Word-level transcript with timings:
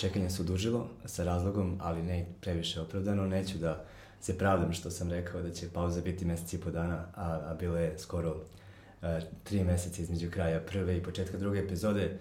čekanje 0.00 0.30
se 0.30 0.42
udužilo 0.42 0.88
sa 1.04 1.24
razlogom, 1.24 1.78
ali 1.80 2.02
ne 2.02 2.26
previše 2.40 2.80
opravdano. 2.80 3.26
Neću 3.26 3.58
da 3.58 3.84
se 4.20 4.38
pravdam 4.38 4.72
što 4.72 4.90
sam 4.90 5.10
rekao 5.10 5.42
da 5.42 5.50
će 5.50 5.68
pauza 5.68 6.00
biti 6.00 6.24
meseci 6.24 6.56
i 6.56 6.60
po 6.60 6.70
dana, 6.70 7.04
a, 7.14 7.40
a 7.50 7.54
bilo 7.54 7.76
je 7.76 7.98
skoro 7.98 8.30
uh, 8.30 9.08
tri 9.44 9.64
meseca 9.64 10.02
između 10.02 10.30
kraja 10.30 10.60
prve 10.60 10.96
i 10.96 11.02
početka 11.02 11.38
druge 11.38 11.58
epizode 11.58 12.18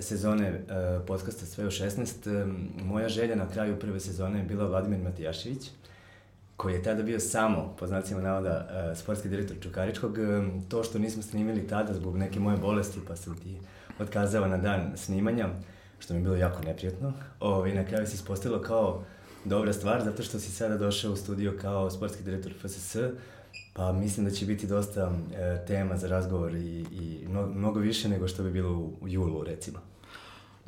sezone 0.00 0.50
uh, 0.50 1.06
podcasta 1.06 1.46
Sve 1.46 1.66
u 1.66 1.70
16. 1.70 2.42
Um, 2.42 2.68
moja 2.84 3.08
želja 3.08 3.36
na 3.36 3.48
kraju 3.48 3.80
prve 3.80 4.00
sezone 4.00 4.38
je 4.38 4.44
bila 4.44 4.66
Vladimir 4.66 5.00
Matijašević, 5.00 5.70
koji 6.56 6.74
je 6.74 6.82
tada 6.82 7.02
bio 7.02 7.20
samo, 7.20 7.76
po 7.78 7.86
znacima 7.86 8.20
navoda, 8.20 8.68
sportski 8.96 9.28
direktor 9.28 9.56
Čukaričkog. 9.62 10.18
To 10.68 10.84
što 10.84 10.98
nismo 10.98 11.22
snimili 11.22 11.66
tada 11.66 11.94
zbog 11.94 12.16
neke 12.16 12.40
moje 12.40 12.56
bolesti, 12.56 13.00
pa 13.08 13.16
sam 13.16 13.38
ti 13.38 13.56
otkazao 13.98 14.46
na 14.46 14.56
dan 14.56 14.92
snimanja, 14.96 15.48
što 16.00 16.14
mi 16.14 16.20
je 16.20 16.24
bilo 16.24 16.36
jako 16.36 16.62
neprijatno. 16.62 17.12
Ovo, 17.40 17.66
I 17.66 17.74
na 17.74 17.84
kraju 17.84 18.06
se 18.06 18.14
ispostavilo 18.14 18.60
kao 18.60 19.02
dobra 19.44 19.72
stvar, 19.72 20.04
zato 20.04 20.22
što 20.22 20.38
si 20.38 20.50
sada 20.50 20.76
došao 20.76 21.12
u 21.12 21.16
studio 21.16 21.58
kao 21.60 21.90
sportski 21.90 22.22
direktor 22.22 22.52
FSS, 22.52 22.96
pa 23.72 23.92
mislim 23.92 24.26
da 24.26 24.32
će 24.32 24.46
biti 24.46 24.66
dosta 24.66 25.12
e, 25.34 25.64
tema 25.66 25.96
za 25.96 26.08
razgovor 26.08 26.54
i, 26.54 26.84
i 26.92 27.26
mnogo, 27.28 27.54
mnogo 27.54 27.80
više 27.80 28.08
nego 28.08 28.28
što 28.28 28.42
bi 28.42 28.50
bilo 28.50 28.70
u, 28.70 28.92
u 29.00 29.08
julu, 29.08 29.44
recimo. 29.44 29.78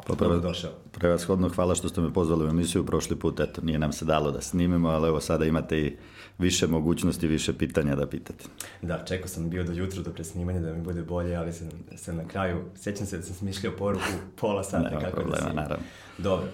Pa 0.06 0.14
preva, 0.14 0.36
došao. 0.36 0.70
Prevashodno 0.92 1.48
hvala 1.48 1.74
što 1.74 1.88
ste 1.88 2.00
me 2.00 2.12
pozvali 2.12 2.44
u 2.44 2.48
emisiju. 2.48 2.86
Prošli 2.86 3.16
put, 3.16 3.40
eto, 3.40 3.60
nije 3.62 3.78
nam 3.78 3.92
se 3.92 4.04
dalo 4.04 4.30
da 4.30 4.40
snimimo, 4.40 4.88
ali 4.88 5.08
evo 5.08 5.20
sada 5.20 5.44
imate 5.44 5.78
i 5.78 5.96
više 6.38 6.66
mogućnosti, 6.66 7.26
više 7.26 7.52
pitanja 7.52 7.94
da 7.94 8.06
pitate. 8.06 8.44
Da, 8.82 9.04
čekao 9.04 9.28
sam 9.28 9.50
bio 9.50 9.64
do 9.64 9.72
jutru, 9.72 10.02
do 10.02 10.10
presnimanja 10.10 10.60
da 10.60 10.72
mi 10.72 10.82
bude 10.82 11.02
bolje, 11.02 11.36
ali 11.36 11.52
sam, 11.52 11.68
sam 11.96 12.16
na 12.16 12.28
kraju, 12.28 12.64
sećam 12.74 13.06
se 13.06 13.16
da 13.16 13.22
sam 13.22 13.34
smišljao 13.34 13.76
poruku 13.76 14.04
pola 14.40 14.64
sata. 14.64 14.88
Nema 14.88 15.00
kako 15.00 15.16
problema, 15.16 15.44
da 15.44 15.50
si... 15.50 15.56
naravno. 15.56 15.84
Dobro, 16.18 16.46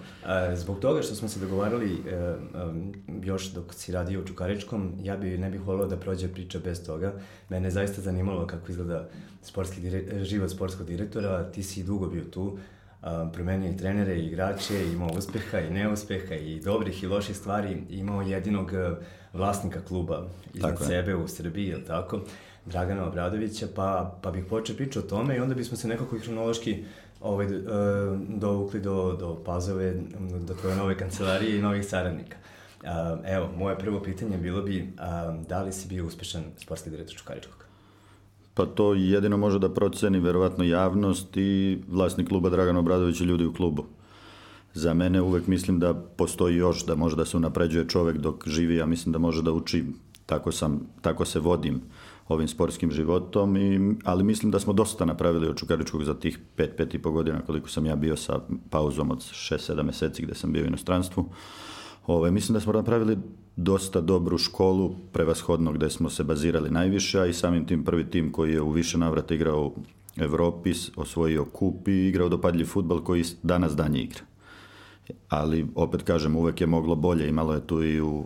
e, 0.51 0.55
zbog 0.55 0.79
toga 0.79 1.01
što 1.01 1.15
smo 1.15 1.27
se 1.27 1.39
dogovarali 1.39 1.93
e, 1.93 2.35
još 3.23 3.51
dok 3.51 3.73
si 3.73 3.91
radio 3.91 4.21
u 4.21 4.25
Čukaričkom, 4.25 4.93
ja 5.01 5.17
bi, 5.17 5.37
ne 5.37 5.49
bih 5.49 5.61
volio 5.61 5.85
da 5.85 5.97
prođe 5.97 6.27
priča 6.27 6.59
bez 6.59 6.85
toga. 6.85 7.13
Mene 7.49 7.67
je 7.67 7.71
zaista 7.71 8.01
zanimalo 8.01 8.47
kako 8.47 8.71
izgleda 8.71 9.09
sportski 9.41 9.81
dire, 9.81 10.25
život 10.25 10.51
sportskog 10.51 10.87
direktora, 10.87 11.51
ti 11.51 11.63
si 11.63 11.83
dugo 11.83 12.07
bio 12.07 12.23
tu, 12.23 12.57
promenio 13.33 13.71
i 13.71 13.77
trenere 13.77 14.15
i 14.15 14.25
igrače, 14.25 14.91
imao 14.93 15.09
uspeha 15.09 15.59
i 15.59 15.69
neuspeha 15.69 16.35
i 16.35 16.59
dobrih 16.59 17.03
i 17.03 17.07
loših 17.07 17.37
stvari, 17.37 17.83
imao 17.89 18.21
jedinog 18.21 18.71
vlasnika 19.33 19.81
kluba 19.81 20.27
iznad 20.53 20.71
tako 20.71 20.83
sebe 20.83 21.15
u 21.15 21.27
Srbiji, 21.27 21.67
je 21.67 21.85
tako? 21.85 22.21
Dragana 22.65 23.07
Obradovića, 23.07 23.67
pa, 23.75 24.19
pa 24.21 24.31
bih 24.31 24.45
počeo 24.49 24.75
priču 24.75 24.99
o 24.99 25.01
tome 25.01 25.35
i 25.35 25.39
onda 25.39 25.55
bismo 25.55 25.77
se 25.77 25.87
nekako 25.87 26.15
i 26.15 26.19
hronološki 26.19 26.83
ovaj, 27.21 27.45
uh, 27.45 27.53
dovukli 28.29 28.79
do, 28.79 29.15
do 29.19 29.43
Pazove, 29.45 29.93
do 30.47 30.53
tvoje 30.53 30.75
nove 30.75 30.97
kancelarije 30.97 31.57
i 31.57 31.61
novih 31.61 31.85
saradnika. 31.85 32.37
Evo, 33.25 33.49
moje 33.57 33.79
prvo 33.79 34.03
pitanje 34.03 34.37
bilo 34.37 34.61
bi 34.61 34.93
da 35.47 35.63
li 35.63 35.71
si 35.71 35.87
bio 35.87 36.05
uspešan 36.05 36.43
sportski 36.57 36.89
direktor 36.89 37.17
Čukaričkog? 37.17 37.58
Pa 38.53 38.65
to 38.65 38.93
jedino 38.93 39.37
može 39.37 39.59
da 39.59 39.73
proceni 39.73 40.19
verovatno 40.19 40.63
javnost 40.63 41.37
i 41.37 41.79
vlasnik 41.87 42.27
kluba 42.27 42.49
Dragan 42.49 42.77
Obradović 42.77 43.21
i 43.21 43.23
ljudi 43.23 43.45
u 43.45 43.53
klubu. 43.53 43.85
Za 44.73 44.93
mene 44.93 45.21
uvek 45.21 45.47
mislim 45.47 45.79
da 45.79 45.93
postoji 45.93 46.55
još 46.55 46.85
da 46.85 46.95
može 46.95 47.15
da 47.15 47.25
se 47.25 47.37
unapređuje 47.37 47.89
čovek 47.89 48.17
dok 48.17 48.47
živi, 48.47 48.75
ja 48.75 48.85
mislim 48.85 49.13
da 49.13 49.19
može 49.19 49.41
da 49.41 49.51
uči, 49.51 49.85
tako, 50.25 50.51
sam, 50.51 50.81
tako 51.01 51.25
se 51.25 51.39
vodim 51.39 51.81
ovim 52.27 52.47
sportskim 52.47 52.91
životom, 52.91 53.57
i, 53.57 53.95
ali 54.03 54.23
mislim 54.23 54.51
da 54.51 54.59
smo 54.59 54.73
dosta 54.73 55.05
napravili 55.05 55.47
od 55.47 55.57
Čukaričkog 55.57 56.03
za 56.03 56.13
tih 56.13 56.39
5-5 56.57 56.95
i 56.95 56.99
po 56.99 57.11
godina 57.11 57.41
koliko 57.41 57.69
sam 57.69 57.85
ja 57.85 57.95
bio 57.95 58.15
sa 58.15 58.39
pauzom 58.69 59.11
od 59.11 59.17
6-7 59.17 59.83
meseci 59.83 60.23
gde 60.23 60.35
sam 60.35 60.51
bio 60.51 60.63
u 60.63 60.67
inostranstvu. 60.67 61.25
Ove, 62.07 62.31
mislim 62.31 62.53
da 62.53 62.59
smo 62.59 62.73
napravili 62.73 63.17
dosta 63.61 64.01
dobru 64.01 64.37
školu, 64.37 64.95
prevashodno 65.11 65.71
gde 65.71 65.89
smo 65.89 66.09
se 66.09 66.23
bazirali 66.23 66.69
najviše, 66.69 67.19
a 67.19 67.25
i 67.25 67.33
samim 67.33 67.65
tim 67.65 67.83
prvi 67.83 68.09
tim 68.09 68.31
koji 68.31 68.53
je 68.53 68.61
u 68.61 68.71
više 68.71 68.97
navrata 68.97 69.33
igrao 69.33 69.65
u 69.65 69.73
Evropi, 70.17 70.73
osvojio 70.95 71.45
kup 71.45 71.87
i 71.87 72.07
igrao 72.07 72.29
dopadljiv 72.29 72.65
futbal 72.65 73.03
koji 73.03 73.23
danas 73.43 73.75
danje 73.75 74.01
igra. 74.01 74.21
Ali, 75.29 75.67
opet 75.75 76.03
kažem, 76.03 76.35
uvek 76.35 76.61
je 76.61 76.67
moglo 76.67 76.95
bolje, 76.95 77.27
imalo 77.27 77.53
je 77.53 77.67
tu 77.67 77.83
i 77.83 78.01
u 78.01 78.25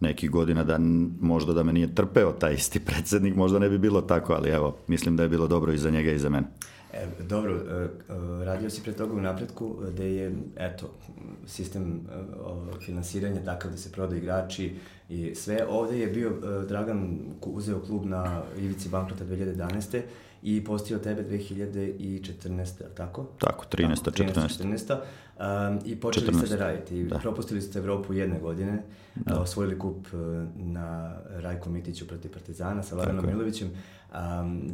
nekih 0.00 0.30
godina 0.30 0.64
da 0.64 0.78
možda 1.20 1.52
da 1.52 1.62
me 1.62 1.72
nije 1.72 1.94
trpeo 1.94 2.32
taj 2.32 2.54
isti 2.54 2.80
predsednik, 2.88 3.36
možda 3.36 3.58
ne 3.58 3.68
bi 3.68 3.78
bilo 3.78 4.00
tako, 4.00 4.32
ali 4.32 4.50
evo, 4.50 4.76
mislim 4.86 5.16
da 5.16 5.22
je 5.22 5.28
bilo 5.28 5.46
dobro 5.46 5.72
i 5.72 5.78
za 5.78 5.90
njega 5.90 6.12
i 6.12 6.18
za 6.18 6.28
mene. 6.28 6.46
E, 6.94 7.22
dobro, 7.22 7.54
e, 7.54 7.88
e, 8.40 8.44
radio 8.44 8.70
si 8.70 8.82
pre 8.82 8.92
toga 8.92 9.14
u 9.14 9.20
napretku 9.20 9.76
gde 9.92 10.14
je, 10.14 10.32
eto, 10.56 10.90
sistem 11.46 12.00
finansiranja 12.84 13.44
takav 13.44 13.70
da 13.70 13.76
se 13.76 13.92
prodaju 13.92 14.22
igrači 14.22 14.74
i 15.08 15.34
sve. 15.34 15.66
Ovde 15.68 15.98
je 15.98 16.06
bio 16.06 16.30
Dragan 16.68 17.18
uzeo 17.42 17.80
klub 17.80 18.04
na 18.06 18.42
ivici 18.58 18.88
bankrota 18.88 19.24
2011 19.24 20.00
i 20.42 20.64
postio 20.64 20.98
tebe 20.98 21.24
2014. 21.30 22.82
tako? 22.96 23.26
Tako, 23.38 23.64
13. 23.70 24.04
Tako, 24.04 24.10
13. 24.10 24.34
14. 24.34 24.98
14. 25.38 25.70
Um, 25.70 25.80
I 25.84 26.00
počeli 26.00 26.26
14. 26.26 26.46
ste 26.46 26.56
da 26.56 26.64
radite. 26.64 26.98
I 26.98 27.04
da. 27.04 27.18
propustili 27.18 27.62
ste 27.62 27.78
Evropu 27.78 28.12
jedne 28.12 28.40
godine, 28.40 28.82
da. 29.14 29.40
osvojili 29.40 29.78
kup 29.78 30.06
na 30.56 31.16
Rajku 31.30 31.70
Mitiću 31.70 32.06
protiv 32.06 32.32
Partizana 32.32 32.82
sa 32.82 32.96
Laganom 32.96 33.26
Milovićem. 33.26 33.70
Um, 34.14 34.70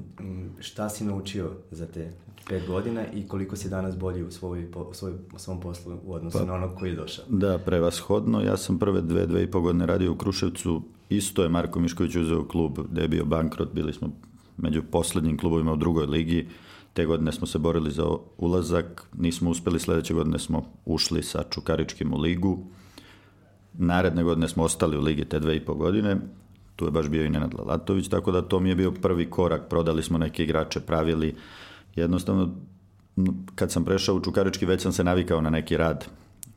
šta 0.59 0.89
si 0.89 1.05
naučio 1.05 1.51
za 1.71 1.87
te 1.87 2.11
pet 2.49 2.67
godina 2.67 3.07
i 3.15 3.29
koliko 3.29 3.57
si 3.57 3.69
danas 3.69 3.97
bolji 3.97 4.23
u, 4.23 4.31
svoj, 4.31 4.65
u, 4.65 4.95
svoj, 4.95 5.13
u 5.35 5.39
svom 5.39 5.61
poslu 5.61 5.99
u 6.05 6.15
odnosu 6.15 6.39
pa, 6.39 6.45
na 6.45 6.55
onog 6.55 6.79
koji 6.79 6.91
je 6.91 6.97
došao? 6.97 7.25
Da, 7.29 7.59
prevashodno. 7.59 8.41
Ja 8.41 8.57
sam 8.57 8.79
prve 8.79 9.01
dve, 9.01 9.27
dve 9.27 9.43
i 9.43 9.51
po 9.51 9.61
godine 9.61 9.87
radio 9.87 10.13
u 10.13 10.17
Kruševcu. 10.17 10.83
Isto 11.09 11.43
je 11.43 11.49
Marko 11.49 11.81
Mišković 11.81 12.17
uzeo 12.17 12.49
klub 12.49 12.79
gde 12.91 13.03
je 13.03 13.09
bio 13.09 13.25
bankrot. 13.25 13.73
Bili 13.73 13.93
smo 13.93 14.09
među 14.57 14.83
poslednjim 14.91 15.39
klubovima 15.39 15.73
u 15.73 15.77
drugoj 15.77 16.07
ligi. 16.07 16.49
Te 16.93 17.07
godine 17.07 17.33
smo 17.33 17.47
se 17.47 17.59
borili 17.59 17.91
za 17.91 18.05
ulazak, 18.39 19.09
nismo 19.19 19.51
uspeli, 19.51 19.81
sledeće 19.81 20.15
godine 20.15 20.39
smo 20.39 20.65
ušli 20.85 21.23
sa 21.23 21.43
Čukaričkim 21.51 22.13
u 22.13 22.19
ligu. 22.19 22.59
Naredne 23.75 24.23
godine 24.23 24.49
smo 24.49 24.65
ostali 24.65 24.97
u 24.97 25.01
ligi 25.01 25.25
te 25.25 25.41
dve 25.41 25.57
i 25.57 25.65
po 25.65 25.75
godine, 25.75 26.17
tu 26.81 26.87
je 26.87 26.91
baš 26.91 27.09
bio 27.09 27.25
i 27.25 27.31
Nenad 27.31 27.55
Lalatović, 27.59 28.09
tako 28.09 28.33
da 28.33 28.43
to 28.43 28.61
mi 28.61 28.69
je 28.69 28.75
bio 28.75 28.93
prvi 28.93 29.31
korak, 29.31 29.69
prodali 29.69 30.03
smo 30.03 30.19
neke 30.19 30.45
igrače, 30.45 30.81
pravili, 30.81 31.35
jednostavno 31.95 32.51
kad 33.55 33.73
sam 33.73 33.85
prešao 33.85 34.15
u 34.15 34.21
Čukarički 34.21 34.67
već 34.67 34.83
sam 34.83 34.93
se 34.93 35.05
navikao 35.05 35.41
na 35.41 35.51
neki 35.51 35.77
rad 35.77 36.07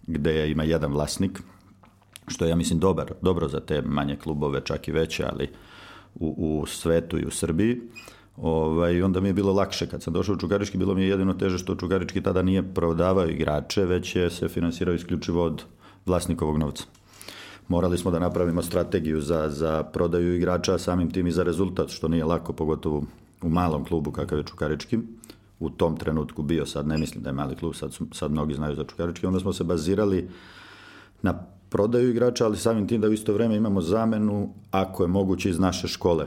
gde 0.08 0.52
ima 0.52 0.64
jedan 0.64 0.94
vlasnik, 0.94 1.42
što 2.28 2.46
je 2.46 2.50
ja 2.50 2.56
mislim 2.56 2.80
dobar, 2.80 3.12
dobro 3.22 3.48
za 3.48 3.60
te 3.60 3.82
manje 3.82 4.16
klubove, 4.16 4.62
čak 4.64 4.88
i 4.88 4.92
veće, 4.92 5.26
ali 5.32 5.50
u, 6.16 6.36
u 6.38 6.66
svetu 6.66 7.20
i 7.20 7.26
u 7.26 7.32
Srbiji. 7.32 7.82
Ovaj, 8.38 9.02
onda 9.02 9.20
mi 9.20 9.30
je 9.30 9.34
bilo 9.34 9.54
lakše. 9.54 9.88
Kad 9.88 10.04
sam 10.04 10.14
došao 10.14 10.36
u 10.36 10.40
Čukarički, 10.40 10.78
bilo 10.78 10.94
mi 10.94 11.02
je 11.02 11.10
jedino 11.10 11.34
teže 11.34 11.58
što 11.58 11.76
Čukarički 11.76 12.24
tada 12.24 12.42
nije 12.42 12.74
prodavao 12.74 13.28
igrače, 13.28 13.86
već 13.86 14.16
je 14.16 14.30
se 14.30 14.50
finansirao 14.50 14.96
isključivo 14.96 15.44
od 15.44 15.64
vlasnikovog 16.06 16.58
novca. 16.58 16.84
Morali 17.68 17.98
smo 17.98 18.12
da 18.12 18.20
napravimo 18.20 18.62
strategiju 18.62 19.22
za, 19.22 19.50
za 19.50 19.84
prodaju 19.84 20.36
igrača, 20.36 20.78
samim 20.78 21.12
tim 21.12 21.28
i 21.28 21.32
za 21.32 21.44
rezultat, 21.44 21.90
što 21.90 22.08
nije 22.08 22.26
lako, 22.26 22.54
pogotovo 22.54 23.04
u 23.42 23.50
malom 23.50 23.86
klubu 23.86 24.12
kakav 24.12 24.38
je 24.38 24.44
Čukarički. 24.44 25.00
U 25.60 25.70
tom 25.70 25.98
trenutku 25.98 26.42
bio, 26.42 26.66
sad 26.66 26.88
ne 26.88 26.98
mislim 26.98 27.24
da 27.24 27.30
je 27.30 27.34
mali 27.34 27.56
klub, 27.56 27.76
sad, 27.76 27.98
sad 28.12 28.32
mnogi 28.32 28.54
znaju 28.54 28.76
za 28.76 28.84
Čukarički. 28.84 29.26
Onda 29.26 29.40
smo 29.40 29.54
se 29.54 29.64
bazirali 29.64 30.30
na 31.22 31.34
prodaju 31.70 32.10
igrača, 32.10 32.46
ali 32.46 32.58
samim 32.58 32.88
tim 32.88 33.02
da 33.02 33.08
u 33.08 33.14
isto 33.14 33.34
vreme 33.34 33.56
imamo 33.56 33.82
zamenu 33.82 34.54
ako 34.72 35.04
je 35.04 35.08
moguće 35.08 35.50
iz 35.50 35.60
naše 35.60 35.88
škole. 35.88 36.26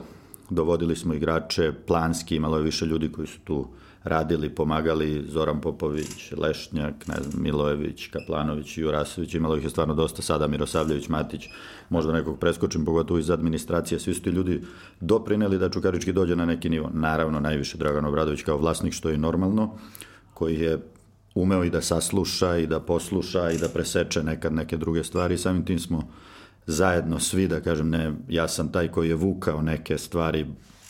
Dovodili 0.49 0.95
smo 0.95 1.13
igrače 1.13 1.73
planski, 1.87 2.35
imalo 2.35 2.57
je 2.57 2.63
više 2.63 2.85
ljudi 2.85 3.11
koji 3.11 3.27
su 3.27 3.39
tu 3.43 3.67
radili, 4.07 4.49
pomagali, 4.49 5.25
Zoran 5.27 5.61
Popović, 5.61 6.31
Lešnjak, 6.37 7.07
ne 7.07 7.15
znam, 7.23 7.43
Milojević, 7.43 8.07
Kaplanović, 8.07 8.77
Jurasović, 8.77 9.33
imalo 9.33 9.57
ih 9.57 9.63
je 9.63 9.69
stvarno 9.69 9.93
dosta, 9.93 10.21
sada 10.21 10.47
Mirosavljević, 10.47 11.09
Matić, 11.09 11.49
možda 11.89 12.13
nekog 12.13 12.39
preskočim, 12.39 12.85
pogotovo 12.85 13.19
iz 13.19 13.29
administracije, 13.29 13.99
svi 13.99 14.13
su 14.13 14.21
ti 14.21 14.29
ljudi 14.29 14.61
doprineli 15.01 15.57
da 15.57 15.69
Čukarički 15.69 16.13
dođe 16.13 16.35
na 16.35 16.45
neki 16.45 16.69
nivo. 16.69 16.89
Naravno, 16.93 17.39
najviše 17.39 17.77
Dragan 17.77 18.05
Obradović 18.05 18.41
kao 18.41 18.57
vlasnik, 18.57 18.93
što 18.93 19.09
je 19.09 19.17
normalno, 19.17 19.77
koji 20.33 20.59
je 20.59 20.79
umeo 21.35 21.63
i 21.63 21.69
da 21.69 21.81
sasluša 21.81 22.57
i 22.57 22.67
da 22.67 22.79
posluša 22.79 23.51
i 23.51 23.57
da 23.57 23.69
preseče 23.69 24.23
nekad 24.23 24.53
neke 24.53 24.77
druge 24.77 25.03
stvari. 25.03 25.37
Samim 25.37 25.65
tim 25.65 25.79
smo 25.79 26.07
zajedno 26.65 27.19
svi, 27.19 27.47
da 27.47 27.61
kažem, 27.61 27.89
ne, 27.89 28.13
ja 28.29 28.47
sam 28.47 28.71
taj 28.71 28.87
koji 28.87 29.09
je 29.09 29.15
vukao 29.15 29.61
neke 29.61 29.97
stvari, 29.97 30.45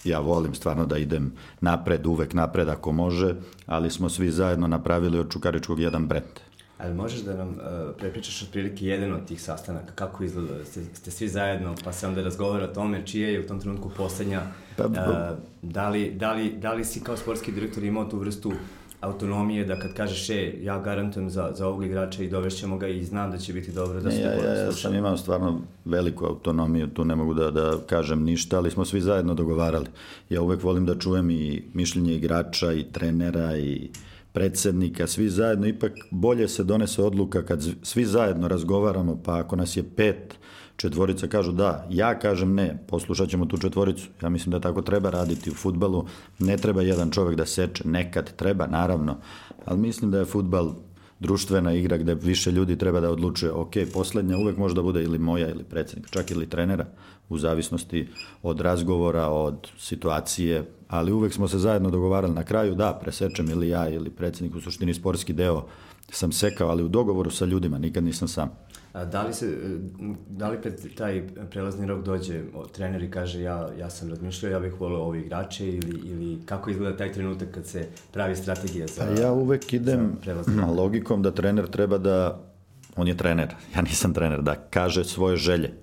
ja 0.07 0.19
volim 0.19 0.55
stvarno 0.55 0.85
da 0.85 0.97
idem 0.97 1.31
napred, 1.61 2.05
uvek 2.05 2.33
napred 2.33 2.69
ako 2.69 2.91
može, 2.91 3.35
ali 3.65 3.91
smo 3.91 4.09
svi 4.09 4.31
zajedno 4.31 4.67
napravili 4.67 5.19
od 5.19 5.31
Čukaričkog 5.31 5.79
jedan 5.79 6.07
brend. 6.07 6.47
Ali 6.77 6.93
možeš 6.93 7.19
da 7.19 7.33
nam 7.33 7.49
uh, 7.49 7.55
prepričaš 7.97 8.43
otprilike 8.43 8.85
jedan 8.85 9.13
od 9.13 9.25
tih 9.25 9.41
sastanaka, 9.41 9.93
kako 9.95 10.23
izgleda, 10.23 10.65
ste, 10.65 10.83
ste 10.93 11.11
svi 11.11 11.27
zajedno, 11.27 11.75
pa 11.83 11.93
se 11.93 12.07
onda 12.07 12.21
razgovara 12.21 12.65
o 12.65 12.73
tome 12.73 13.05
čije 13.05 13.33
je 13.33 13.39
u 13.39 13.47
tom 13.47 13.59
trenutku 13.59 13.89
poslednja, 13.97 14.41
uh, 14.77 14.85
da, 15.61 15.89
li, 15.89 16.11
da, 16.11 16.33
li, 16.33 16.51
da 16.51 16.73
li 16.73 16.85
si 16.85 17.03
kao 17.03 17.17
sportski 17.17 17.51
direktor 17.51 17.83
imao 17.83 18.05
tu 18.05 18.19
vrstu 18.19 18.51
autonomije 19.01 19.65
da 19.65 19.79
kad 19.79 19.93
kažeš 19.93 20.29
e, 20.29 20.53
ja 20.61 20.79
garantujem 20.79 21.29
za, 21.29 21.51
za 21.55 21.67
ovog 21.67 21.85
igrača 21.85 22.23
i 22.23 22.29
dovešćemo 22.29 22.77
ga 22.77 22.87
i 22.87 23.03
znam 23.03 23.31
da 23.31 23.37
će 23.37 23.53
biti 23.53 23.71
dobro 23.71 24.01
da 24.01 24.09
ne, 24.09 24.21
ja, 24.21 24.33
ja, 24.33 24.53
ja 24.53 24.71
sam 24.71 24.93
imao 24.95 25.17
stvarno 25.17 25.61
veliku 25.85 26.25
autonomiju, 26.25 26.87
tu 26.87 27.05
ne 27.05 27.15
mogu 27.15 27.33
da, 27.33 27.51
da 27.51 27.77
kažem 27.87 28.23
ništa, 28.23 28.57
ali 28.57 28.71
smo 28.71 28.85
svi 28.85 29.01
zajedno 29.01 29.33
dogovarali. 29.33 29.85
Ja 30.29 30.41
uvek 30.41 30.63
volim 30.63 30.85
da 30.85 30.95
čujem 30.95 31.29
i 31.29 31.63
mišljenje 31.73 32.15
igrača 32.15 32.73
i 32.73 32.83
trenera 32.83 33.57
i 33.57 33.89
predsednika, 34.33 35.07
svi 35.07 35.29
zajedno, 35.29 35.67
ipak 35.67 35.91
bolje 36.11 36.47
se 36.47 36.63
donese 36.63 37.03
odluka 37.03 37.45
kad 37.45 37.67
svi 37.83 38.05
zajedno 38.05 38.47
razgovaramo, 38.47 39.21
pa 39.25 39.39
ako 39.39 39.55
nas 39.55 39.77
je 39.77 39.83
pet, 39.95 40.35
četvorica 40.77 41.27
kažu 41.27 41.51
da, 41.51 41.87
ja 41.89 42.19
kažem 42.19 42.53
ne, 42.53 42.83
poslušat 42.87 43.29
ćemo 43.29 43.45
tu 43.45 43.57
četvoricu. 43.57 44.07
Ja 44.21 44.29
mislim 44.29 44.51
da 44.51 44.59
tako 44.59 44.81
treba 44.81 45.09
raditi 45.09 45.49
u 45.49 45.53
futbalu, 45.53 46.05
ne 46.39 46.57
treba 46.57 46.81
jedan 46.81 47.11
čovek 47.11 47.35
da 47.35 47.45
seče, 47.45 47.87
nekad 47.87 48.35
treba, 48.35 48.67
naravno, 48.67 49.17
ali 49.65 49.79
mislim 49.79 50.11
da 50.11 50.19
je 50.19 50.25
futbal 50.25 50.73
društvena 51.19 51.73
igra 51.73 51.97
gde 51.97 52.13
više 52.13 52.51
ljudi 52.51 52.77
treba 52.77 52.99
da 52.99 53.11
odlučuje, 53.11 53.51
ok, 53.51 53.73
poslednja 53.93 54.37
uvek 54.37 54.57
može 54.57 54.75
da 54.75 54.81
bude 54.81 55.03
ili 55.03 55.19
moja 55.19 55.49
ili 55.49 55.63
predsednik, 55.63 56.09
čak 56.09 56.31
ili 56.31 56.49
trenera, 56.49 56.85
u 57.29 57.37
zavisnosti 57.37 58.07
od 58.43 58.61
razgovora, 58.61 59.27
od 59.27 59.67
situacije, 59.77 60.65
ali 60.87 61.11
uvek 61.11 61.33
smo 61.33 61.47
se 61.47 61.57
zajedno 61.57 61.89
dogovarali 61.89 62.33
na 62.33 62.43
kraju, 62.43 62.75
da, 62.75 62.99
presečem 63.01 63.49
ili 63.49 63.69
ja 63.69 63.89
ili 63.89 64.09
predsednik, 64.09 64.55
u 64.55 64.61
suštini 64.61 64.93
sportski 64.93 65.33
deo 65.33 65.65
sam 66.11 66.31
sekao, 66.31 66.69
ali 66.69 66.83
u 66.83 66.87
dogovoru 66.87 67.31
sa 67.31 67.45
ljudima, 67.45 67.77
nikad 67.77 68.03
nisam 68.03 68.27
sam. 68.27 68.49
A 68.97 69.05
da 69.05 69.23
li, 69.23 69.33
se, 69.33 69.57
da 70.29 70.49
li 70.49 70.61
pred 70.61 70.95
taj 70.95 71.27
prelazni 71.51 71.87
rok 71.87 72.05
dođe 72.05 72.41
trener 72.71 73.03
i 73.03 73.11
kaže 73.11 73.41
ja, 73.41 73.69
ja 73.79 73.89
sam 73.89 74.09
razmišljao, 74.09 74.51
ja 74.51 74.59
bih 74.59 74.73
volio 74.79 74.99
ovi 74.99 75.19
igrače 75.19 75.67
ili, 75.67 75.99
ili 76.03 76.39
kako 76.45 76.69
izgleda 76.69 76.97
taj 76.97 77.11
trenutak 77.13 77.51
kad 77.51 77.65
se 77.65 77.87
pravi 78.13 78.35
strategija 78.35 78.87
za 78.87 79.05
Pa 79.05 79.21
ja 79.21 79.31
uvek 79.31 79.73
idem 79.73 80.17
logikom 80.77 81.21
da 81.21 81.31
trener 81.31 81.67
treba 81.67 81.97
da, 81.97 82.39
on 82.95 83.07
je 83.07 83.17
trener, 83.17 83.55
ja 83.75 83.81
nisam 83.81 84.13
trener, 84.13 84.41
da 84.41 84.55
kaže 84.55 85.03
svoje 85.03 85.37
želje. 85.37 85.73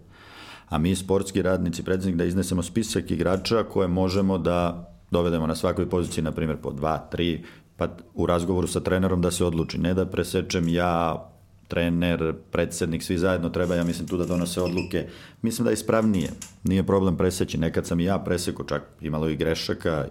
A 0.68 0.78
mi 0.78 0.96
sportski 0.96 1.42
radnici, 1.42 1.84
predsednik, 1.84 2.16
da 2.16 2.24
iznesemo 2.24 2.62
spisak 2.62 3.10
igrača 3.10 3.62
koje 3.62 3.88
možemo 3.88 4.38
da 4.38 4.90
dovedemo 5.10 5.46
na 5.46 5.54
svakoj 5.54 5.90
poziciji, 5.90 6.24
na 6.24 6.32
primjer 6.32 6.58
po 6.62 6.72
dva, 6.72 6.98
tri, 6.98 7.44
pa 7.76 7.88
u 8.14 8.26
razgovoru 8.26 8.66
sa 8.66 8.80
trenerom 8.80 9.22
da 9.22 9.30
se 9.30 9.44
odluči. 9.44 9.78
Ne 9.78 9.94
da 9.94 10.06
presečem 10.06 10.68
ja 10.68 11.24
trener, 11.68 12.34
predsednik, 12.50 13.02
svi 13.02 13.18
zajedno 13.18 13.48
treba, 13.48 13.74
ja 13.74 13.84
mislim, 13.84 14.08
tu 14.08 14.16
da 14.16 14.26
donose 14.26 14.60
odluke. 14.60 15.06
Mislim 15.42 15.64
da 15.64 15.70
je 15.70 15.74
ispravnije. 15.74 16.30
Nije 16.64 16.82
problem 16.82 17.16
preseći. 17.16 17.58
Nekad 17.58 17.86
sam 17.86 18.00
i 18.00 18.04
ja 18.04 18.18
preseko, 18.18 18.64
čak 18.64 18.82
imalo 19.00 19.28
i 19.28 19.36
grešaka, 19.36 20.06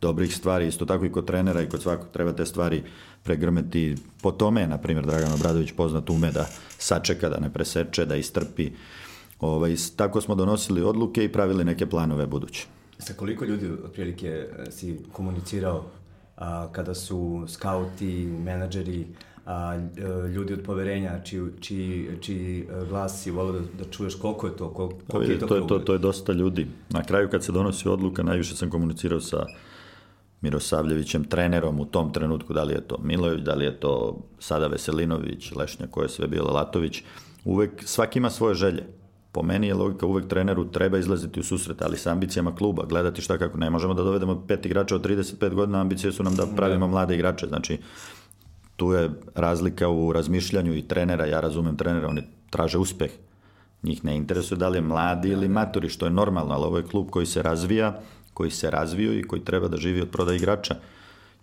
dobrih 0.00 0.36
stvari, 0.36 0.66
isto 0.66 0.84
tako 0.84 1.04
i 1.04 1.12
kod 1.12 1.26
trenera 1.26 1.62
i 1.62 1.68
kod 1.68 1.82
svakog 1.82 2.08
treba 2.12 2.32
te 2.32 2.46
stvari 2.46 2.82
pregrmeti. 3.22 3.96
Po 4.22 4.30
tome 4.30 4.66
na 4.66 4.78
primjer, 4.78 5.06
Dragan 5.06 5.32
Obradović 5.32 5.72
poznat 5.72 6.10
ume 6.10 6.30
da 6.32 6.46
sačeka, 6.78 7.28
da 7.28 7.40
ne 7.40 7.52
preseče, 7.52 8.04
da 8.04 8.16
istrpi. 8.16 8.70
Ovaj, 9.40 9.76
tako 9.96 10.20
smo 10.20 10.34
donosili 10.34 10.82
odluke 10.82 11.24
i 11.24 11.32
pravili 11.32 11.64
neke 11.64 11.86
planove 11.86 12.26
buduće. 12.26 12.66
Sa 12.98 13.14
koliko 13.14 13.44
ljudi 13.44 13.70
otprilike 13.84 14.28
eh, 14.28 14.70
si 14.70 14.98
komunicirao 15.12 15.84
a, 16.36 16.68
kada 16.72 16.94
su 16.94 17.44
skauti, 17.48 18.26
menadžeri, 18.44 19.06
a, 19.46 19.74
e, 19.74 20.28
ljudi 20.28 20.52
od 20.52 20.62
poverenja, 20.62 21.20
čiji, 21.24 21.42
čiji, 21.60 22.08
čiji 22.20 22.66
glas 22.88 23.22
si 23.22 23.30
volio 23.30 23.52
da, 23.52 23.84
da 23.84 23.90
čuješ 23.90 24.14
koliko 24.14 24.46
je 24.46 24.56
to, 24.56 24.68
koliko, 24.70 24.96
pa 25.06 25.12
koliko 25.12 25.32
je 25.32 25.38
to, 25.38 25.46
to, 25.46 25.56
je, 25.56 25.66
to, 25.66 25.78
to 25.78 25.92
je 25.92 25.98
dosta 25.98 26.32
ljudi. 26.32 26.66
Na 26.90 27.02
kraju 27.02 27.28
kad 27.30 27.44
se 27.44 27.52
donosi 27.52 27.88
odluka, 27.88 28.22
najviše 28.22 28.56
sam 28.56 28.70
komunicirao 28.70 29.20
sa 29.20 29.46
Mirosavljevićem, 30.44 31.24
trenerom 31.24 31.80
u 31.80 31.84
tom 31.84 32.12
trenutku, 32.12 32.52
da 32.52 32.64
li 32.64 32.74
je 32.74 32.80
to 32.80 32.98
Milojević, 33.02 33.44
da 33.44 33.54
li 33.54 33.64
je 33.64 33.80
to 33.80 34.18
sada 34.38 34.66
Veselinović, 34.66 35.52
Lešnja, 35.56 35.86
ko 35.90 36.02
je 36.02 36.08
sve 36.08 36.28
bio 36.28 36.44
Latović. 36.44 37.02
Uvek, 37.44 37.82
svaki 37.84 38.18
ima 38.18 38.30
svoje 38.30 38.54
želje. 38.54 38.84
Po 39.32 39.42
meni 39.42 39.66
je 39.66 39.74
logika 39.74 40.06
uvek 40.06 40.28
treneru 40.28 40.64
treba 40.64 40.98
izlaziti 40.98 41.40
u 41.40 41.42
susret, 41.42 41.82
ali 41.82 41.96
sa 41.96 42.10
ambicijama 42.10 42.54
kluba, 42.54 42.84
gledati 42.86 43.22
šta 43.22 43.38
kako. 43.38 43.58
Ne 43.58 43.70
možemo 43.70 43.94
da 43.94 44.02
dovedemo 44.02 44.44
pet 44.48 44.66
igrača 44.66 44.94
od 44.94 45.06
35 45.06 45.54
godina, 45.54 45.80
ambicije 45.80 46.12
su 46.12 46.22
nam 46.22 46.36
da 46.36 46.46
pravimo 46.56 46.88
mlade 46.88 47.14
igrače. 47.14 47.46
Znači, 47.46 47.78
tu 48.76 48.92
je 48.92 49.10
razlika 49.34 49.88
u 49.88 50.12
razmišljanju 50.12 50.74
i 50.74 50.82
trenera, 50.82 51.26
ja 51.26 51.40
razumem 51.40 51.76
trenera, 51.76 52.08
oni 52.08 52.22
traže 52.50 52.78
uspeh. 52.78 53.10
Njih 53.82 54.04
ne 54.04 54.16
interesuje 54.16 54.58
da 54.58 54.68
li 54.68 54.78
je 54.78 54.82
mladi 54.82 55.28
ili 55.28 55.48
maturi, 55.48 55.88
što 55.88 56.06
je 56.06 56.10
normalno, 56.10 56.54
ali 56.54 56.64
ovo 56.64 56.76
je 56.76 56.86
klub 56.86 57.10
koji 57.10 57.26
se 57.26 57.42
razvija, 57.42 58.00
koji 58.34 58.50
se 58.50 58.70
razvio 58.70 59.18
i 59.18 59.22
koji 59.22 59.44
treba 59.44 59.68
da 59.68 59.76
živi 59.76 60.00
od 60.00 60.10
prodaje 60.10 60.36
igrača. 60.36 60.76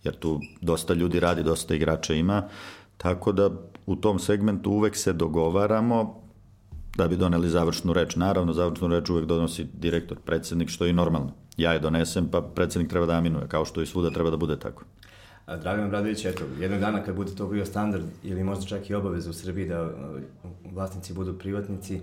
Jer 0.04 0.16
tu 0.16 0.40
dosta 0.62 0.94
ljudi 0.94 1.20
radi, 1.20 1.44
dosta 1.44 1.76
igrača 1.76 2.14
ima, 2.14 2.44
tako 2.98 3.32
da 3.32 3.50
u 3.86 3.96
tom 3.96 4.20
segmentu 4.20 4.72
uvek 4.72 4.96
se 4.96 5.14
dogovaramo 5.14 6.22
da 6.98 7.08
bi 7.08 7.18
doneli 7.18 7.50
završnu 7.50 7.94
reč. 7.94 8.16
Naravno, 8.16 8.54
završnu 8.54 8.88
reč 8.88 9.10
uvek 9.10 9.26
donosi 9.26 9.68
direktor, 9.74 10.18
predsednik, 10.26 10.70
što 10.70 10.86
je 10.86 10.90
i 10.90 10.94
normalno. 10.94 11.34
Ja 11.58 11.74
je 11.74 11.80
donesem, 11.80 12.28
pa 12.32 12.42
predsednik 12.42 12.90
treba 12.90 13.06
da 13.06 13.14
aminuje, 13.14 13.48
kao 13.48 13.66
što 13.66 13.82
i 13.82 13.86
svuda 13.86 14.10
treba 14.10 14.30
da 14.30 14.38
bude 14.38 14.60
tako. 14.60 14.84
Dragan 15.58 15.90
Bradović, 15.90 16.26
eto, 16.26 16.44
jednog 16.60 16.80
dana 16.80 17.04
kad 17.04 17.16
bude 17.16 17.36
to 17.36 17.48
bio 17.48 17.66
standard 17.66 18.04
ili 18.24 18.44
možda 18.44 18.66
čak 18.66 18.90
i 18.90 18.94
obaveza 18.94 19.30
u 19.30 19.34
Srbiji 19.34 19.68
da 19.68 19.90
vlasnici 20.72 21.14
budu 21.14 21.34
privatnici, 21.34 22.02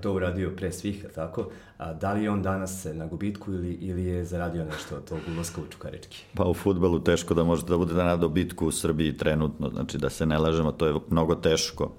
to 0.00 0.12
uradio 0.12 0.50
pre 0.56 0.72
svih, 0.72 1.06
tako? 1.14 1.48
A, 1.78 1.92
da 1.94 2.12
li 2.12 2.24
je 2.24 2.30
on 2.30 2.42
danas 2.42 2.86
na 2.92 3.06
gubitku 3.06 3.52
ili, 3.52 3.72
ili 3.72 4.04
je 4.04 4.24
zaradio 4.24 4.64
nešto 4.64 4.96
od 4.96 5.08
tog 5.08 5.18
ulazka 5.34 5.60
u 5.60 5.64
Čukarički? 5.70 6.24
Pa 6.34 6.44
u 6.44 6.54
futbelu 6.54 7.00
teško 7.00 7.34
da 7.34 7.44
možete 7.44 7.68
da 7.70 7.78
budete 7.78 8.04
na 8.04 8.16
dobitku 8.16 8.66
u 8.66 8.72
Srbiji 8.72 9.16
trenutno, 9.16 9.68
znači 9.68 9.98
da 9.98 10.10
se 10.10 10.26
ne 10.26 10.38
lažemo, 10.38 10.72
to 10.72 10.86
je 10.86 10.94
mnogo 11.10 11.34
teško. 11.34 11.92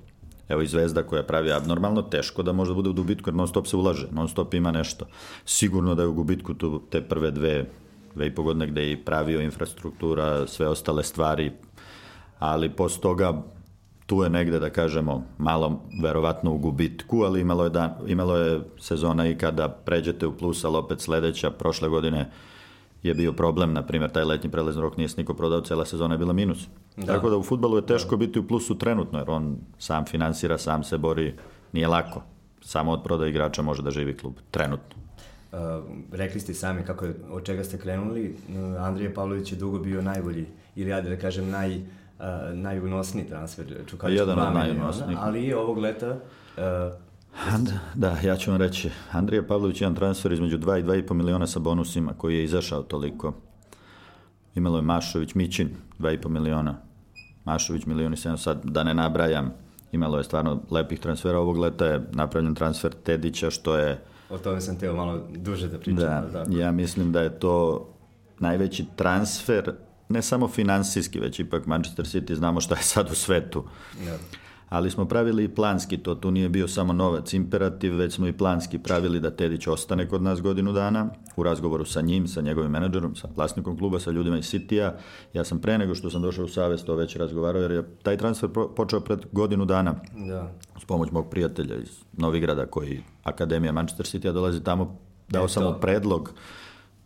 Evo 0.50 0.62
i 0.62 0.68
Zvezda 0.68 1.04
koja 1.04 1.24
pravi 1.24 1.52
abnormalno, 1.52 2.02
teško 2.02 2.44
da 2.44 2.52
može 2.52 2.72
da 2.72 2.76
bude 2.76 2.90
u 2.90 2.94
dobitku 2.94 3.30
jer 3.30 3.36
non 3.36 3.48
stop 3.48 3.68
se 3.68 3.78
ulaže, 3.78 4.08
non 4.12 4.28
stop 4.30 4.54
ima 4.54 4.72
nešto. 4.72 5.06
Sigurno 5.46 5.96
da 5.96 6.02
je 6.02 6.08
u 6.08 6.14
gubitku 6.14 6.54
tu 6.54 6.82
te 6.90 7.02
prve 7.02 7.32
dve 7.32 7.66
dve 8.16 8.28
i 8.28 8.36
po 8.36 8.44
godine 8.44 8.68
gde 8.68 8.82
je 8.82 8.92
i 8.92 9.06
pravio 9.06 9.42
infrastruktura, 9.42 10.48
sve 10.48 10.68
ostale 10.68 11.04
stvari, 11.04 11.52
ali 12.40 12.70
posle 12.70 13.02
toga 13.02 13.44
tu 14.06 14.24
je 14.24 14.30
negde, 14.30 14.60
da 14.60 14.70
kažemo, 14.70 15.24
malo 15.38 15.82
verovatno 16.02 16.52
u 16.54 16.58
gubitku, 16.58 17.24
ali 17.24 17.42
imalo 17.42 17.64
je, 17.64 17.70
dan, 17.70 17.94
imalo 18.08 18.38
je 18.38 18.62
sezona 18.80 19.28
i 19.28 19.38
kada 19.38 19.70
pređete 19.70 20.28
u 20.28 20.38
plus, 20.38 20.64
ali 20.64 20.78
opet 20.78 21.02
sledeća, 21.02 21.52
prošle 21.52 21.90
godine 21.90 22.30
je 23.04 23.14
bio 23.14 23.34
problem, 23.34 23.74
na 23.74 23.86
primjer, 23.86 24.12
taj 24.12 24.24
letnji 24.24 24.52
prelezni 24.52 24.82
rok 24.82 24.98
nije 24.98 25.10
se 25.10 25.22
niko 25.22 25.34
prodao, 25.34 25.62
cela 25.62 25.86
sezona 25.86 26.14
je 26.14 26.18
bila 26.18 26.34
minus. 26.34 26.68
Da. 26.98 27.06
Tako 27.06 27.30
da 27.30 27.38
u 27.38 27.44
futbalu 27.44 27.78
je 27.78 27.86
teško 27.86 28.10
da. 28.10 28.18
biti 28.18 28.40
u 28.40 28.48
plusu 28.48 28.78
trenutno, 28.78 29.20
jer 29.20 29.30
on 29.30 29.58
sam 29.78 30.06
finansira, 30.06 30.58
sam 30.58 30.84
se 30.84 30.98
bori, 30.98 31.34
nije 31.72 31.88
lako. 31.88 32.22
Samo 32.62 32.92
od 32.92 33.04
prodaje 33.04 33.30
igrača 33.30 33.62
može 33.62 33.82
da 33.82 33.92
živi 33.92 34.18
klub, 34.18 34.34
trenutno. 34.52 35.01
Uh, 35.52 35.60
rekli 36.12 36.40
ste 36.40 36.54
sami 36.54 36.84
kako 36.84 37.06
je, 37.06 37.14
od 37.30 37.44
čega 37.46 37.64
ste 37.64 37.78
krenuli. 37.78 38.36
Uh, 38.50 38.82
Andrije 38.82 39.14
Pavlović 39.14 39.52
je 39.52 39.56
dugo 39.56 39.80
bio 39.80 40.02
najbolji, 40.02 40.46
ili 40.76 40.90
ja 40.90 41.02
da 41.02 41.18
kažem 41.18 41.50
naj, 41.50 41.78
uh, 41.78 41.84
najunosniji 42.54 43.28
transfer 43.28 43.66
Čukarić. 43.88 44.20
Jedan 44.20 44.40
od 44.40 44.54
najunosnijih. 44.54 45.18
Ali 45.22 45.46
je 45.46 45.58
ovog 45.58 45.78
leta 45.78 46.10
uh, 46.58 46.94
And, 47.54 47.70
da, 47.96 48.18
ja 48.24 48.38
ću 48.38 48.52
vam 48.52 48.62
reći. 48.62 48.90
Andrija 49.12 49.44
Pavlović 49.44 49.82
je 49.82 49.86
jedan 49.86 49.96
transfer 49.96 50.32
između 50.32 50.58
2 50.58 50.80
i 50.80 50.84
2,5 50.84 51.14
miliona 51.14 51.48
sa 51.48 51.60
bonusima 51.60 52.14
koji 52.18 52.36
je 52.36 52.44
izašao 52.44 52.84
toliko. 52.84 53.34
Imalo 54.56 54.78
je 54.78 54.82
Mašović, 54.82 55.36
Mićin, 55.36 55.70
2,5 56.00 56.30
miliona. 56.30 56.76
Mašović, 57.46 57.86
milioni 57.86 58.16
7, 58.16 58.38
sad 58.38 58.62
da 58.64 58.84
ne 58.84 58.94
nabrajam. 58.94 59.54
Imalo 59.92 60.18
je 60.18 60.24
stvarno 60.24 60.62
lepih 60.70 61.00
transfera. 61.00 61.40
Ovog 61.40 61.58
leta 61.58 61.86
je 61.86 62.08
napravljen 62.12 62.56
transfer 62.56 62.94
Tedića, 62.94 63.50
što 63.50 63.78
je 63.78 64.04
O 64.32 64.38
tome 64.38 64.62
sam 64.62 64.78
teo 64.78 64.96
malo 64.96 65.28
duže 65.30 65.68
da 65.68 65.80
pričam. 65.80 65.96
Da, 65.96 66.30
tako. 66.34 66.52
ja 66.52 66.72
mislim 66.72 67.12
da 67.12 67.22
je 67.22 67.40
to 67.40 67.88
najveći 68.40 68.86
transfer, 68.96 69.74
ne 70.10 70.22
samo 70.22 70.48
finansijski, 70.48 71.20
već 71.20 71.40
ipak 71.40 71.66
Manchester 71.66 72.06
City 72.06 72.34
znamo 72.34 72.62
šta 72.62 72.76
je 72.76 72.84
sad 72.84 73.12
u 73.12 73.16
svetu. 73.16 73.64
Ja 74.08 74.18
ali 74.72 74.92
smo 74.92 75.06
pravili 75.06 75.44
i 75.44 75.48
planski 75.48 75.98
to, 75.98 76.16
tu 76.16 76.32
nije 76.32 76.50
bio 76.50 76.68
samo 76.68 76.94
novac 76.94 77.34
imperativ, 77.34 77.96
već 77.96 78.14
smo 78.14 78.28
i 78.28 78.34
planski 78.34 78.80
pravili 78.80 79.20
da 79.20 79.32
Tedić 79.32 79.68
ostane 79.68 80.10
kod 80.10 80.22
nas 80.22 80.42
godinu 80.42 80.74
dana, 80.74 81.10
u 81.36 81.44
razgovoru 81.44 81.86
sa 81.86 82.02
njim, 82.02 82.28
sa 82.28 82.42
njegovim 82.42 82.72
menadžerom, 82.72 83.16
sa 83.16 83.28
vlasnikom 83.36 83.78
kluba, 83.78 84.00
sa 84.00 84.12
ljudima 84.12 84.38
iz 84.38 84.46
Citya. 84.46 84.92
Ja 85.34 85.44
sam 85.44 85.60
pre 85.60 85.78
nego 85.78 85.96
što 85.96 86.10
sam 86.10 86.22
došao 86.22 86.46
u 86.46 86.48
Savez 86.48 86.86
to 86.86 86.96
već 86.96 87.16
razgovarao, 87.16 87.62
jer 87.62 87.72
je 87.72 87.84
taj 88.04 88.18
transfer 88.18 88.50
počeo 88.76 89.00
pred 89.00 89.20
godinu 89.32 89.66
dana. 89.66 89.96
Da. 90.28 90.52
S 90.82 90.86
pomoć 90.86 91.12
mog 91.12 91.30
prijatelja 91.30 91.76
iz 91.76 92.00
Novigrada, 92.14 92.66
koji 92.66 93.04
Akademija 93.24 93.72
Manchester 93.72 94.06
City 94.06 94.34
dolazi 94.34 94.64
tamo, 94.64 94.98
dao 95.30 95.48
samo 95.48 95.74
predlog 95.82 96.34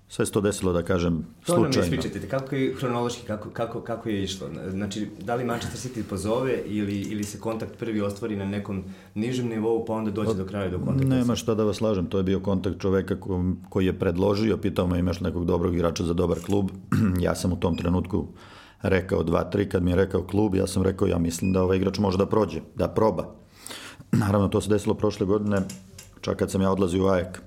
sve 0.07 0.25
se 0.25 0.31
to 0.31 0.41
desilo, 0.41 0.73
da 0.73 0.83
kažem, 0.83 1.25
slučajno. 1.43 1.71
To 1.71 1.79
nam 1.79 1.83
ispričajte, 1.83 2.29
kako 2.29 2.55
je 2.55 2.75
hronološki, 2.75 3.27
kako, 3.27 3.49
kako, 3.49 3.81
kako 3.81 4.09
je 4.09 4.23
išlo? 4.23 4.47
Znači, 4.69 5.07
da 5.21 5.35
li 5.35 5.43
Manchester 5.43 5.79
City 5.79 6.03
pozove 6.03 6.61
ili, 6.65 7.01
ili 7.01 7.23
se 7.23 7.39
kontakt 7.39 7.77
prvi 7.77 8.01
ostvari 8.01 8.35
na 8.35 8.45
nekom 8.45 8.83
nižem 9.15 9.47
nivou, 9.47 9.85
pa 9.85 9.93
onda 9.93 10.11
dođe 10.11 10.33
do 10.33 10.45
kraja 10.45 10.69
do 10.69 10.79
kontakta? 10.79 11.15
Nema 11.15 11.35
šta 11.35 11.55
da 11.55 11.63
vas 11.63 11.81
lažem, 11.81 12.05
to 12.05 12.17
je 12.17 12.23
bio 12.23 12.39
kontakt 12.39 12.81
čoveka 12.81 13.19
ko, 13.19 13.43
koji 13.69 13.85
je 13.85 13.99
predložio, 13.99 14.57
pitao 14.57 14.87
me 14.87 14.99
imaš 14.99 15.19
nekog 15.19 15.45
dobrog 15.45 15.75
igrača 15.75 16.03
za 16.03 16.13
dobar 16.13 16.39
klub. 16.45 16.71
ja 17.25 17.35
sam 17.35 17.53
u 17.53 17.59
tom 17.59 17.77
trenutku 17.77 18.27
rekao 18.81 19.23
dva, 19.23 19.43
tri, 19.43 19.69
kad 19.69 19.83
mi 19.83 19.91
je 19.91 19.95
rekao 19.95 20.23
klub, 20.23 20.55
ja 20.55 20.67
sam 20.67 20.83
rekao 20.83 21.07
ja 21.07 21.17
mislim 21.17 21.53
da 21.53 21.63
ovaj 21.63 21.77
igrač 21.77 21.97
može 21.99 22.17
da 22.17 22.25
prođe, 22.25 22.61
da 22.75 22.87
proba. 22.87 23.35
Naravno, 24.11 24.47
to 24.47 24.61
se 24.61 24.69
desilo 24.69 24.95
prošle 24.95 25.25
godine, 25.25 25.61
čak 26.21 26.37
kad 26.37 26.51
sam 26.51 26.61
ja 26.61 26.71
odlazio 26.71 27.05
u 27.05 27.07
AEK. 27.07 27.41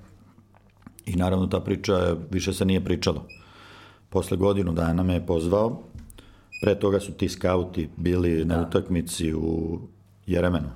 I 1.09 1.17
naravno, 1.17 1.47
ta 1.47 1.61
priča 1.61 2.17
više 2.31 2.53
se 2.53 2.65
nije 2.65 2.85
pričalo. 2.85 3.27
Posle 4.09 4.37
godinu 4.37 4.73
dana 4.73 5.03
me 5.03 5.15
je 5.15 5.27
pozvao, 5.27 5.83
pre 6.62 6.75
toga 6.75 7.00
su 7.00 7.12
ti 7.12 7.29
skauti 7.29 7.88
bili 7.97 8.45
da. 8.45 8.57
na 8.57 8.67
utakmici 8.67 9.35
u 9.35 9.79
Jeremenu, 10.27 10.71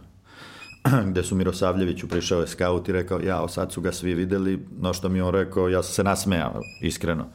gde 1.10 1.22
su 1.22 1.34
Mirosavljeviću 1.34 2.08
prišao 2.08 2.40
je 2.40 2.46
skaut 2.46 2.88
i 2.88 2.92
rekao, 2.92 3.20
ja, 3.20 3.48
sad 3.48 3.72
su 3.72 3.80
ga 3.80 3.92
svi 3.92 4.14
videli, 4.14 4.66
no 4.80 4.92
što 4.92 5.08
mi 5.08 5.20
on 5.20 5.34
rekao, 5.34 5.68
ja 5.68 5.82
sam 5.82 5.92
se 5.92 6.04
nasmejao, 6.04 6.60
iskreno. 6.80 7.26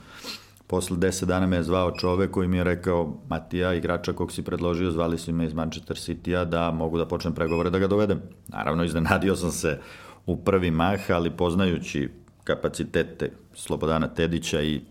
Posle 0.68 0.98
deset 0.98 1.28
dana 1.28 1.48
me 1.48 1.56
je 1.56 1.64
zvao 1.64 1.92
čovek 1.92 2.32
koji 2.32 2.48
mi 2.48 2.58
je 2.58 2.64
rekao, 2.64 3.18
Matija, 3.30 3.74
igrača 3.74 4.14
kog 4.14 4.32
si 4.32 4.44
predložio, 4.44 4.92
zvali 4.92 5.18
su 5.18 5.34
me 5.34 5.46
iz 5.46 5.54
Manchester 5.54 5.98
City-a 5.98 6.46
da 6.46 6.72
mogu 6.72 6.98
da 6.98 7.06
počnem 7.06 7.34
pregovore 7.34 7.70
da 7.70 7.80
ga 7.80 7.88
dovedem. 7.88 8.22
Naravno, 8.48 8.84
iznenadio 8.84 9.36
sam 9.36 9.52
se 9.52 9.80
u 10.26 10.38
prvi 10.38 10.72
mah, 10.72 11.12
ali 11.12 11.38
poznajući 11.38 12.10
kapacitete 12.48 13.32
Slobodana 13.54 14.08
Tedića 14.08 14.62
i 14.62 14.82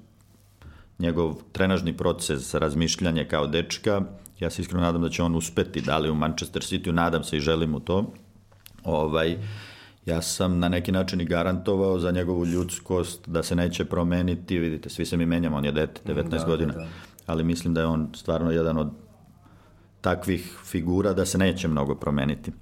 njegov 0.99 1.35
trenažni 1.53 1.97
proces 1.97 2.55
razmišljanja 2.55 3.25
kao 3.25 3.47
dečka, 3.47 4.01
ja 4.41 4.51
se 4.51 4.63
iskreno 4.63 4.83
nadam 4.83 5.03
da 5.03 5.09
će 5.09 5.23
on 5.23 5.37
uspeti, 5.37 5.81
da 5.81 5.99
li 5.99 6.11
u 6.11 6.15
Manchester 6.15 6.63
City, 6.63 6.93
nadam 6.93 7.25
se 7.25 7.37
i 7.37 7.41
želim 7.41 7.71
mu 7.71 7.81
to. 7.81 8.13
Ovaj, 8.85 9.37
ja 10.07 10.23
sam 10.23 10.59
na 10.59 10.69
neki 10.69 10.93
način 10.93 11.21
i 11.21 11.25
garantovao 11.25 11.99
za 11.99 12.11
njegovu 12.11 12.47
ljudskost 12.47 13.29
da 13.29 13.43
se 13.43 13.57
neće 13.57 13.85
promeniti, 13.85 14.59
vidite, 14.59 14.89
svi 14.89 15.07
se 15.07 15.17
mi 15.17 15.27
menjamo, 15.27 15.57
on 15.57 15.65
je 15.65 15.73
dete, 15.73 16.13
19 16.13 16.29
da, 16.29 16.45
godina, 16.45 16.73
da, 16.73 16.79
da. 16.79 16.89
ali 17.27 17.45
mislim 17.45 17.75
da 17.75 17.81
je 17.81 17.87
on 17.87 18.09
stvarno 18.15 18.51
jedan 18.51 18.79
od 18.79 18.91
takvih 20.01 20.59
figura 20.65 21.13
da 21.13 21.25
se 21.27 21.39
neće 21.39 21.69
mnogo 21.69 21.95
promeniti. 21.95 22.53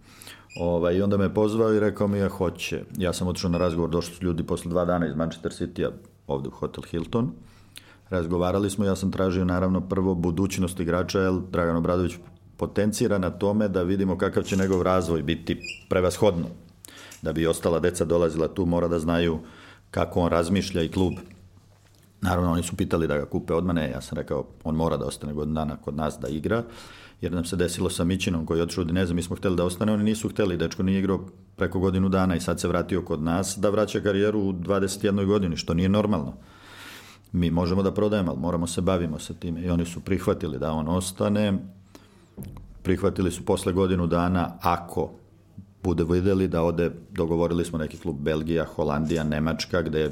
Ovaj, 0.57 0.97
I 0.97 1.03
onda 1.03 1.17
me 1.17 1.35
pozvao 1.35 1.75
i 1.75 1.81
rekao 1.81 2.09
mi 2.09 2.19
je 2.19 2.29
hoće. 2.29 2.83
Ja 2.97 3.13
sam 3.13 3.29
otišao 3.29 3.51
na 3.51 3.59
razgovor, 3.59 3.91
došli 3.91 4.15
su 4.15 4.25
ljudi 4.25 4.43
posle 4.43 4.71
dva 4.71 4.85
dana 4.85 5.07
iz 5.07 5.15
Manchester 5.15 5.53
City-a 5.53 5.91
ovde 6.27 6.49
u 6.49 6.53
Hotel 6.53 6.85
Hilton. 6.91 7.33
Razgovarali 8.11 8.71
smo, 8.71 8.85
ja 8.85 8.97
sam 8.97 9.11
tražio 9.11 9.45
naravno 9.45 9.81
prvo 9.81 10.15
budućnost 10.15 10.81
igrača, 10.81 11.21
jer 11.21 11.33
Dragan 11.51 11.77
Obradović 11.77 12.13
potencira 12.57 13.19
na 13.19 13.31
tome 13.31 13.69
da 13.69 13.83
vidimo 13.83 14.19
kakav 14.19 14.43
će 14.43 14.57
njegov 14.57 14.83
razvoj 14.83 15.23
biti 15.23 15.61
prevashodno 15.89 16.47
da 17.23 17.33
bi 17.33 17.47
ostala 17.47 17.81
deca 17.81 18.05
dolazila 18.05 18.49
tu, 18.49 18.67
mora 18.67 18.89
da 18.89 18.99
znaju 18.99 19.39
kako 19.91 20.21
on 20.21 20.31
razmišlja 20.31 20.83
i 20.83 20.89
klub. 20.89 21.13
Naravno, 22.21 22.53
oni 22.53 22.63
su 22.63 22.77
pitali 22.77 23.07
da 23.07 23.19
ga 23.19 23.27
kupe 23.27 23.55
od 23.55 23.65
mene, 23.65 23.91
ja 23.91 24.01
sam 24.01 24.19
rekao, 24.19 24.45
on 24.65 24.75
mora 24.75 24.97
da 24.97 25.07
ostane 25.07 25.33
godin 25.33 25.55
dana 25.55 25.77
kod 25.77 25.97
nas 25.97 26.19
da 26.21 26.29
igra, 26.29 26.63
jer 27.25 27.33
nam 27.33 27.45
se 27.45 27.57
desilo 27.57 27.91
sa 27.91 28.05
Mićinom 28.05 28.47
koji 28.47 28.59
je 28.59 28.63
otišao 28.63 28.85
ne 28.85 29.07
znam, 29.07 29.17
mi 29.17 29.23
smo 29.23 29.37
hteli 29.37 29.57
da 29.57 29.65
ostane, 29.65 29.93
oni 29.93 30.05
nisu 30.05 30.29
hteli, 30.29 30.57
dečko 30.57 30.83
nije 30.83 30.99
igrao 30.99 31.27
preko 31.57 31.79
godinu 31.81 32.09
dana 32.09 32.37
i 32.37 32.41
sad 32.41 32.61
se 32.61 32.69
vratio 32.69 33.03
kod 33.03 33.23
nas 33.23 33.57
da 33.59 33.71
vraća 33.71 34.01
karijeru 34.01 34.41
u 34.41 34.53
21. 34.53 35.27
godini, 35.27 35.57
što 35.57 35.75
nije 35.75 35.89
normalno. 35.89 36.35
Mi 37.33 37.51
možemo 37.51 37.83
da 37.83 37.95
prodajemo, 37.95 38.31
ali 38.31 38.41
moramo 38.41 38.67
se 38.67 38.81
bavimo 38.81 39.19
sa 39.19 39.35
time 39.35 39.63
i 39.63 39.71
oni 39.71 39.85
su 39.85 40.01
prihvatili 40.01 40.59
da 40.59 40.73
on 40.73 40.89
ostane, 40.89 41.59
prihvatili 42.83 43.31
su 43.31 43.45
posle 43.45 43.73
godinu 43.73 44.07
dana 44.07 44.59
ako 44.61 45.11
bude 45.83 46.05
videli 46.05 46.49
da 46.49 46.63
ode, 46.63 46.91
dogovorili 47.11 47.65
smo 47.65 47.79
neki 47.79 47.99
klub 47.99 48.17
Belgija, 48.21 48.65
Holandija, 48.65 49.25
Nemačka, 49.25 49.83
gde 49.83 50.11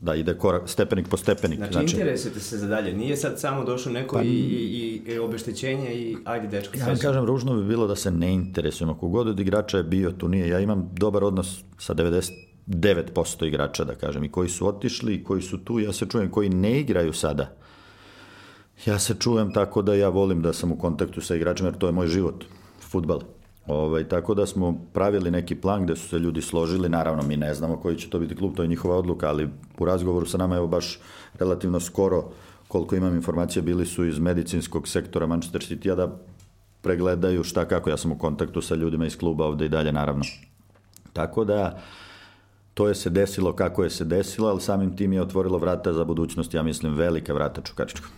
da 0.00 0.14
ide 0.14 0.34
korak, 0.38 0.68
stepenik 0.68 1.08
po 1.08 1.16
stepenik. 1.16 1.58
Znači, 1.58 1.72
znači 1.72 1.96
interesujete 1.96 2.40
se 2.40 2.58
za 2.58 2.66
dalje. 2.66 2.92
Nije 2.92 3.16
sad 3.16 3.40
samo 3.40 3.64
došlo 3.64 3.92
neko 3.92 4.16
pa, 4.16 4.22
i, 4.22 4.28
i, 4.28 5.02
i 5.06 5.18
obeštećenje 5.18 5.94
i 5.94 6.16
ajde 6.24 6.48
dečko. 6.48 6.78
Ja 6.78 6.86
vam 6.86 6.98
kažem, 6.98 7.24
ružno 7.24 7.56
bi 7.56 7.64
bilo 7.64 7.86
da 7.86 7.96
se 7.96 8.10
ne 8.10 8.32
interesujemo. 8.34 8.94
Kogod 8.98 9.28
od 9.28 9.40
igrača 9.40 9.76
je 9.76 9.82
bio, 9.82 10.10
tu 10.10 10.28
nije. 10.28 10.48
Ja 10.48 10.60
imam 10.60 10.90
dobar 10.92 11.24
odnos 11.24 11.60
sa 11.78 11.94
99% 11.94 13.46
igrača, 13.46 13.84
da 13.84 13.94
kažem, 13.94 14.24
i 14.24 14.32
koji 14.32 14.48
su 14.48 14.68
otišli, 14.68 15.14
i 15.14 15.24
koji 15.24 15.42
su 15.42 15.58
tu, 15.64 15.80
ja 15.80 15.92
se 15.92 16.06
čujem, 16.06 16.30
koji 16.30 16.48
ne 16.48 16.80
igraju 16.80 17.12
sada. 17.12 17.56
Ja 18.86 18.98
se 18.98 19.14
čujem 19.14 19.52
tako 19.52 19.82
da 19.82 19.94
ja 19.94 20.08
volim 20.08 20.42
da 20.42 20.52
sam 20.52 20.72
u 20.72 20.78
kontaktu 20.78 21.20
sa 21.20 21.34
igračima, 21.34 21.68
jer 21.68 21.78
to 21.78 21.86
je 21.86 21.92
moj 21.92 22.08
život, 22.08 22.44
futbal. 22.80 23.20
Ovaj, 23.66 24.08
tako 24.08 24.34
da 24.34 24.46
smo 24.46 24.74
pravili 24.92 25.30
neki 25.30 25.54
plan 25.54 25.84
gde 25.84 25.96
su 25.96 26.08
se 26.08 26.18
ljudi 26.18 26.42
složili, 26.42 26.88
naravno 26.88 27.22
mi 27.22 27.36
ne 27.36 27.54
znamo 27.54 27.76
koji 27.76 27.96
će 27.96 28.10
to 28.10 28.18
biti 28.18 28.36
klub, 28.36 28.54
to 28.56 28.62
je 28.62 28.68
njihova 28.68 28.96
odluka, 28.96 29.28
ali 29.28 29.48
u 29.78 29.84
razgovoru 29.84 30.26
sa 30.26 30.38
nama 30.38 30.56
evo 30.56 30.66
baš 30.66 31.00
relativno 31.38 31.80
skoro, 31.80 32.24
koliko 32.68 32.96
imam 32.96 33.14
informacija, 33.14 33.62
bili 33.62 33.86
su 33.86 34.04
iz 34.04 34.18
medicinskog 34.18 34.88
sektora 34.88 35.26
Manchester 35.26 35.60
City-a 35.60 35.94
da 35.94 36.18
pregledaju 36.80 37.44
šta 37.44 37.64
kako, 37.64 37.90
ja 37.90 37.96
sam 37.96 38.12
u 38.12 38.18
kontaktu 38.18 38.62
sa 38.62 38.74
ljudima 38.74 39.06
iz 39.06 39.18
kluba 39.18 39.46
ovde 39.46 39.66
i 39.66 39.68
dalje 39.68 39.92
naravno. 39.92 40.24
Tako 41.12 41.44
da, 41.44 41.78
to 42.74 42.88
je 42.88 42.94
se 42.94 43.10
desilo 43.10 43.52
kako 43.52 43.84
je 43.84 43.90
se 43.90 44.04
desilo, 44.04 44.48
ali 44.48 44.60
samim 44.60 44.96
tim 44.96 45.12
je 45.12 45.22
otvorilo 45.22 45.58
vrata 45.58 45.92
za 45.92 46.04
budućnost, 46.04 46.54
ja 46.54 46.62
mislim, 46.62 46.94
velika 46.94 47.32
vrata 47.32 47.60
Čukačička. 47.60 48.08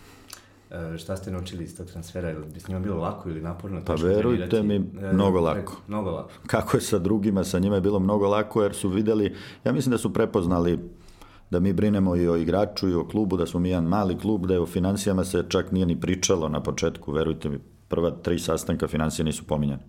E, 0.71 0.97
šta 0.97 1.17
ste 1.17 1.31
naučili 1.31 1.63
iz 1.63 1.77
tog 1.77 1.87
transfera? 1.87 2.31
Ili 2.31 2.45
bi 2.53 2.59
s 2.59 2.67
njima 2.67 2.79
bilo 2.79 2.97
lako 2.97 3.29
ili 3.29 3.41
naporno? 3.41 3.81
Pa 3.85 3.93
verujte 3.93 4.63
mi, 4.63 4.75
e, 4.75 5.13
mnogo 5.13 5.39
lako. 5.39 5.81
Mnogo 5.87 6.11
lako. 6.11 6.31
Kako 6.47 6.77
je 6.77 6.81
sa 6.81 6.99
drugima, 6.99 7.43
sa 7.43 7.59
njima 7.59 7.75
je 7.75 7.81
bilo 7.81 7.99
mnogo 7.99 8.27
lako, 8.27 8.63
jer 8.63 8.73
su 8.73 8.89
videli, 8.89 9.35
ja 9.65 9.71
mislim 9.71 9.91
da 9.91 9.97
su 9.97 10.13
prepoznali 10.13 10.79
da 11.49 11.59
mi 11.59 11.73
brinemo 11.73 12.15
i 12.15 12.27
o 12.27 12.35
igraču 12.35 12.89
i 12.89 12.93
o 12.93 13.07
klubu, 13.07 13.37
da 13.37 13.45
smo 13.45 13.59
mi 13.59 13.69
jedan 13.69 13.83
mali 13.83 14.17
klub, 14.17 14.45
da 14.45 14.53
je 14.53 14.59
o 14.59 14.65
financijama 14.65 15.25
se 15.25 15.43
čak 15.49 15.71
nije 15.71 15.85
ni 15.85 15.99
pričalo 15.99 16.49
na 16.49 16.63
početku, 16.63 17.11
verujte 17.11 17.49
mi, 17.49 17.59
prva 17.87 18.11
tri 18.11 18.39
sastanka 18.39 18.87
financije 18.87 19.25
nisu 19.25 19.43
pominjane. 19.47 19.83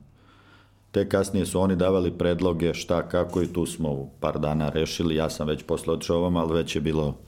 Te 0.91 1.09
kasnije 1.09 1.47
su 1.47 1.61
oni 1.61 1.77
davali 1.77 2.19
predloge 2.19 2.75
šta, 2.75 3.09
kako 3.09 3.43
i 3.43 3.53
tu 3.53 3.67
smo 3.67 4.11
par 4.21 4.39
dana 4.39 4.69
rešili, 4.69 5.15
ja 5.15 5.31
sam 5.31 5.49
već 5.49 5.63
posle 5.63 5.93
odšao 5.93 6.17
ovom, 6.17 6.37
ali 6.37 6.55
već 6.55 6.77
je 6.77 6.81
bilo, 6.81 7.19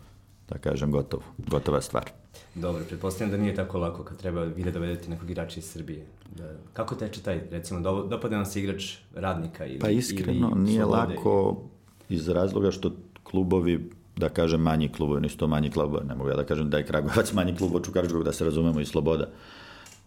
da 0.48 0.58
kažem, 0.58 0.90
gotovo, 0.92 1.22
gotova 1.38 1.80
stvar. 1.80 2.10
Dobro, 2.54 2.82
pretpostavljam 2.88 3.30
da 3.30 3.42
nije 3.42 3.54
tako 3.54 3.78
lako 3.78 4.04
kad 4.04 4.16
treba 4.16 4.42
vi 4.42 4.62
da 4.62 4.70
dovedete 4.70 5.10
nekog 5.10 5.30
igrača 5.30 5.60
iz 5.60 5.64
Srbije. 5.64 6.06
Da, 6.36 6.50
kako 6.72 6.94
teče 6.94 7.22
taj, 7.22 7.40
recimo, 7.50 7.80
do, 7.80 8.02
dopada 8.02 8.36
nam 8.36 8.46
se 8.46 8.60
igrač 8.60 8.94
radnika 9.14 9.66
ili 9.66 9.78
Pa 9.78 9.88
iskreno, 9.88 10.50
ili 10.52 10.62
nije 10.62 10.84
lako 10.84 11.62
iz 12.08 12.28
razloga 12.28 12.70
što 12.70 12.92
klubovi 13.22 13.90
da 14.16 14.28
kažem 14.28 14.60
manji 14.60 14.88
klubovi, 14.88 15.20
nisu 15.20 15.36
to 15.36 15.46
manji 15.46 15.70
klubovi, 15.70 16.06
ne 16.06 16.14
mogu 16.14 16.30
ja 16.30 16.36
da 16.36 16.44
kažem 16.44 16.70
da 16.70 16.78
je 16.78 16.86
Kragujevac 16.86 17.32
manji 17.38 17.56
klub 17.56 17.74
od 17.74 17.84
Čukaričkog, 17.84 18.24
da 18.24 18.32
se 18.32 18.44
razumemo 18.44 18.80
i 18.80 18.84
Sloboda 18.84 19.28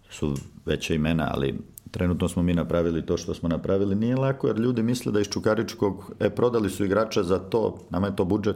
su 0.10 0.36
veće 0.66 0.96
imena, 0.96 1.30
ali 1.34 1.60
trenutno 1.92 2.28
smo 2.28 2.44
mi 2.44 2.54
napravili 2.54 3.06
to 3.06 3.18
što 3.18 3.34
smo 3.34 3.50
napravili. 3.50 3.96
Nije 3.96 4.16
lako 4.16 4.48
jer 4.48 4.60
ljudi 4.60 4.84
misle 4.84 5.12
da 5.12 5.20
iz 5.20 5.28
Čukaričkog, 5.28 6.12
e, 6.20 6.30
prodali 6.30 6.70
su 6.70 6.86
igrača 6.86 7.24
za 7.24 7.40
to, 7.40 7.78
nama 7.90 8.08
je 8.08 8.16
to 8.16 8.26
budžet, 8.26 8.56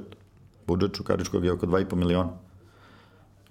budžet 0.70 0.96
Čukaričkog 0.98 1.46
je 1.46 1.52
oko 1.52 1.66
2,5 1.66 1.96
miliona. 1.96 2.30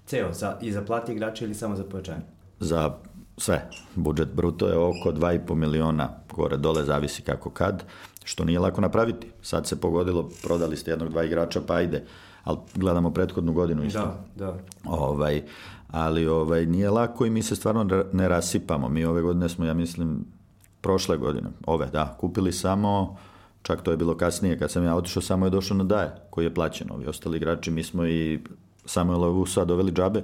Ceo, 0.05 0.33
za, 0.33 0.55
i 0.61 0.71
za 0.71 0.81
plati 0.81 1.11
igrača 1.11 1.45
ili 1.45 1.55
samo 1.55 1.75
za 1.75 1.83
pojačanje? 1.83 2.23
Za 2.59 2.95
sve. 3.37 3.69
Budžet 3.95 4.29
bruto 4.35 4.67
je 4.67 4.77
oko 4.77 5.11
2,5 5.11 5.55
miliona 5.55 6.09
gore 6.33 6.57
dole, 6.57 6.83
zavisi 6.83 7.21
kako 7.21 7.49
kad, 7.49 7.83
što 8.23 8.45
nije 8.45 8.59
lako 8.59 8.81
napraviti. 8.81 9.27
Sad 9.41 9.67
se 9.67 9.81
pogodilo, 9.81 10.29
prodali 10.43 10.77
ste 10.77 10.91
jednog, 10.91 11.09
dva 11.09 11.23
igrača, 11.23 11.61
pa 11.67 11.73
ajde. 11.73 12.03
Ali 12.43 12.57
gledamo 12.75 13.11
prethodnu 13.13 13.53
godinu 13.53 13.83
isto. 13.83 13.99
Da, 14.35 14.45
da. 14.45 14.57
Ovaj, 14.85 15.43
ali 15.91 16.27
ovaj, 16.27 16.65
nije 16.65 16.89
lako 16.89 17.25
i 17.25 17.29
mi 17.29 17.43
se 17.43 17.55
stvarno 17.55 18.03
ne 18.13 18.29
rasipamo. 18.29 18.89
Mi 18.89 19.05
ove 19.05 19.21
godine 19.21 19.49
smo, 19.49 19.65
ja 19.65 19.73
mislim, 19.73 20.25
prošle 20.81 21.17
godine, 21.17 21.49
ove, 21.67 21.87
da, 21.91 22.15
kupili 22.19 22.51
samo, 22.51 23.17
čak 23.61 23.81
to 23.81 23.91
je 23.91 23.97
bilo 23.97 24.17
kasnije, 24.17 24.59
kad 24.59 24.71
sam 24.71 24.83
ja 24.83 24.95
otišao, 24.95 25.21
samo 25.21 25.45
je 25.45 25.49
došao 25.49 25.77
na 25.77 25.83
Daje, 25.83 26.11
koji 26.29 26.45
je 26.45 26.53
plaćen. 26.53 26.91
Ovi 26.91 27.07
ostali 27.07 27.37
igrači, 27.37 27.71
mi 27.71 27.83
smo 27.83 28.05
i 28.05 28.39
Samuela 28.85 29.27
Vusa 29.27 29.65
doveli 29.65 29.91
džabe. 29.91 30.23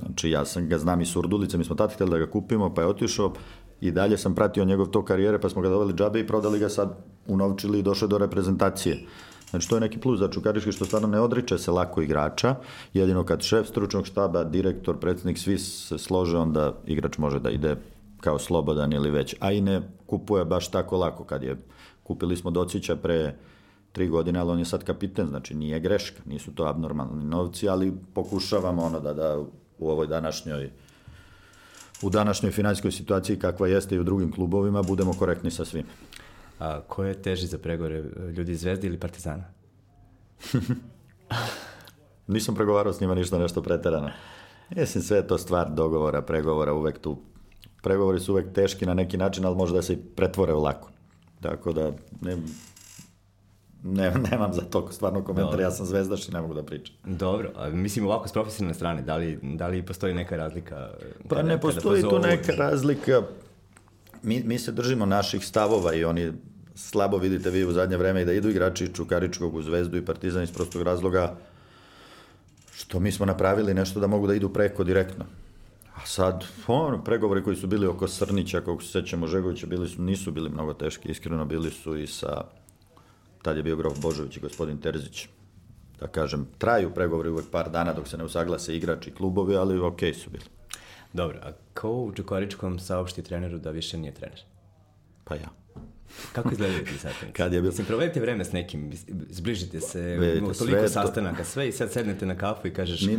Znači, 0.00 0.30
ja 0.30 0.44
sam 0.44 0.68
ga 0.68 0.78
znam 0.78 1.00
i 1.00 1.06
Surdulice, 1.06 1.58
mi 1.58 1.64
smo 1.64 1.76
tada 1.76 1.94
htjeli 1.94 2.10
da 2.10 2.18
ga 2.18 2.30
kupimo, 2.30 2.74
pa 2.74 2.82
je 2.82 2.88
otišao 2.88 3.32
i 3.80 3.90
dalje 3.90 4.18
sam 4.18 4.34
pratio 4.34 4.64
njegov 4.64 4.86
to 4.86 5.04
karijere, 5.04 5.40
pa 5.40 5.48
smo 5.48 5.62
ga 5.62 5.68
doveli 5.68 5.94
džabe 5.94 6.20
i 6.20 6.26
prodali 6.26 6.58
ga 6.58 6.68
sad, 6.68 6.96
unovčili 7.26 7.78
i 7.78 7.82
došao 7.82 8.08
do 8.08 8.18
reprezentacije. 8.18 9.06
Znači, 9.50 9.68
to 9.68 9.76
je 9.76 9.80
neki 9.80 9.98
plus 9.98 10.18
za 10.18 10.28
Čukarički 10.28 10.72
što 10.72 10.84
stvarno 10.84 11.08
ne 11.08 11.20
odriče 11.20 11.58
se 11.58 11.70
lako 11.70 12.02
igrača, 12.02 12.54
jedino 12.94 13.24
kad 13.24 13.42
šef 13.42 13.68
stručnog 13.68 14.06
štaba, 14.06 14.44
direktor, 14.44 14.98
predsednik, 14.98 15.38
svi 15.38 15.58
se 15.58 15.98
slože, 15.98 16.38
onda 16.38 16.72
igrač 16.86 17.18
može 17.18 17.40
da 17.40 17.50
ide 17.50 17.76
kao 18.22 18.38
slobodan 18.38 18.92
ili 18.92 19.10
već, 19.10 19.34
a 19.40 19.52
i 19.52 19.60
ne 19.60 19.82
kupuje 20.06 20.44
baš 20.44 20.70
tako 20.70 20.96
lako 20.96 21.24
kad 21.24 21.42
je, 21.42 21.56
kupili 22.02 22.36
smo 22.36 22.50
Docića 22.50 22.96
pre 22.96 23.34
tri 23.92 24.08
godine, 24.08 24.38
ali 24.38 24.50
on 24.50 24.58
je 24.58 24.64
sad 24.64 24.84
kapiten, 24.84 25.26
znači 25.26 25.54
nije 25.54 25.80
greška, 25.80 26.22
nisu 26.24 26.54
to 26.54 26.64
abnormalni 26.64 27.24
novci, 27.24 27.68
ali 27.68 27.92
pokušavamo 28.14 28.82
ono 28.82 29.00
da, 29.00 29.12
da 29.12 29.38
u 29.78 29.90
ovoj 29.90 30.06
današnjoj 30.06 30.70
u 32.02 32.10
današnjoj 32.10 32.52
finansijskoj 32.52 32.92
situaciji 32.92 33.38
kakva 33.38 33.68
jeste 33.68 33.94
i 33.94 33.98
u 33.98 34.04
drugim 34.04 34.32
klubovima 34.32 34.82
budemo 34.82 35.12
korektni 35.12 35.50
sa 35.50 35.64
svim. 35.64 35.84
A 36.58 36.80
ko 36.80 37.04
je 37.04 37.22
teži 37.22 37.46
za 37.46 37.58
pregovore, 37.58 38.02
ljudi 38.36 38.52
iz 38.52 38.60
Zvezde 38.60 38.86
ili 38.86 38.98
Partizana? 38.98 39.44
Nisam 42.26 42.54
pregovarao 42.54 42.92
s 42.92 43.00
njima 43.00 43.14
ništa 43.14 43.38
nešto 43.38 43.62
preterano. 43.62 44.10
Mislim, 44.70 45.04
sve 45.04 45.16
je 45.16 45.26
to 45.26 45.38
stvar 45.38 45.70
dogovora, 45.70 46.22
pregovora, 46.22 46.72
uvek 46.72 46.98
tu. 46.98 47.18
Pregovori 47.82 48.20
su 48.20 48.32
uvek 48.32 48.52
teški 48.52 48.86
na 48.86 48.94
neki 48.94 49.16
način, 49.16 49.44
ali 49.46 49.56
može 49.56 49.74
da 49.74 49.82
se 49.82 49.92
i 49.92 49.96
pretvore 49.96 50.54
u 50.54 50.62
lako. 50.62 50.90
Tako 51.40 51.72
da, 51.72 51.92
ne, 52.20 52.36
ne, 53.82 54.12
nemam 54.30 54.52
za 54.52 54.60
to 54.60 54.92
stvarno 54.92 55.24
komentar, 55.24 55.50
Dobro. 55.50 55.62
ja 55.62 55.70
sam 55.70 55.86
zvezdaš 55.86 56.28
i 56.28 56.32
ne 56.32 56.40
mogu 56.40 56.54
da 56.54 56.62
pričam. 56.62 56.94
Dobro, 57.04 57.50
a 57.56 57.68
mislim 57.68 58.06
ovako 58.06 58.28
s 58.28 58.32
profesionalne 58.32 58.74
strane, 58.74 59.02
da 59.02 59.16
li, 59.16 59.38
da 59.42 59.66
li 59.66 59.86
postoji 59.86 60.14
neka 60.14 60.36
razlika? 60.36 60.90
Pa 61.28 61.36
kada, 61.36 61.48
ne 61.48 61.60
postoji 61.60 62.02
tu 62.02 62.18
neka 62.18 62.52
razlika. 62.52 63.22
Mi, 64.22 64.42
mi 64.46 64.58
se 64.58 64.72
držimo 64.72 65.06
naših 65.06 65.46
stavova 65.46 65.94
i 65.94 66.04
oni 66.04 66.32
slabo 66.74 67.16
vidite 67.16 67.50
vi 67.50 67.64
u 67.64 67.72
zadnje 67.72 67.96
vreme 67.96 68.22
i 68.22 68.24
da 68.24 68.32
idu 68.32 68.48
igrači 68.48 68.94
Čukaričkog 68.94 69.54
u 69.54 69.62
Zvezdu 69.62 69.96
i 69.96 70.04
Partizan 70.04 70.42
iz 70.42 70.52
prostog 70.52 70.82
razloga 70.82 71.36
što 72.72 73.00
mi 73.00 73.12
smo 73.12 73.26
napravili 73.26 73.74
nešto 73.74 74.00
da 74.00 74.06
mogu 74.06 74.26
da 74.26 74.34
idu 74.34 74.48
preko 74.48 74.84
direktno. 74.84 75.24
A 76.02 76.06
sad, 76.06 76.44
ono, 76.66 77.04
pregovori 77.04 77.42
koji 77.42 77.56
su 77.56 77.66
bili 77.66 77.86
oko 77.86 78.08
Srnića, 78.08 78.60
kako 78.60 78.82
se 78.82 78.88
sećamo 78.88 79.26
Žegovića, 79.26 79.66
bili 79.66 79.88
su, 79.88 80.02
nisu 80.02 80.32
bili 80.32 80.50
mnogo 80.50 80.74
teški, 80.74 81.08
iskreno 81.08 81.44
bili 81.44 81.70
su 81.70 81.96
i 81.96 82.06
sa, 82.06 82.44
tad 83.42 83.56
je 83.56 83.62
bio 83.62 83.76
Grof 83.76 84.00
Božović 84.00 84.36
i 84.36 84.40
gospodin 84.40 84.78
Terzić. 84.78 85.28
Da 86.00 86.06
kažem, 86.06 86.46
traju 86.58 86.94
pregovori 86.94 87.28
uvek 87.28 87.50
par 87.50 87.70
dana 87.70 87.92
dok 87.92 88.08
se 88.08 88.18
ne 88.18 88.24
usaglase 88.24 88.76
igrači 88.76 89.10
i 89.10 89.14
klubovi, 89.14 89.56
ali 89.56 89.78
okej 89.78 90.12
okay 90.12 90.14
su 90.14 90.30
bili. 90.30 90.44
Dobro, 91.12 91.38
a 91.42 91.52
ko 91.74 91.90
u 91.90 92.12
Čukaričkom 92.12 92.78
saopšti 92.78 93.22
treneru 93.22 93.58
da 93.58 93.70
više 93.70 93.98
nije 93.98 94.14
trener? 94.14 94.40
Pa 95.24 95.34
ja. 95.34 95.48
Kako 96.32 96.50
izgledaju 96.52 96.84
ti 96.84 96.98
sastanci? 96.98 97.32
Kad 97.38 97.52
je 97.52 97.60
bilo... 97.60 97.70
Mislim, 97.70 97.86
provedite 97.86 98.20
vreme 98.20 98.44
s 98.44 98.52
nekim, 98.52 98.92
zbližite 99.30 99.80
se, 99.80 100.00
Vedite, 100.00 100.40
toliko 100.40 100.78
sve 100.78 100.88
sastanaka, 100.88 101.44
sve 101.44 101.68
i 101.68 101.72
sad 101.72 101.92
sednete 101.92 102.26
na 102.26 102.36
kafu 102.36 102.68
i 102.68 102.74
kažeš... 102.74 103.02
Mi 103.02 103.18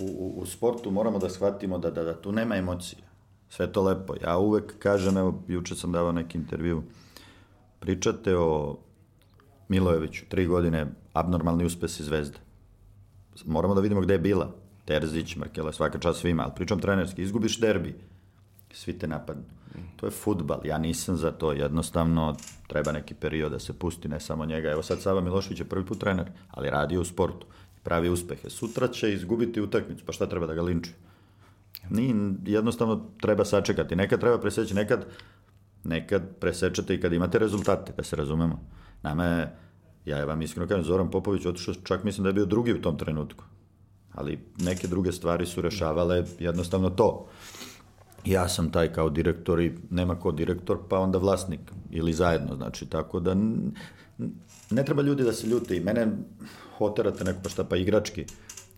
u, 0.00 0.34
u 0.36 0.46
sportu 0.46 0.90
moramo 0.90 1.18
da 1.18 1.28
shvatimo 1.28 1.78
da, 1.78 1.90
da, 1.90 2.02
da 2.02 2.20
tu 2.20 2.32
nema 2.32 2.56
emocija. 2.56 3.06
Sve 3.48 3.72
to 3.72 3.82
lepo. 3.82 4.14
Ja 4.22 4.38
uvek 4.38 4.78
kažem, 4.78 5.16
evo, 5.16 5.42
juče 5.48 5.74
sam 5.74 5.92
davao 5.92 6.12
neki 6.12 6.38
intervju, 6.38 6.82
pričate 7.80 8.36
o 8.36 8.78
Milojeviću, 9.68 10.24
tri 10.28 10.46
godine, 10.46 10.86
abnormalni 11.12 11.64
uspesi 11.64 12.04
zvezde. 12.04 12.38
Moramo 13.44 13.74
da 13.74 13.80
vidimo 13.80 14.00
gde 14.00 14.14
je 14.14 14.18
bila. 14.18 14.50
Terzić, 14.84 15.36
Markela, 15.36 15.72
svaka 15.72 15.98
čast 15.98 16.20
svima, 16.20 16.42
ali 16.42 16.52
pričam 16.56 16.80
trenerski, 16.80 17.22
izgubiš 17.22 17.60
derbi, 17.60 17.94
svi 18.72 18.98
te 18.98 19.06
napadnu. 19.06 19.42
To 19.96 20.06
je 20.06 20.10
futbal, 20.10 20.60
ja 20.64 20.78
nisam 20.78 21.16
za 21.16 21.32
to, 21.32 21.52
jednostavno 21.52 22.36
treba 22.66 22.92
neki 22.92 23.14
period 23.14 23.52
da 23.52 23.58
se 23.58 23.72
pusti, 23.72 24.08
ne 24.08 24.20
samo 24.20 24.46
njega. 24.46 24.70
Evo 24.70 24.82
sad 24.82 25.00
Sava 25.00 25.20
Milošević 25.20 25.60
je 25.60 25.68
prvi 25.68 25.86
put 25.86 26.00
trener, 26.00 26.30
ali 26.50 26.70
radi 26.70 26.98
u 26.98 27.04
sportu 27.04 27.46
pravi 27.86 28.10
uspehe. 28.10 28.50
Sutra 28.50 28.88
će 28.88 29.12
izgubiti 29.12 29.60
utakmicu, 29.60 30.04
pa 30.06 30.12
šta 30.12 30.26
treba 30.26 30.46
da 30.46 30.54
ga 30.54 30.62
linčuje? 30.62 30.94
Ni, 31.90 32.14
jednostavno 32.46 32.96
treba 33.20 33.44
sačekati. 33.44 33.96
Nekad 33.96 34.20
treba 34.20 34.38
preseći, 34.38 34.74
nekad, 34.74 35.06
nekad 35.84 36.22
presečete 36.40 36.94
i 36.94 37.00
kad 37.00 37.12
imate 37.12 37.38
rezultate, 37.38 37.92
da 37.96 38.02
se 38.02 38.16
razumemo. 38.16 38.58
Nama 39.02 39.24
je, 39.24 39.52
ja 40.04 40.24
vam 40.24 40.42
iskreno 40.42 40.68
kažem, 40.68 40.84
Zoran 40.84 41.10
Popović 41.10 41.46
otišao, 41.46 41.74
čak 41.84 42.04
mislim 42.04 42.22
da 42.22 42.28
je 42.28 42.40
bio 42.40 42.44
drugi 42.44 42.72
u 42.72 42.82
tom 42.82 42.98
trenutku. 42.98 43.44
Ali 44.14 44.38
neke 44.58 44.88
druge 44.88 45.12
stvari 45.12 45.46
su 45.46 45.62
rešavale 45.62 46.24
jednostavno 46.38 46.90
to 46.90 47.28
ja 48.26 48.48
sam 48.48 48.70
taj 48.70 48.92
kao 48.92 49.10
direktor 49.10 49.60
i 49.60 49.72
nema 49.90 50.14
ko 50.20 50.32
direktor, 50.32 50.78
pa 50.88 50.98
onda 50.98 51.18
vlasnik 51.18 51.60
ili 51.90 52.12
zajedno, 52.12 52.56
znači 52.56 52.86
tako 52.86 53.20
da 53.20 53.34
ne 54.70 54.84
treba 54.84 55.02
ljudi 55.02 55.22
da 55.22 55.32
se 55.32 55.46
ljute 55.46 55.76
i 55.76 55.80
mene 55.80 56.06
hoterate 56.78 57.24
neko 57.24 57.40
pa 57.42 57.48
šta 57.48 57.64
pa 57.64 57.76
igrački. 57.76 58.24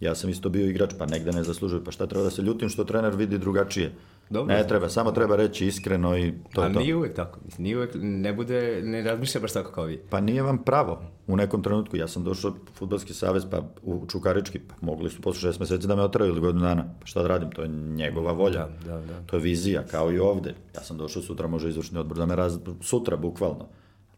Ja 0.00 0.14
sam 0.14 0.31
isto 0.31 0.49
bio 0.49 0.67
igrač, 0.67 0.95
pa 0.99 1.07
negde 1.07 1.33
ne 1.33 1.43
zaslužuje, 1.43 1.85
pa 1.85 1.90
šta 1.90 2.07
treba 2.07 2.25
da 2.25 2.31
se 2.31 2.43
ljutim 2.43 2.69
što 2.69 2.85
trener 2.85 3.17
vidi 3.17 3.38
drugačije. 3.38 3.93
Dobro, 4.31 4.55
ne 4.55 4.67
treba, 4.69 4.88
samo 4.88 5.13
treba 5.13 5.37
reći 5.37 5.67
iskreno 5.67 6.19
i 6.19 6.32
to 6.52 6.65
je 6.65 6.73
to. 6.73 6.78
A 6.78 6.82
nije 6.82 6.97
uvek 6.97 7.15
tako, 7.15 7.41
mislim, 7.45 7.63
nije 7.63 7.76
uvek, 7.76 7.91
ne 7.95 8.32
bude, 8.32 8.80
ne 8.84 9.02
razmišlja 9.02 9.41
baš 9.41 9.52
tako 9.52 9.73
kao 9.73 9.84
vi. 9.84 10.00
Pa 10.11 10.21
nije 10.21 10.43
vam 10.43 10.58
pravo 10.58 11.02
u 11.26 11.37
nekom 11.37 11.63
trenutku. 11.63 11.97
Ja 11.97 12.08
sam 12.08 12.25
došao 12.25 12.50
u 12.50 12.54
Futbolski 12.75 13.15
savez, 13.15 13.47
pa 13.50 13.63
u 13.82 14.06
Čukarički, 14.06 14.58
pa 14.58 14.75
mogli 14.80 15.11
su 15.11 15.23
posle 15.23 15.41
šest 15.41 15.61
meseci 15.61 15.87
da 15.87 15.97
me 15.97 16.02
otraju 16.02 16.30
ili 16.30 16.41
godinu 16.41 16.65
dana. 16.65 16.84
Pa 17.00 17.06
šta 17.06 17.23
da 17.23 17.28
radim, 17.28 17.50
to 17.50 17.63
je 17.63 17.69
njegova 17.69 18.32
volja. 18.32 18.69
Da, 18.84 18.93
da, 18.93 19.00
da. 19.00 19.26
To 19.26 19.37
je 19.37 19.43
vizija, 19.43 19.82
kao 19.82 20.13
i 20.13 20.19
ovde. 20.19 20.54
Ja 20.75 20.82
sam 20.82 20.99
došao 20.99 21.23
sutra, 21.23 21.49
može 21.49 21.69
izvršni 21.69 21.99
odbor 21.99 22.17
da 22.19 22.26
me 22.26 22.37
raz... 22.37 22.58
Sutra, 22.80 23.17
bukvalno. 23.17 23.69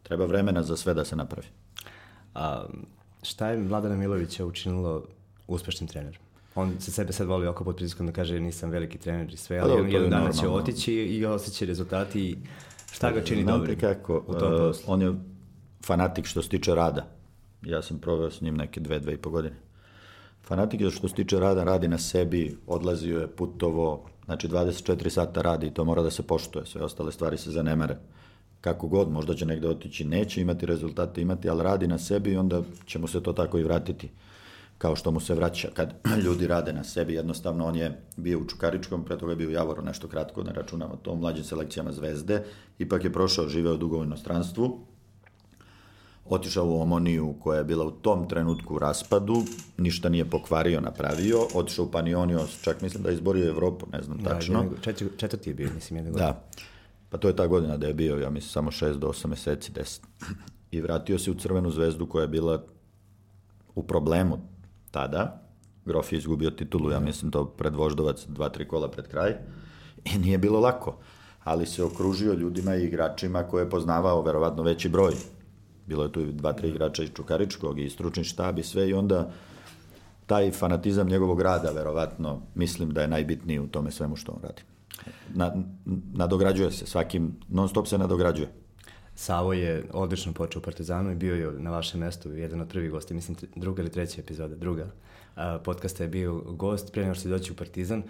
Treba 0.02 0.24
vremena 0.24 0.62
za 0.62 0.76
sve 0.76 0.94
da 0.94 1.04
se 1.04 1.16
napravi. 1.16 1.46
A 2.34 2.64
šta 3.22 3.48
je 3.48 3.62
Vladana 3.62 3.96
Milovića 3.96 4.46
učinilo 4.46 5.04
uspešnim 5.48 5.88
trenerom? 5.88 6.22
on 6.54 6.74
se 6.80 6.92
sebe 6.92 7.12
sad 7.12 7.26
voli 7.26 7.46
oko 7.46 7.64
pod 7.64 7.76
pritiskom 7.76 8.06
da 8.06 8.12
kaže 8.12 8.40
nisam 8.40 8.70
veliki 8.70 8.98
trener 8.98 9.34
i 9.34 9.36
sve, 9.36 9.58
ali 9.58 9.82
pa, 9.82 9.88
jedan 9.88 10.10
dana 10.10 10.32
će 10.32 10.48
otići 10.48 10.92
i 10.92 11.26
osjeća 11.26 11.64
rezultati 11.64 12.20
i 12.20 12.36
šta 12.92 13.12
ga 13.12 13.24
čini 13.24 13.44
dobrim 13.44 13.78
kako, 13.78 14.24
u 14.26 14.34
tom 14.34 14.50
poslu? 14.58 14.84
Uh, 14.84 14.90
on 14.90 15.02
je 15.02 15.12
fanatik 15.86 16.26
što 16.26 16.42
se 16.42 16.48
tiče 16.48 16.74
rada. 16.74 17.06
Ja 17.62 17.82
sam 17.82 17.98
proveo 17.98 18.30
s 18.30 18.40
njim 18.40 18.56
neke 18.56 18.80
dve, 18.80 18.98
dve 18.98 19.14
i 19.14 19.16
po 19.16 19.30
godine. 19.30 19.56
Fanatik 20.42 20.80
je 20.80 20.90
što 20.90 21.08
se 21.08 21.14
tiče 21.14 21.40
rada, 21.40 21.64
radi 21.64 21.88
na 21.88 21.98
sebi, 21.98 22.56
odlazio 22.66 23.20
je 23.20 23.28
putovo, 23.28 24.06
znači 24.24 24.48
24 24.48 25.08
sata 25.08 25.42
radi 25.42 25.66
i 25.66 25.74
to 25.74 25.84
mora 25.84 26.02
da 26.02 26.10
se 26.10 26.22
poštuje, 26.22 26.66
sve 26.66 26.82
ostale 26.82 27.12
stvari 27.12 27.38
se 27.38 27.50
zanemare. 27.50 27.96
Kako 28.60 28.88
god, 28.88 29.10
možda 29.10 29.34
će 29.34 29.46
negde 29.46 29.68
otići, 29.68 30.04
neće 30.04 30.40
imati 30.40 30.66
rezultate, 30.66 31.22
imati, 31.22 31.48
ali 31.48 31.62
radi 31.62 31.86
na 31.86 31.98
sebi 31.98 32.32
i 32.32 32.36
onda 32.36 32.62
će 32.86 32.98
mu 32.98 33.08
se 33.08 33.22
to 33.22 33.32
tako 33.32 33.58
i 33.58 33.62
vratiti 33.62 34.10
kao 34.80 34.96
što 34.96 35.10
mu 35.10 35.20
se 35.20 35.34
vraća 35.34 35.68
kad 35.74 35.94
ljudi 36.24 36.46
rade 36.46 36.72
na 36.72 36.84
sebi, 36.84 37.14
jednostavno 37.14 37.66
on 37.66 37.76
je 37.76 38.00
bio 38.16 38.38
u 38.38 38.44
Čukaričkom, 38.44 39.04
pre 39.04 39.18
toga 39.18 39.32
je 39.32 39.36
bio 39.36 39.48
u 39.48 39.52
Javoru 39.52 39.82
nešto 39.82 40.08
kratko, 40.08 40.42
ne 40.42 40.52
računamo 40.52 40.96
to, 41.02 41.14
mlađim 41.14 41.44
selekcijama 41.44 41.92
Zvezde, 41.92 42.44
ipak 42.78 43.04
je 43.04 43.12
prošao, 43.12 43.48
živeo 43.48 43.76
dugo 43.76 43.98
u 43.98 44.04
inostranstvu, 44.04 44.80
otišao 46.24 46.66
u 46.66 46.80
Omoniju 46.80 47.34
koja 47.40 47.58
je 47.58 47.64
bila 47.64 47.84
u 47.84 47.90
tom 47.90 48.28
trenutku 48.28 48.74
u 48.74 48.78
raspadu, 48.78 49.42
ništa 49.78 50.08
nije 50.08 50.24
pokvario, 50.24 50.80
napravio, 50.80 51.46
otišao 51.54 51.84
u 51.84 51.90
Panionio, 51.90 52.46
čak 52.62 52.82
mislim 52.82 53.02
da 53.02 53.08
je 53.08 53.14
izborio 53.14 53.48
Evropu, 53.48 53.86
ne 53.92 54.02
znam 54.02 54.18
da, 54.18 54.30
tačno. 54.30 54.64
Četiri, 54.80 55.08
četvrti 55.16 55.50
je 55.50 55.54
bio, 55.54 55.70
mislim, 55.74 55.96
jedne 55.96 56.10
godine. 56.10 56.32
Da, 56.32 56.62
pa 57.10 57.18
to 57.18 57.28
je 57.28 57.36
ta 57.36 57.46
godina 57.46 57.76
da 57.76 57.86
je 57.86 57.94
bio, 57.94 58.16
ja 58.16 58.30
mislim, 58.30 58.50
samo 58.50 58.70
6 58.70 58.98
do 58.98 59.08
8 59.08 59.26
meseci, 59.26 59.72
10. 59.72 60.00
I 60.70 60.80
vratio 60.80 61.18
se 61.18 61.30
u 61.30 61.34
Crvenu 61.34 61.70
zvezdu 61.70 62.06
koja 62.06 62.22
je 62.22 62.28
bila 62.28 62.62
u 63.74 63.82
problemu 63.82 64.38
tada. 64.90 65.42
Grof 65.84 66.12
je 66.12 66.18
izgubio 66.18 66.50
titulu, 66.50 66.90
ja 66.90 67.00
mislim 67.00 67.30
to 67.30 67.44
pred 67.44 67.74
Voždovac, 67.74 68.26
dva, 68.26 68.48
tri 68.48 68.68
kola 68.68 68.90
pred 68.90 69.08
kraj. 69.08 69.34
I 70.04 70.18
nije 70.18 70.38
bilo 70.38 70.60
lako. 70.60 70.98
Ali 71.44 71.66
se 71.66 71.84
okružio 71.84 72.32
ljudima 72.32 72.76
i 72.76 72.84
igračima 72.84 73.42
koje 73.42 73.62
je 73.62 73.70
poznavao 73.70 74.22
verovatno 74.22 74.62
veći 74.62 74.88
broj. 74.88 75.12
Bilo 75.86 76.04
je 76.04 76.12
tu 76.12 76.32
dva, 76.32 76.52
tri 76.52 76.68
igrača 76.68 77.02
iz 77.02 77.10
Čukaričkog 77.16 77.80
i 77.80 77.90
stručni 77.90 78.24
štab 78.24 78.58
i 78.58 78.62
sve 78.62 78.88
i 78.88 78.94
onda 78.94 79.30
taj 80.26 80.50
fanatizam 80.50 81.08
njegovog 81.08 81.40
rada, 81.40 81.70
verovatno, 81.70 82.42
mislim 82.54 82.90
da 82.90 83.02
je 83.02 83.08
najbitniji 83.08 83.58
u 83.58 83.66
tome 83.66 83.90
svemu 83.90 84.16
što 84.16 84.32
on 84.32 84.42
radi. 84.42 84.62
Na, 85.34 85.52
nadograđuje 86.12 86.72
se, 86.72 86.86
svakim, 86.86 87.36
non 87.48 87.68
stop 87.68 87.86
se 87.86 87.98
nadograđuje. 87.98 88.48
Savo 89.14 89.52
je 89.52 89.84
odlično 89.92 90.32
počeo 90.32 90.60
u 90.60 90.62
Partizanu 90.62 91.12
i 91.12 91.14
bio 91.14 91.34
je 91.34 91.52
na 91.52 91.70
vašem 91.70 92.00
mestu 92.00 92.32
jedan 92.32 92.60
od 92.60 92.68
prvih 92.68 92.90
gosti, 92.90 93.14
mislim 93.14 93.36
druga 93.56 93.82
ili 93.82 93.90
treća 93.90 94.20
epizoda, 94.20 94.56
druga 94.56 94.86
podcasta 95.64 96.02
je 96.02 96.08
bio 96.08 96.34
gost 96.34 96.92
pre 96.92 97.02
nego 97.02 97.14
što 97.14 97.22
se 97.22 97.28
doći 97.28 97.52
u 97.52 97.56
Partizan 97.56 98.02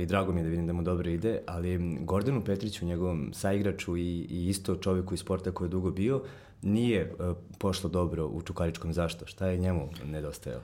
i 0.00 0.06
drago 0.06 0.32
mi 0.32 0.40
je 0.40 0.44
da 0.44 0.50
vidim 0.50 0.66
da 0.66 0.72
mu 0.72 0.82
dobro 0.82 1.10
ide, 1.10 1.40
ali 1.46 1.96
Gordanu 2.00 2.44
Petriću, 2.44 2.86
njegovom 2.86 3.30
saigraču 3.34 3.96
i, 3.96 4.26
i 4.30 4.48
isto 4.48 4.76
čoveku 4.76 5.14
iz 5.14 5.20
sporta 5.20 5.50
koji 5.50 5.66
je 5.66 5.70
dugo 5.70 5.90
bio, 5.90 6.22
nije 6.62 7.14
pošlo 7.58 7.90
dobro 7.90 8.26
u 8.26 8.42
Čukaričkom 8.42 8.92
zašto? 8.92 9.26
Šta 9.26 9.46
je 9.46 9.58
njemu 9.58 9.88
nedostajalo? 10.04 10.62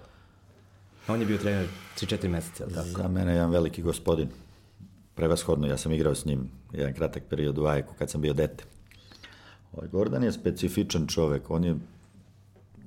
On 1.08 1.20
je 1.20 1.26
bio 1.26 1.38
trener 1.38 1.66
3-4 1.96 2.28
meseca, 2.28 2.64
ali 2.64 2.74
tako? 2.74 3.02
Za 3.02 3.08
mene 3.08 3.32
je 3.32 3.34
jedan 3.34 3.50
veliki 3.50 3.82
gospodin. 3.82 4.28
Prevashodno, 5.18 5.66
ja 5.66 5.76
sam 5.76 5.92
igrao 5.92 6.14
s 6.14 6.24
njim 6.24 6.50
jedan 6.72 6.94
kratak 6.94 7.22
period 7.30 7.58
u 7.58 7.66
Ajku 7.66 7.94
kad 7.98 8.10
sam 8.10 8.20
bio 8.20 8.32
dete. 8.32 8.64
Ovaj, 9.72 9.88
Gordon 9.88 10.24
je 10.24 10.32
specifičan 10.32 11.06
čovek, 11.06 11.50
on 11.50 11.64
je 11.64 11.74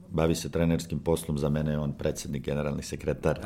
bavi 0.09 0.35
se 0.35 0.49
trenerskim 0.49 0.99
poslom, 0.99 1.37
za 1.37 1.49
mene 1.49 1.71
je 1.71 1.79
on 1.79 1.93
predsednik, 1.93 2.45
generalni 2.45 2.83
sekretar. 2.83 3.39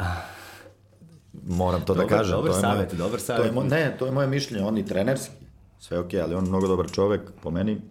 Moram 1.47 1.81
to 1.85 1.93
da 1.93 2.01
dobar, 2.01 2.09
da 2.09 2.17
kažem. 2.17 2.35
Dobar 2.35 2.51
to 2.51 2.57
je 2.57 2.61
savjet, 2.61 2.93
dobar 2.93 3.19
savjet. 3.19 3.53
To 3.53 3.61
je, 3.61 3.69
ne, 3.69 3.95
to 3.99 4.05
je 4.05 4.11
moje 4.11 4.27
mišljenje, 4.27 4.65
on 4.65 4.77
i 4.77 4.85
trenerski, 4.85 5.35
sve 5.79 5.99
ok, 5.99 6.13
ali 6.13 6.35
on 6.35 6.43
je 6.43 6.49
mnogo 6.49 6.67
dobar 6.67 6.91
čovek 6.91 7.21
po 7.41 7.51
meni 7.51 7.81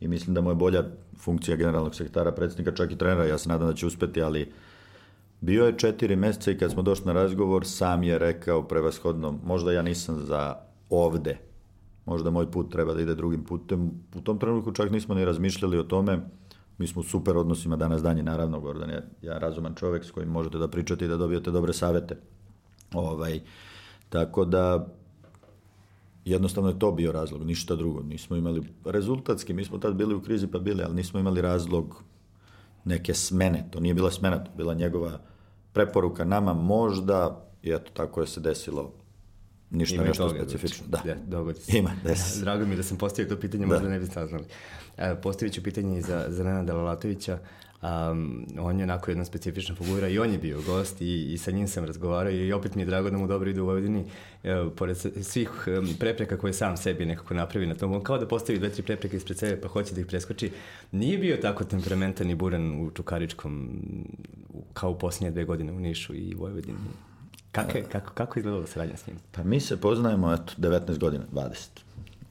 i 0.00 0.08
mislim 0.08 0.34
da 0.34 0.40
mu 0.40 0.50
je 0.50 0.54
bolja 0.54 0.84
funkcija 1.18 1.56
generalnog 1.56 1.94
sekretara, 1.94 2.32
predsednika, 2.32 2.74
čak 2.74 2.92
i 2.92 2.98
trenera, 2.98 3.26
ja 3.26 3.38
se 3.38 3.48
nadam 3.48 3.68
da 3.68 3.74
će 3.74 3.86
uspeti, 3.86 4.22
ali 4.22 4.52
bio 5.40 5.66
je 5.66 5.78
četiri 5.78 6.16
meseca 6.16 6.50
i 6.50 6.58
kad 6.58 6.72
smo 6.72 6.82
došli 6.82 7.06
na 7.06 7.12
razgovor, 7.12 7.66
sam 7.66 8.02
je 8.02 8.18
rekao 8.18 8.62
prevashodno, 8.62 9.38
možda 9.44 9.72
ja 9.72 9.82
nisam 9.82 10.24
za 10.24 10.56
ovde, 10.90 11.38
možda 12.06 12.30
moj 12.30 12.50
put 12.50 12.72
treba 12.72 12.94
da 12.94 13.00
ide 13.00 13.14
drugim 13.14 13.44
putem. 13.44 13.90
U 14.14 14.20
tom 14.20 14.38
trenutku 14.38 14.72
čak 14.72 14.90
nismo 14.90 15.14
ni 15.14 15.24
razmišljali 15.24 15.78
o 15.78 15.82
tome, 15.82 16.20
mi 16.78 16.86
smo 16.86 17.00
u 17.00 17.04
super 17.04 17.36
odnosima 17.36 17.76
danas 17.76 18.02
danji, 18.02 18.22
naravno, 18.22 18.60
Gordon 18.60 18.90
je 18.90 19.02
ja 19.22 19.38
razuman 19.38 19.74
čovek 19.74 20.04
s 20.04 20.10
kojim 20.10 20.28
možete 20.28 20.58
da 20.58 20.68
pričate 20.68 21.04
i 21.04 21.08
da 21.08 21.16
dobijete 21.16 21.50
dobre 21.50 21.72
savete. 21.72 22.16
Ovaj, 22.94 23.40
tako 24.08 24.44
da, 24.44 24.86
jednostavno 26.24 26.70
je 26.70 26.78
to 26.78 26.92
bio 26.92 27.12
razlog, 27.12 27.44
ništa 27.44 27.76
drugo. 27.76 28.02
Nismo 28.02 28.36
imali 28.36 28.62
rezultatski, 28.84 29.52
mi 29.52 29.64
smo 29.64 29.78
tad 29.78 29.94
bili 29.94 30.14
u 30.14 30.22
krizi 30.22 30.46
pa 30.46 30.58
bili, 30.58 30.82
ali 30.82 30.94
nismo 30.94 31.20
imali 31.20 31.40
razlog 31.40 32.02
neke 32.84 33.14
smene. 33.14 33.64
To 33.70 33.80
nije 33.80 33.94
bila 33.94 34.10
smena, 34.10 34.44
to 34.44 34.50
bila 34.56 34.74
njegova 34.74 35.18
preporuka 35.72 36.24
nama 36.24 36.54
možda, 36.54 37.44
i 37.62 37.70
eto, 37.70 37.90
tako 37.92 38.20
je 38.20 38.26
se 38.26 38.40
desilo 38.40 38.92
ništa 39.70 39.94
Ima 39.94 40.04
nešto 40.04 40.28
toga, 40.28 40.38
specifično. 40.38 40.86
znači, 40.88 41.08
Da. 41.08 41.14
da, 41.14 41.20
dogodi 41.28 41.60
se. 41.60 41.78
Ima, 41.78 41.90
desi 42.04 42.30
se. 42.30 42.40
Drago 42.40 42.66
mi 42.66 42.76
da 42.76 42.82
sam 42.82 42.96
postavio 42.98 43.28
to 43.28 43.40
pitanje, 43.40 43.66
Da. 43.66 43.72
možda 43.72 43.88
ne 43.88 43.98
bi 43.98 44.06
saznali. 44.06 44.44
E, 44.96 45.14
postavit 45.14 45.54
ću 45.54 45.62
pitanje 45.62 45.98
i 45.98 46.02
za, 46.02 46.26
za 46.28 46.44
Nenada 46.44 46.74
Lalatovića. 46.74 47.38
Um, 47.82 48.46
on 48.58 48.78
je 48.78 48.84
onako 48.84 49.10
jedna 49.10 49.24
specifična 49.24 49.74
figura 49.74 50.08
i 50.08 50.18
on 50.18 50.32
je 50.32 50.38
bio 50.38 50.62
gost 50.66 51.00
i, 51.00 51.32
i 51.32 51.38
sa 51.38 51.50
njim 51.50 51.68
sam 51.68 51.84
razgovarao 51.84 52.32
i 52.32 52.52
opet 52.52 52.74
mi 52.74 52.82
je 52.82 52.86
drago 52.86 53.10
da 53.10 53.16
mu 53.16 53.26
dobro 53.26 53.50
ide 53.50 53.60
u 53.60 53.66
Vojvodini. 53.66 54.04
E, 54.44 54.64
pored 54.76 54.96
svih 55.22 55.50
em, 55.66 55.96
prepreka 55.98 56.38
koje 56.38 56.52
sam 56.52 56.76
sebi 56.76 57.06
nekako 57.06 57.34
napravi 57.34 57.66
na 57.66 57.74
tom, 57.74 57.92
on 57.92 58.02
kao 58.02 58.18
da 58.18 58.28
postavi 58.28 58.58
dve, 58.58 58.70
tri 58.70 58.82
prepreke 58.82 59.16
ispred 59.16 59.38
sebe 59.38 59.60
pa 59.60 59.68
hoće 59.68 59.94
da 59.94 60.00
ih 60.00 60.06
preskoči. 60.06 60.50
Nije 60.92 61.18
bio 61.18 61.36
tako 61.36 61.64
temperamentan 61.64 62.30
i 62.30 62.34
buran 62.34 62.80
u 62.80 62.90
Čukaričkom 62.90 63.82
kao 64.72 64.90
u 64.90 64.98
posljednje 64.98 65.30
dve 65.30 65.44
godine 65.44 65.72
u 65.72 65.80
Nišu 65.80 66.14
i 66.14 66.34
Vojvodini. 66.34 66.78
Kako, 67.52 67.78
je, 67.78 67.84
kako, 67.84 68.12
kako 68.14 68.38
je 68.38 68.40
izgledala 68.40 68.66
saradnja 68.66 68.96
s 68.96 69.06
njim? 69.06 69.16
Pa 69.32 69.44
mi 69.44 69.60
se 69.60 69.80
poznajemo, 69.80 70.32
eto, 70.32 70.52
19 70.58 70.98
godina, 70.98 71.24
20, 71.32 71.83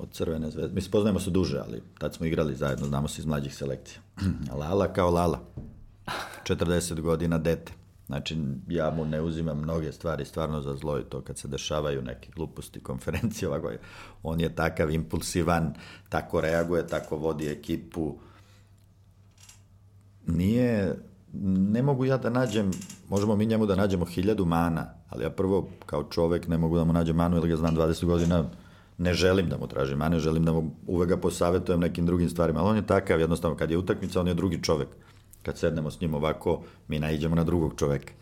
od 0.03 0.11
Crvene 0.11 0.51
zvezde. 0.51 0.75
Mi 0.75 0.81
se 0.81 0.91
poznajemo 0.91 1.19
se 1.19 1.29
duže, 1.29 1.59
ali 1.59 1.81
tad 1.97 2.15
smo 2.15 2.25
igrali 2.25 2.55
zajedno, 2.55 2.87
znamo 2.87 3.07
se 3.07 3.21
iz 3.21 3.25
mlađih 3.25 3.55
selekcija. 3.55 4.01
Lala 4.59 4.93
kao 4.93 5.11
Lala. 5.11 5.39
40 6.43 7.01
godina 7.01 7.37
dete. 7.37 7.73
Znači, 8.05 8.37
ja 8.67 8.91
mu 8.91 9.05
ne 9.05 9.21
uzimam 9.21 9.59
mnoge 9.59 9.91
stvari 9.91 10.25
stvarno 10.25 10.61
za 10.61 10.75
zlo 10.75 10.99
i 10.99 11.03
to 11.03 11.21
kad 11.21 11.37
se 11.37 11.47
dešavaju 11.47 12.01
neke 12.01 12.31
gluposti, 12.35 12.79
konferencije, 12.79 13.49
ovako, 13.49 13.71
on 14.23 14.39
je 14.39 14.55
takav 14.55 14.91
impulsivan, 14.91 15.73
tako 16.09 16.41
reaguje, 16.41 16.87
tako 16.87 17.17
vodi 17.17 17.47
ekipu. 17.47 18.15
Nije, 20.27 20.99
ne 21.73 21.81
mogu 21.81 22.05
ja 22.05 22.17
da 22.17 22.29
nađem, 22.29 22.71
možemo 23.09 23.35
mi 23.35 23.45
njemu 23.45 23.65
da 23.65 23.75
nađemo 23.75 24.05
hiljadu 24.05 24.45
mana, 24.45 24.93
ali 25.09 25.23
ja 25.23 25.29
prvo 25.29 25.69
kao 25.85 26.03
čovek 26.03 26.47
ne 26.47 26.57
mogu 26.57 26.77
da 26.77 26.83
mu 26.83 26.93
nađem 26.93 27.15
manu, 27.15 27.37
jer 27.37 27.47
ga 27.47 27.55
znam 27.55 27.75
20 27.75 28.05
godina, 28.05 28.49
ne 29.03 29.13
želim 29.13 29.49
da 29.49 29.57
mu 29.57 29.67
tražim 29.67 29.97
mane, 29.97 30.19
želim 30.19 30.45
da 30.45 30.53
mu 30.53 30.71
uvek 30.87 31.09
ga 31.09 31.17
posavetujem 31.17 31.79
nekim 31.79 32.05
drugim 32.05 32.29
stvarima, 32.29 32.59
ali 32.59 32.69
on 32.69 32.75
je 32.75 32.87
takav, 32.87 33.19
jednostavno, 33.19 33.57
kad 33.57 33.71
je 33.71 33.77
utakmica, 33.77 34.21
on 34.21 34.27
je 34.27 34.33
drugi 34.33 34.63
čovek. 34.63 34.87
Kad 35.43 35.57
sednemo 35.57 35.91
s 35.91 36.01
njim 36.01 36.13
ovako, 36.13 36.61
mi 36.87 36.99
naiđemo 36.99 37.35
na 37.35 37.43
drugog 37.43 37.73
čoveka. 37.77 38.13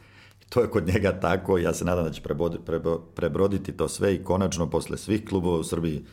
I 0.42 0.50
to 0.50 0.62
je 0.62 0.70
kod 0.70 0.88
njega 0.88 1.20
tako, 1.20 1.58
ja 1.58 1.74
se 1.74 1.86
nadam 1.86 2.06
da 2.06 2.12
će 2.12 2.22
prebodi, 2.22 2.58
prebo, 2.66 2.98
prebroditi 3.16 3.72
to 3.72 3.88
sve 3.88 4.16
i 4.16 4.24
konačno 4.24 4.70
posle 4.70 4.98
svih 4.98 5.26
klubova 5.26 5.60
u 5.60 5.64
Srbiji 5.64 6.06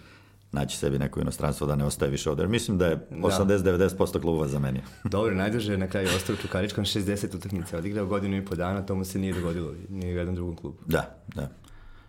naći 0.52 0.76
sebi 0.76 0.98
neko 0.98 1.20
inostranstvo 1.20 1.66
da 1.66 1.76
ne 1.76 1.84
ostaje 1.84 2.10
više 2.10 2.30
ovde. 2.30 2.46
Mislim 2.46 2.78
da 2.78 2.86
je 2.86 3.08
80-90% 3.10 4.20
klubova 4.20 4.48
zamenio. 4.48 4.82
Dobro, 5.04 5.34
najduže 5.34 5.72
je 5.72 5.78
na 5.78 5.88
kraju 5.88 6.08
ostao 6.16 6.34
u 6.34 6.42
Čukaričkom 6.42 6.84
60 6.84 7.36
utakmica, 7.36 7.78
odigrao 7.78 8.06
godinu 8.06 8.36
i 8.36 8.44
po 8.44 8.54
dana, 8.54 8.86
to 8.86 8.94
mu 8.94 9.04
se 9.04 9.18
nije 9.18 9.34
dogodilo, 9.34 9.74
ni 9.88 10.06
u 10.06 10.16
jednom 10.16 10.34
drugom 10.34 10.56
klubu. 10.56 10.78
Da, 10.86 11.16
da. 11.34 11.48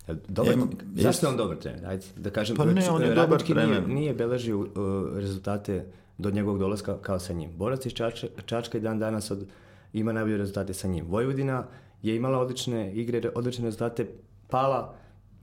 E, 0.10 0.13
Dobar, 0.28 0.54
Em, 0.54 0.69
zašto 0.95 1.26
je 1.26 1.30
on 1.30 1.38
dobar 1.38 1.58
trener? 1.58 1.86
Ajde, 1.86 2.06
da 2.17 2.30
kažem, 2.30 2.56
Pa 2.58 2.65
ne, 2.65 2.89
on 2.89 3.02
je 3.02 3.15
dobar 3.15 3.41
Nije, 3.41 3.54
trener. 3.54 3.88
nije 3.89 4.13
beležio 4.13 4.60
uh, 4.60 4.67
rezultate 5.15 5.86
do 6.17 6.32
njegovog 6.32 6.60
dolaska 6.60 6.98
kao 7.02 7.19
sa 7.19 7.34
njim. 7.34 7.50
Borac 7.58 7.86
iz 7.86 7.93
Čačka, 7.93 8.28
Čačka 8.45 8.78
i 8.78 8.82
dan 8.82 9.00
danas 9.00 9.32
od, 9.32 9.45
ima 9.93 10.12
najbolje 10.13 10.38
rezultate 10.38 10.74
sa 10.74 10.88
njim. 10.88 11.06
Vojvodina 11.10 11.63
je 12.04 12.15
imala 12.15 12.39
odlične 12.39 12.93
igre, 12.93 13.30
odlične 13.36 13.65
rezultate, 13.65 14.08
pala, 14.50 14.95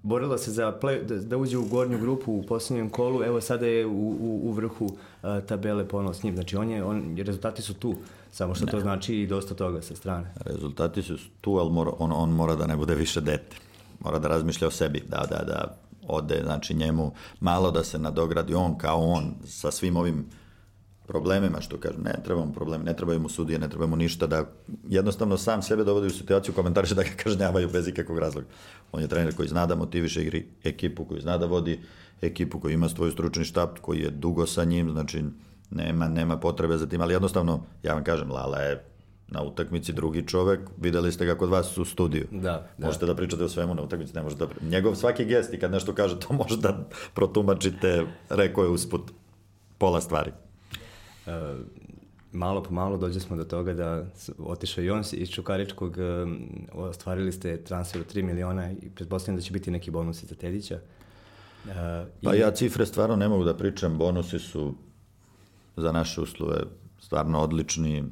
borila 0.02 0.38
se 0.38 0.50
za 0.50 0.78
play, 0.82 1.02
da, 1.04 1.16
da 1.16 1.36
uđe 1.36 1.58
u 1.58 1.64
gornju 1.64 1.98
grupu 1.98 2.32
u 2.32 2.42
posljednjem 2.42 2.90
kolu, 2.90 3.22
evo 3.22 3.40
sada 3.40 3.66
je 3.66 3.86
u, 3.86 3.90
u, 4.20 4.40
u 4.44 4.52
vrhu 4.52 4.84
uh, 4.84 4.96
tabele 5.46 5.88
ponovo 5.88 6.14
s 6.14 6.22
njim. 6.22 6.34
Znači, 6.34 6.56
on 6.56 6.70
je, 6.70 6.84
on, 6.84 7.16
rezultati 7.18 7.62
su 7.62 7.74
tu, 7.74 7.94
samo 8.32 8.54
što 8.54 8.66
to 8.66 8.80
znači 8.80 9.16
i 9.16 9.26
dosta 9.26 9.54
toga 9.54 9.82
sa 9.82 9.96
strane. 9.96 10.32
Rezultati 10.44 11.02
su 11.02 11.16
tu, 11.40 11.52
ali 11.52 11.70
mora, 11.70 11.90
on, 11.98 12.12
on 12.12 12.30
mora 12.30 12.56
da 12.56 12.66
ne 12.66 12.76
bude 12.76 12.94
više 12.94 13.20
dete. 13.20 13.56
Mora 14.06 14.18
da 14.18 14.28
razmišlja 14.28 14.68
o 14.68 14.70
sebi, 14.70 15.02
da, 15.08 15.26
da, 15.30 15.44
da 15.44 15.76
ode, 16.08 16.40
znači 16.44 16.74
njemu 16.74 17.12
malo 17.40 17.70
da 17.70 17.84
se 17.84 17.98
nadogradi 17.98 18.54
on 18.54 18.78
kao 18.78 19.00
on 19.00 19.34
sa 19.46 19.70
svim 19.70 19.96
ovim 19.96 20.26
problemima, 21.06 21.60
što 21.60 21.80
kažem, 21.80 22.02
ne 22.02 22.14
treba 22.24 22.44
mu 22.44 22.52
problemi, 22.52 22.84
ne 22.84 22.96
trebaju 22.96 23.20
mu 23.20 23.28
sudije, 23.28 23.58
ne 23.58 23.68
treba 23.68 23.86
mu 23.86 23.96
ništa, 23.96 24.26
da 24.26 24.44
jednostavno 24.88 25.36
sam 25.36 25.62
sebe 25.62 25.84
dovodi 25.84 26.06
u 26.06 26.10
situaciju 26.10 26.54
komentariše 26.54 26.94
da 26.94 27.02
ga 27.02 27.08
kažnjavaju 27.24 27.68
bez 27.72 27.88
ikakvog 27.88 28.18
razloga. 28.18 28.46
On 28.92 29.02
je 29.02 29.08
trener 29.08 29.36
koji 29.36 29.48
zna 29.48 29.66
da 29.66 29.74
motiviše 29.74 30.22
igri 30.22 30.46
ekipu, 30.64 31.04
koji 31.04 31.20
zna 31.20 31.38
da 31.38 31.46
vodi 31.46 31.80
ekipu, 32.22 32.60
koji 32.60 32.74
ima 32.74 32.88
svoj 32.88 33.10
stručni 33.10 33.44
štab, 33.44 33.78
koji 33.80 34.00
je 34.00 34.10
dugo 34.10 34.46
sa 34.46 34.64
njim, 34.64 34.90
znači 34.90 35.24
nema, 35.70 36.08
nema 36.08 36.36
potrebe 36.36 36.78
za 36.78 36.86
tim, 36.86 37.00
ali 37.00 37.14
jednostavno, 37.14 37.62
ja 37.82 37.94
vam 37.94 38.04
kažem, 38.04 38.30
Lala 38.30 38.58
je 38.58 38.84
na 39.28 39.42
utakmici 39.42 39.92
drugi 39.92 40.26
čovek, 40.26 40.60
videli 40.78 41.12
ste 41.12 41.26
ga 41.26 41.34
kod 41.34 41.48
vas 41.48 41.78
u 41.78 41.84
studiju. 41.84 42.26
Da, 42.30 42.40
da. 42.78 42.86
Možete 42.86 43.06
da 43.06 43.14
pričate 43.14 43.44
o 43.44 43.48
svemu 43.48 43.74
na 43.74 43.82
utakmici, 43.82 44.14
ne 44.14 44.22
možete 44.22 44.46
da... 44.46 44.68
Njegov 44.68 44.94
svaki 44.94 45.24
gest 45.24 45.54
i 45.54 45.58
kad 45.58 45.70
nešto 45.70 45.94
kaže, 45.94 46.20
to 46.20 46.34
može 46.40 46.56
da 46.56 46.88
protumačite, 47.14 48.02
rekao 48.28 48.64
je 48.64 48.70
usput 48.70 49.10
pola 49.78 50.00
stvari. 50.00 50.30
Uh, 51.26 51.32
malo 52.32 52.62
po 52.62 52.70
malo 52.70 52.96
dođe 52.96 53.20
smo 53.20 53.36
do 53.36 53.44
toga 53.44 53.74
da 53.74 54.06
otišao 54.38 54.84
i 54.84 54.90
on 54.90 55.02
iz 55.12 55.28
Čukaričkog, 55.30 55.96
um, 56.22 56.38
ostvarili 56.72 57.32
ste 57.32 57.56
transfer 57.56 58.00
od 58.00 58.14
3 58.14 58.22
miliona 58.22 58.72
i 58.72 58.90
pretpostavljam 58.90 59.36
da 59.36 59.42
će 59.42 59.52
biti 59.52 59.70
neki 59.70 59.90
bonusi 59.90 60.26
za 60.26 60.34
Tedića. 60.34 60.78
Uh, 61.64 61.70
Pa 62.22 62.34
i- 62.34 62.38
ja 62.38 62.50
cifre 62.50 62.86
stvarno 62.86 63.16
ne 63.16 63.28
mogu 63.28 63.44
da 63.44 63.56
pričam, 63.56 63.98
bonusi 63.98 64.38
su 64.38 64.74
za 65.76 65.92
naše 65.92 66.20
uslove 66.20 66.60
stvarno 67.00 67.40
odlični, 67.40 68.04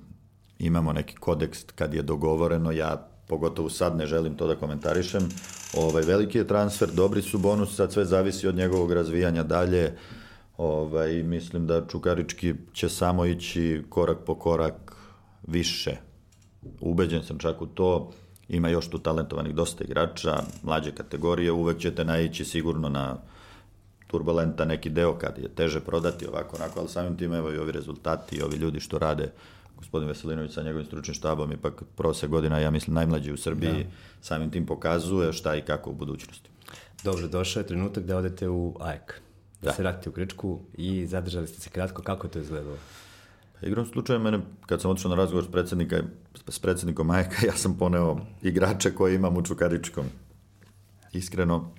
imamo 0.58 0.92
neki 0.92 1.16
kodeks 1.16 1.64
kad 1.74 1.94
je 1.94 2.02
dogovoreno, 2.02 2.72
ja 2.72 3.08
pogotovo 3.26 3.70
sad 3.70 3.96
ne 3.96 4.06
želim 4.06 4.36
to 4.36 4.46
da 4.46 4.56
komentarišem, 4.56 5.28
ovaj, 5.76 6.02
veliki 6.02 6.38
je 6.38 6.46
transfer, 6.46 6.88
dobri 6.90 7.22
su 7.22 7.38
bonusi, 7.38 7.74
sad 7.74 7.92
sve 7.92 8.04
zavisi 8.04 8.48
od 8.48 8.54
njegovog 8.54 8.92
razvijanja 8.92 9.42
dalje, 9.42 9.92
ovaj, 10.56 11.22
mislim 11.22 11.66
da 11.66 11.86
Čukarički 11.86 12.54
će 12.72 12.88
samo 12.88 13.26
ići 13.26 13.82
korak 13.88 14.18
po 14.26 14.34
korak 14.34 14.96
više, 15.46 15.96
ubeđen 16.80 17.22
sam 17.22 17.38
čak 17.38 17.62
u 17.62 17.66
to, 17.66 18.10
ima 18.48 18.68
još 18.68 18.90
tu 18.90 18.98
talentovanih 18.98 19.54
dosta 19.54 19.84
igrača, 19.84 20.42
mlađe 20.62 20.94
kategorije, 20.94 21.52
uvek 21.52 21.78
ćete 21.78 22.04
naići 22.04 22.44
sigurno 22.44 22.88
na 22.88 23.16
turbulenta 24.06 24.64
neki 24.64 24.90
deo 24.90 25.18
kad 25.18 25.38
je 25.38 25.48
teže 25.48 25.80
prodati 25.80 26.26
ovako, 26.26 26.56
onako, 26.56 26.80
ali 26.80 26.88
samim 26.88 27.16
tim 27.16 27.34
evo 27.34 27.52
i 27.52 27.58
ovi 27.58 27.72
rezultati 27.72 28.36
i 28.36 28.42
ovi 28.42 28.56
ljudi 28.56 28.80
što 28.80 28.98
rade, 28.98 29.32
gospodin 29.84 30.08
Veselinović 30.08 30.52
sa 30.52 30.62
njegovim 30.62 30.86
stručnim 30.86 31.14
štabom, 31.14 31.52
ipak 31.52 31.82
prosek 31.96 32.30
godina, 32.30 32.58
ja 32.58 32.70
mislim, 32.70 32.94
najmlađi 32.94 33.32
u 33.32 33.36
Srbiji, 33.36 33.86
samim 34.20 34.50
tim 34.50 34.66
pokazuje 34.66 35.32
šta 35.32 35.56
i 35.56 35.62
kako 35.62 35.90
u 35.90 35.94
budućnosti. 35.94 36.50
Dobro, 37.04 37.28
došao 37.28 37.60
je 37.60 37.66
trenutak 37.66 38.04
da 38.04 38.16
odete 38.16 38.48
u 38.48 38.76
AEK. 38.80 39.20
Da, 39.62 39.70
Da. 39.70 39.72
se 39.72 39.82
vratite 39.82 40.08
u 40.08 40.12
Grčku 40.12 40.60
i 40.74 41.06
zadržali 41.06 41.46
ste 41.46 41.60
se 41.60 41.70
kratko. 41.70 42.02
Kako 42.02 42.26
je 42.26 42.30
to 42.30 42.38
izgledalo? 42.38 42.76
Pa 43.60 43.66
igrom 43.66 43.86
slučaja 43.86 44.18
mene, 44.18 44.40
kad 44.66 44.80
sam 44.80 44.90
otišao 44.90 45.08
na 45.08 45.16
razgovor 45.16 45.44
s, 45.44 45.50
predsjednika, 45.52 46.02
s 46.48 46.58
predsjednikom 46.58 47.06
Majka, 47.06 47.46
ja 47.46 47.52
sam 47.52 47.78
poneo 47.78 48.20
igrače 48.42 48.94
koje 48.94 49.14
imam 49.14 49.36
u 49.36 49.42
Čukaričkom. 49.42 50.04
Iskreno, 51.12 51.70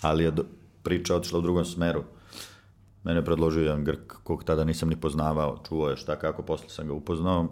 ali 0.00 0.24
je 0.24 0.30
do, 0.30 0.44
priča 0.82 1.16
otišla 1.16 1.38
u 1.38 1.42
drugom 1.42 1.64
smeru. 1.64 2.04
Mene 3.06 3.18
je 3.18 3.24
predložio 3.24 3.62
jedan 3.62 3.84
Grk, 3.84 4.14
kog 4.22 4.44
tada 4.44 4.64
nisam 4.64 4.88
ni 4.88 4.96
poznavao, 4.96 5.58
čuo 5.68 5.90
je 5.90 5.96
šta 5.96 6.16
kako, 6.16 6.42
posle 6.42 6.68
sam 6.68 6.86
ga 6.86 6.92
upoznao. 6.92 7.48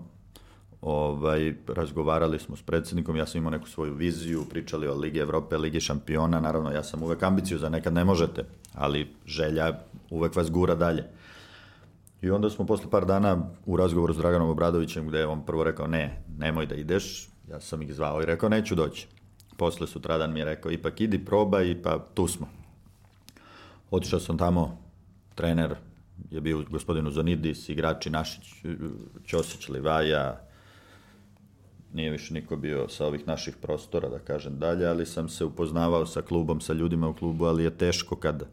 Ovaj, 0.82 1.54
razgovarali 1.68 2.38
smo 2.38 2.56
s 2.56 2.62
predsjednikom, 2.62 3.16
ja 3.16 3.26
sam 3.26 3.38
imao 3.38 3.50
neku 3.50 3.68
svoju 3.68 3.94
viziju, 3.94 4.44
pričali 4.50 4.88
o 4.88 4.94
Ligi 4.94 5.18
Evrope, 5.18 5.56
Ligi 5.56 5.80
šampiona, 5.80 6.40
naravno 6.40 6.70
ja 6.70 6.82
sam 6.82 7.02
uvek 7.02 7.22
ambiciju 7.22 7.58
za 7.58 7.68
nekad 7.68 7.92
ne 7.92 8.04
možete, 8.04 8.44
ali 8.74 9.14
želja 9.26 9.78
uvek 10.10 10.36
vas 10.36 10.50
gura 10.50 10.74
dalje. 10.74 11.04
I 12.22 12.30
onda 12.30 12.50
smo 12.50 12.66
posle 12.66 12.90
par 12.90 13.06
dana 13.06 13.38
u 13.66 13.76
razgovoru 13.76 14.14
s 14.14 14.16
Draganom 14.16 14.50
Obradovićem, 14.50 15.08
gde 15.08 15.18
je 15.18 15.26
on 15.26 15.46
prvo 15.46 15.64
rekao 15.64 15.86
ne, 15.86 16.22
nemoj 16.38 16.66
da 16.66 16.74
ideš, 16.74 17.28
ja 17.50 17.60
sam 17.60 17.82
ih 17.82 17.94
zvao 17.94 18.22
i 18.22 18.26
rekao 18.26 18.48
neću 18.48 18.74
doći. 18.74 19.08
Posle 19.56 19.86
sutradan 19.86 20.32
mi 20.32 20.40
je 20.40 20.44
rekao 20.44 20.72
ipak 20.72 21.00
idi 21.00 21.24
probaj 21.24 21.82
pa 21.82 21.98
tu 22.14 22.26
smo. 22.26 22.48
Otišao 23.90 24.20
sam 24.20 24.38
tamo, 24.38 24.83
trener 25.34 25.74
je 26.30 26.40
bio 26.40 26.64
gospodin 26.70 27.06
Uzonidis, 27.06 27.68
igrači 27.68 28.10
Našić, 28.10 28.54
Ćosić, 29.26 29.68
Livaja, 29.68 30.40
nije 31.92 32.10
više 32.10 32.34
niko 32.34 32.56
bio 32.56 32.88
sa 32.88 33.06
ovih 33.06 33.26
naših 33.26 33.56
prostora, 33.62 34.08
da 34.08 34.18
kažem 34.18 34.58
dalje, 34.58 34.86
ali 34.86 35.06
sam 35.06 35.28
se 35.28 35.44
upoznavao 35.44 36.06
sa 36.06 36.22
klubom, 36.22 36.60
sa 36.60 36.72
ljudima 36.72 37.08
u 37.08 37.14
klubu, 37.14 37.44
ali 37.44 37.64
je 37.64 37.78
teško 37.78 38.16
kad 38.16 38.46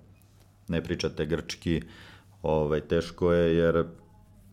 ne 0.67 0.83
pričate 0.83 1.25
grčki, 1.25 1.81
ovaj, 2.41 2.81
teško 2.81 3.33
je 3.33 3.55
jer 3.55 3.85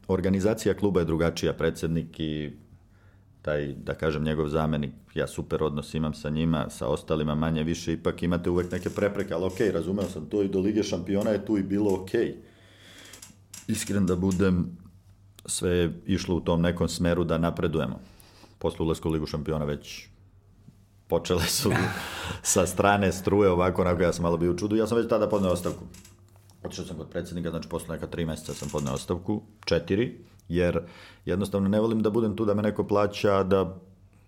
organizacija 0.08 0.74
kluba 0.74 1.00
je 1.00 1.06
drugačija, 1.06 1.52
predsednik 1.52 2.20
i 2.20 2.52
taj, 3.48 3.72
da 3.72 3.94
kažem, 3.94 4.24
njegov 4.24 4.48
zamenik, 4.48 4.92
ja 5.14 5.26
super 5.26 5.62
odnos 5.62 5.94
imam 5.94 6.14
sa 6.14 6.30
njima, 6.30 6.66
sa 6.70 6.88
ostalima 6.88 7.34
manje 7.34 7.62
više, 7.62 7.92
ipak 7.92 8.22
imate 8.22 8.50
uvek 8.50 8.72
neke 8.72 8.90
prepreke, 8.90 9.34
ali 9.34 9.44
okej, 9.44 9.68
okay, 9.68 9.72
razumeo 9.72 10.08
sam 10.08 10.26
to 10.26 10.42
i 10.42 10.48
do 10.48 10.60
Lige 10.60 10.82
šampiona 10.82 11.30
je 11.30 11.46
tu 11.46 11.58
i 11.58 11.62
bilo 11.62 11.94
okej. 11.94 12.20
Okay. 12.20 12.34
Iskren 13.68 14.06
da 14.06 14.16
budem, 14.16 14.76
sve 15.46 15.70
je 15.70 15.92
išlo 16.06 16.36
u 16.36 16.40
tom 16.40 16.60
nekom 16.60 16.88
smeru 16.88 17.24
da 17.24 17.38
napredujemo. 17.38 18.00
Posle 18.58 18.84
ulazka 18.84 19.08
u 19.08 19.12
Ligu 19.12 19.26
šampiona 19.26 19.64
već 19.64 20.08
počele 21.08 21.42
su 21.42 21.72
sa 22.52 22.66
strane 22.66 23.12
struje 23.12 23.50
ovako, 23.50 23.82
onako 23.82 24.02
ja 24.02 24.12
sam 24.12 24.22
malo 24.22 24.36
bio 24.36 24.52
u 24.52 24.58
čudu. 24.58 24.76
Ja 24.76 24.86
sam 24.86 24.98
već 24.98 25.08
tada 25.08 25.28
podneo 25.28 25.52
ostavku. 25.52 25.84
Otišao 26.64 26.84
sam 26.84 26.96
kod 26.96 27.10
predsednika, 27.10 27.50
znači 27.50 27.68
posle 27.68 27.94
neka 27.94 28.06
tri 28.06 28.24
meseca 28.26 28.54
sam 28.54 28.68
podneo 28.68 28.94
ostavku, 28.94 29.42
četiri, 29.64 30.18
jer 30.48 30.80
jednostavno 31.24 31.68
ne 31.68 31.80
volim 31.80 32.02
da 32.02 32.10
budem 32.10 32.36
tu 32.36 32.44
da 32.44 32.54
me 32.54 32.62
neko 32.62 32.86
plaća, 32.86 33.42
da 33.42 33.76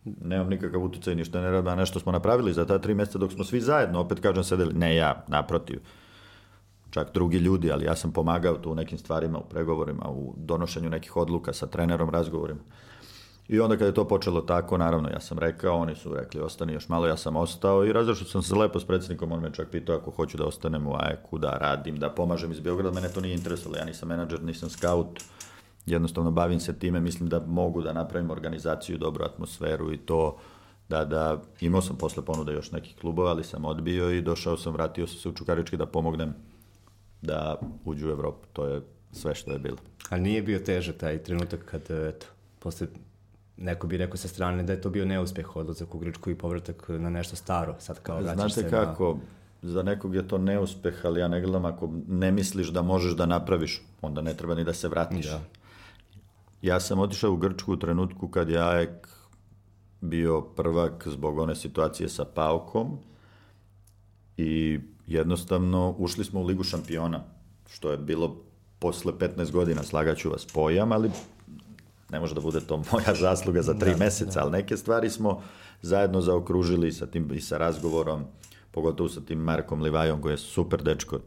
nemam 0.05 0.49
nikakav 0.49 0.83
uticaj, 0.83 1.15
ništa 1.15 1.41
ne 1.41 1.51
rada, 1.51 1.75
nešto 1.75 2.01
smo 2.01 2.13
napravili 2.13 2.53
za 2.53 2.67
ta 2.67 2.79
tri 2.79 2.95
meseca 2.95 3.19
dok 3.19 3.33
smo 3.33 3.45
svi 3.45 3.61
zajedno, 3.61 4.01
opet 4.01 4.21
kažem, 4.21 4.45
sedeli, 4.45 4.75
ne 4.75 4.95
ja, 4.97 5.25
naprotiv, 5.29 5.81
čak 6.91 7.15
drugi 7.15 7.39
ljudi, 7.39 7.73
ali 7.73 7.85
ja 7.85 7.97
sam 7.97 8.13
pomagao 8.13 8.57
tu 8.57 8.73
u 8.73 8.75
nekim 8.75 8.99
stvarima, 8.99 9.39
u 9.39 9.49
pregovorima, 9.49 10.11
u 10.11 10.35
donošenju 10.37 10.91
nekih 10.91 11.17
odluka 11.17 11.53
sa 11.53 11.67
trenerom, 11.67 12.11
razgovorima. 12.11 12.61
I 13.51 13.61
onda 13.61 13.77
kada 13.77 13.87
je 13.87 13.95
to 13.95 14.09
počelo 14.09 14.41
tako, 14.41 14.79
naravno, 14.79 15.09
ja 15.09 15.21
sam 15.21 15.39
rekao, 15.39 15.77
oni 15.77 15.95
su 15.95 16.15
rekli, 16.15 16.41
ostani 16.41 16.73
još 16.73 16.89
malo, 16.89 17.07
ja 17.07 17.17
sam 17.17 17.37
ostao 17.37 17.85
i 17.85 17.93
razlišao 17.93 18.27
sam 18.27 18.43
se 18.43 18.55
lepo 18.55 18.81
s 18.81 18.85
predsjednikom, 18.85 19.33
on 19.33 19.41
me 19.41 19.53
čak 19.53 19.69
pitao 19.71 19.97
ako 19.97 20.11
hoću 20.11 20.37
da 20.37 20.47
ostanem 20.47 20.87
u 20.87 20.95
AEK-u, 20.95 21.39
da 21.39 21.51
radim, 21.51 21.97
da 21.97 22.11
pomažem 22.11 22.53
iz 22.53 22.61
Beograda, 22.61 22.95
mene 22.95 23.09
to 23.09 23.21
nije 23.21 23.35
interesovalo, 23.35 23.79
ja 23.79 23.85
nisam 23.85 24.09
menadžer, 24.09 24.43
nisam 24.43 24.71
scout, 24.71 25.21
jednostavno 25.87 26.31
bavim 26.31 26.61
se 26.61 26.79
time, 26.79 27.01
mislim 27.01 27.29
da 27.29 27.41
mogu 27.47 27.83
da 27.83 27.93
napravim 27.93 28.31
organizaciju, 28.31 28.99
dobru 28.99 29.25
atmosferu 29.25 29.93
i 29.93 29.99
to 29.99 30.37
da, 30.89 31.05
da 31.05 31.43
imao 31.61 31.83
sam 31.83 31.97
posle 31.97 32.25
ponude 32.25 32.53
još 32.53 32.73
nekih 32.73 32.97
klubova, 33.01 33.31
ali 33.31 33.45
sam 33.45 33.65
odbio 33.65 34.11
i 34.11 34.23
došao 34.23 34.57
sam, 34.57 34.73
vratio 34.73 35.07
sam 35.07 35.19
se 35.19 35.29
u 35.29 35.33
Čukarički 35.33 35.77
da 35.77 35.87
pomognem 35.87 36.35
da 37.23 37.61
uđu 37.85 38.09
u 38.09 38.11
Evropu. 38.11 38.47
To 38.53 38.67
je 38.67 38.83
sve 39.13 39.35
što 39.35 39.53
je 39.53 39.59
bilo. 39.59 39.77
A 40.11 40.19
nije 40.19 40.43
bio 40.43 40.59
težak 40.59 40.97
taj 40.97 41.23
trenutak 41.23 41.65
kad, 41.65 41.83
eto, 41.91 42.27
posle 42.59 42.87
neko 43.61 43.87
bi 43.87 43.97
rekao 43.97 44.17
sa 44.17 44.29
strane 44.29 44.63
da 44.63 44.73
je 44.73 44.81
to 44.81 44.91
bio 44.91 45.05
neuspeh 45.05 45.57
odlazak 45.57 45.95
u 45.95 45.99
Grčku 45.99 46.31
i 46.31 46.35
povratak 46.35 46.89
na 46.89 47.11
nešto 47.11 47.37
staro, 47.37 47.75
sad 47.79 48.03
kao 48.03 48.21
vraćaš 48.21 48.55
Znate 48.55 48.71
kako, 48.71 49.19
na... 49.63 49.71
za 49.71 49.83
nekog 49.83 50.15
je 50.15 50.29
to 50.29 50.39
neuspeh, 50.39 50.95
ali 51.05 51.21
ja 51.21 51.29
ne 51.29 51.41
gledam 51.41 51.65
ako 51.65 51.91
ne 52.09 52.33
misliš 52.33 52.69
da 52.69 52.83
možeš 52.83 53.13
da 53.13 53.27
napraviš, 53.27 53.83
onda 54.03 54.21
ne 54.21 54.35
treba 54.37 54.55
ni 54.55 54.65
da 54.65 54.73
se 54.73 54.89
vratiš. 54.89 55.27
Da. 55.27 55.41
Ja 56.63 56.81
sam 56.81 56.99
otišao 56.99 57.33
u 57.33 57.37
Grčku 57.37 57.73
u 57.73 57.77
trenutku 57.77 58.29
kad 58.29 58.49
je 58.49 58.69
AEK 58.69 59.09
bio 60.01 60.41
prvak 60.41 61.09
zbog 61.09 61.39
one 61.39 61.55
situacije 61.55 62.09
sa 62.09 62.25
Paukom 62.25 62.99
i 64.37 64.81
jednostavno 65.07 65.95
ušli 65.99 66.25
smo 66.25 66.41
u 66.41 66.45
Ligu 66.45 66.65
šampiona, 66.65 67.21
što 67.69 67.91
je 67.91 67.97
bilo 67.97 68.37
posle 68.79 69.13
15 69.13 69.53
godina, 69.53 69.83
slagaću 69.83 70.31
vas 70.31 70.47
pojam, 70.47 70.93
ali 70.93 71.11
ne 72.13 72.21
može 72.21 72.35
da 72.35 72.41
bude 72.41 72.61
to 72.61 72.77
moja 72.93 73.15
zasluga 73.15 73.63
za 73.63 73.75
tri 73.75 73.91
da, 73.91 73.97
meseca, 73.97 74.41
da. 74.41 74.41
ali 74.41 74.53
neke 74.53 74.77
stvari 74.77 75.11
smo 75.11 75.43
zajedno 75.83 76.21
zaokružili 76.21 76.93
sa 76.93 77.07
tim 77.07 77.31
i 77.35 77.41
sa 77.41 77.59
razgovorom, 77.59 78.25
pogotovo 78.71 79.09
sa 79.09 79.21
tim 79.21 79.39
Markom 79.39 79.83
Livajom 79.83 80.23
koji 80.23 80.33
je 80.33 80.39
super 80.39 80.83
dečko, 80.83 81.19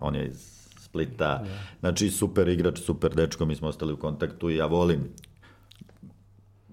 on 0.00 0.14
je 0.14 0.26
iz 0.26 0.54
Splita, 0.80 1.38
da. 1.38 1.46
znači 1.80 2.10
super 2.10 2.48
igrač, 2.48 2.78
super 2.78 3.14
dečko, 3.14 3.46
mi 3.46 3.56
smo 3.56 3.68
ostali 3.68 3.92
u 3.92 3.96
kontaktu 3.96 4.50
i 4.50 4.56
ja 4.56 4.66
volim 4.66 5.08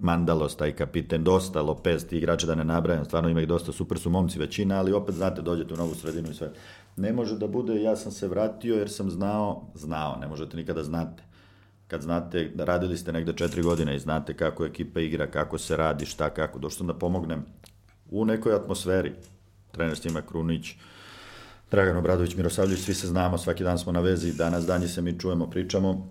Mandalos, 0.02 0.56
taj 0.56 0.72
kapiten, 0.72 1.24
dosta 1.24 1.62
Lopez, 1.62 2.06
ti 2.08 2.18
igrače 2.18 2.48
da 2.48 2.56
ne 2.56 2.64
nabrajam, 2.64 3.06
stvarno 3.06 3.30
ima 3.30 3.42
ih 3.42 3.48
dosta, 3.48 3.72
super 3.72 4.00
su 4.00 4.10
momci 4.10 4.40
većina, 4.40 4.80
ali 4.80 4.94
opet 4.94 5.16
znate, 5.16 5.42
dođete 5.42 5.74
u 5.74 5.78
novu 5.78 5.94
sredinu 5.96 6.30
i 6.30 6.34
sve. 6.34 6.52
Ne 6.96 7.14
može 7.14 7.38
da 7.38 7.48
bude, 7.48 7.82
ja 7.82 7.96
sam 7.96 8.12
se 8.12 8.28
vratio 8.28 8.76
jer 8.76 8.90
sam 8.90 9.10
znao, 9.10 9.68
znao, 9.76 10.18
ne 10.18 10.28
možete 10.28 10.58
nikada 10.58 10.84
znate. 10.84 11.24
Kad 11.92 12.02
znate, 12.02 12.52
radili 12.58 12.98
ste 12.98 13.12
negde 13.12 13.34
četiri 13.34 13.62
godine 13.62 13.96
i 13.96 14.00
znate 14.00 14.34
kako 14.34 14.66
ekipa 14.66 15.00
igra, 15.00 15.28
kako 15.28 15.58
se 15.58 15.78
radi, 15.78 16.06
šta, 16.06 16.30
kako, 16.30 16.60
došao 16.60 16.78
sam 16.78 16.88
da 16.88 16.94
pomognem 16.94 17.46
u 18.12 18.26
nekoj 18.26 18.54
atmosferi. 18.54 19.12
Trener 19.72 19.98
Stima 19.98 20.22
Krunić, 20.22 20.76
Dragan 21.72 21.98
Obradović, 21.98 22.36
Mirosavljević, 22.36 22.84
svi 22.84 22.94
se 22.94 23.08
znamo, 23.08 23.38
svaki 23.38 23.64
dan 23.64 23.78
smo 23.78 23.92
na 23.92 24.00
vezi, 24.00 24.34
danas 24.34 24.66
danje 24.66 24.88
se 24.88 25.02
mi 25.02 25.20
čujemo, 25.20 25.50
pričamo 25.50 26.08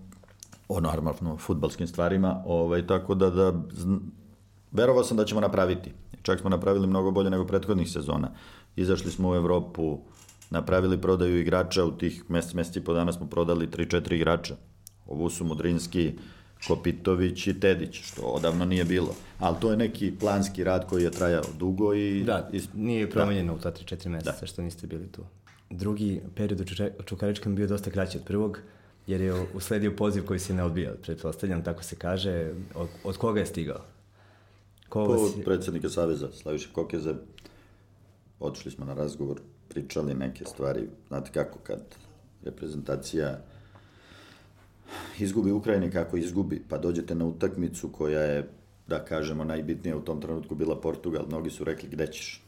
o 0.69 0.81
normalno 0.81 1.37
futbalskim 1.37 1.87
stvarima, 1.87 2.43
ovaj, 2.47 2.87
tako 2.87 3.15
da, 3.15 3.31
da 3.31 3.53
verovao 4.73 5.05
sam 5.05 5.17
da 5.17 5.25
ćemo 5.25 5.41
napraviti. 5.41 5.93
Čak 6.23 6.41
smo 6.41 6.51
napravili 6.51 6.87
mnogo 6.87 7.11
bolje 7.11 7.31
nego 7.31 7.47
prethodnih 7.47 7.91
sezona. 7.91 8.31
Izašli 8.77 9.11
smo 9.11 9.31
u 9.31 9.35
Evropu, 9.35 9.99
napravili 10.51 11.01
prodaju 11.01 11.41
igrača, 11.41 11.85
u 11.85 11.91
tih 11.91 12.25
mesec, 12.29 12.55
mesec 12.55 12.77
i 12.77 12.85
po 12.85 12.95
dana 12.95 13.13
smo 13.13 13.27
prodali 13.27 13.67
3-4 13.67 14.15
igrača. 14.15 14.57
Ovo 15.07 15.31
su 15.31 15.45
Mudrinski, 15.45 16.13
Kopitović 16.67 17.47
i 17.47 17.61
Tedić, 17.61 18.03
što 18.03 18.23
odavno 18.23 18.65
nije 18.65 18.85
bilo. 18.85 19.15
Ali 19.39 19.57
to 19.61 19.71
je 19.71 19.77
neki 19.77 20.13
planski 20.21 20.65
rad 20.65 20.87
koji 20.89 21.03
je 21.03 21.11
trajao 21.11 21.45
dugo 21.59 21.95
i... 21.95 22.25
Da, 22.25 22.49
i, 22.53 22.61
nije 22.75 23.11
promenjeno 23.11 23.53
da. 23.53 23.59
u 23.59 23.63
ta 23.63 23.73
3-4 23.73 24.09
meseca 24.09 24.41
da. 24.41 24.47
što 24.47 24.63
niste 24.63 24.87
bili 24.87 25.13
tu. 25.13 25.23
Drugi 25.71 26.21
period 26.35 26.61
u 26.99 27.03
Čukaričkom 27.03 27.55
bio 27.55 27.67
dosta 27.67 27.91
kraći 27.91 28.19
od 28.19 28.25
prvog 28.25 28.59
jer 29.07 29.21
je 29.21 29.47
usledio 29.55 29.97
poziv 29.97 30.27
koji 30.27 30.39
se 30.39 30.55
ne 30.55 30.65
odbija, 30.65 30.93
pretpostavljam, 31.03 31.65
tako 31.65 31.83
se 31.83 31.97
kaže. 31.97 32.53
Od, 32.75 32.89
od 33.05 33.17
koga 33.17 33.41
je 33.41 33.47
stigao? 33.47 33.81
Ko 34.89 35.07
po 35.07 35.29
si... 35.29 35.45
predsednika 35.45 35.89
Saveza, 35.89 36.29
Slaviša 36.33 36.69
Kokeze. 36.73 37.15
Otišli 38.41 38.71
smo 38.71 38.85
na 38.85 38.95
razgovor, 38.95 39.41
pričali 39.69 40.15
neke 40.15 40.45
stvari. 40.45 40.89
Znate 41.09 41.31
kako, 41.33 41.59
kad 41.59 41.81
reprezentacija 42.45 43.39
izgubi 45.19 45.53
Ukrajini 45.53 45.91
kako 45.91 46.17
izgubi, 46.17 46.63
pa 46.69 46.79
dođete 46.79 47.15
na 47.15 47.25
utakmicu 47.25 47.93
koja 47.93 48.21
je, 48.21 48.49
da 48.87 49.05
kažemo, 49.05 49.45
najbitnija 49.45 49.97
u 49.97 50.01
tom 50.01 50.21
trenutku 50.21 50.55
bila 50.55 50.81
Portugal, 50.81 51.27
mnogi 51.27 51.51
su 51.51 51.65
rekli 51.65 51.89
gde 51.89 52.07
ćeš. 52.07 52.43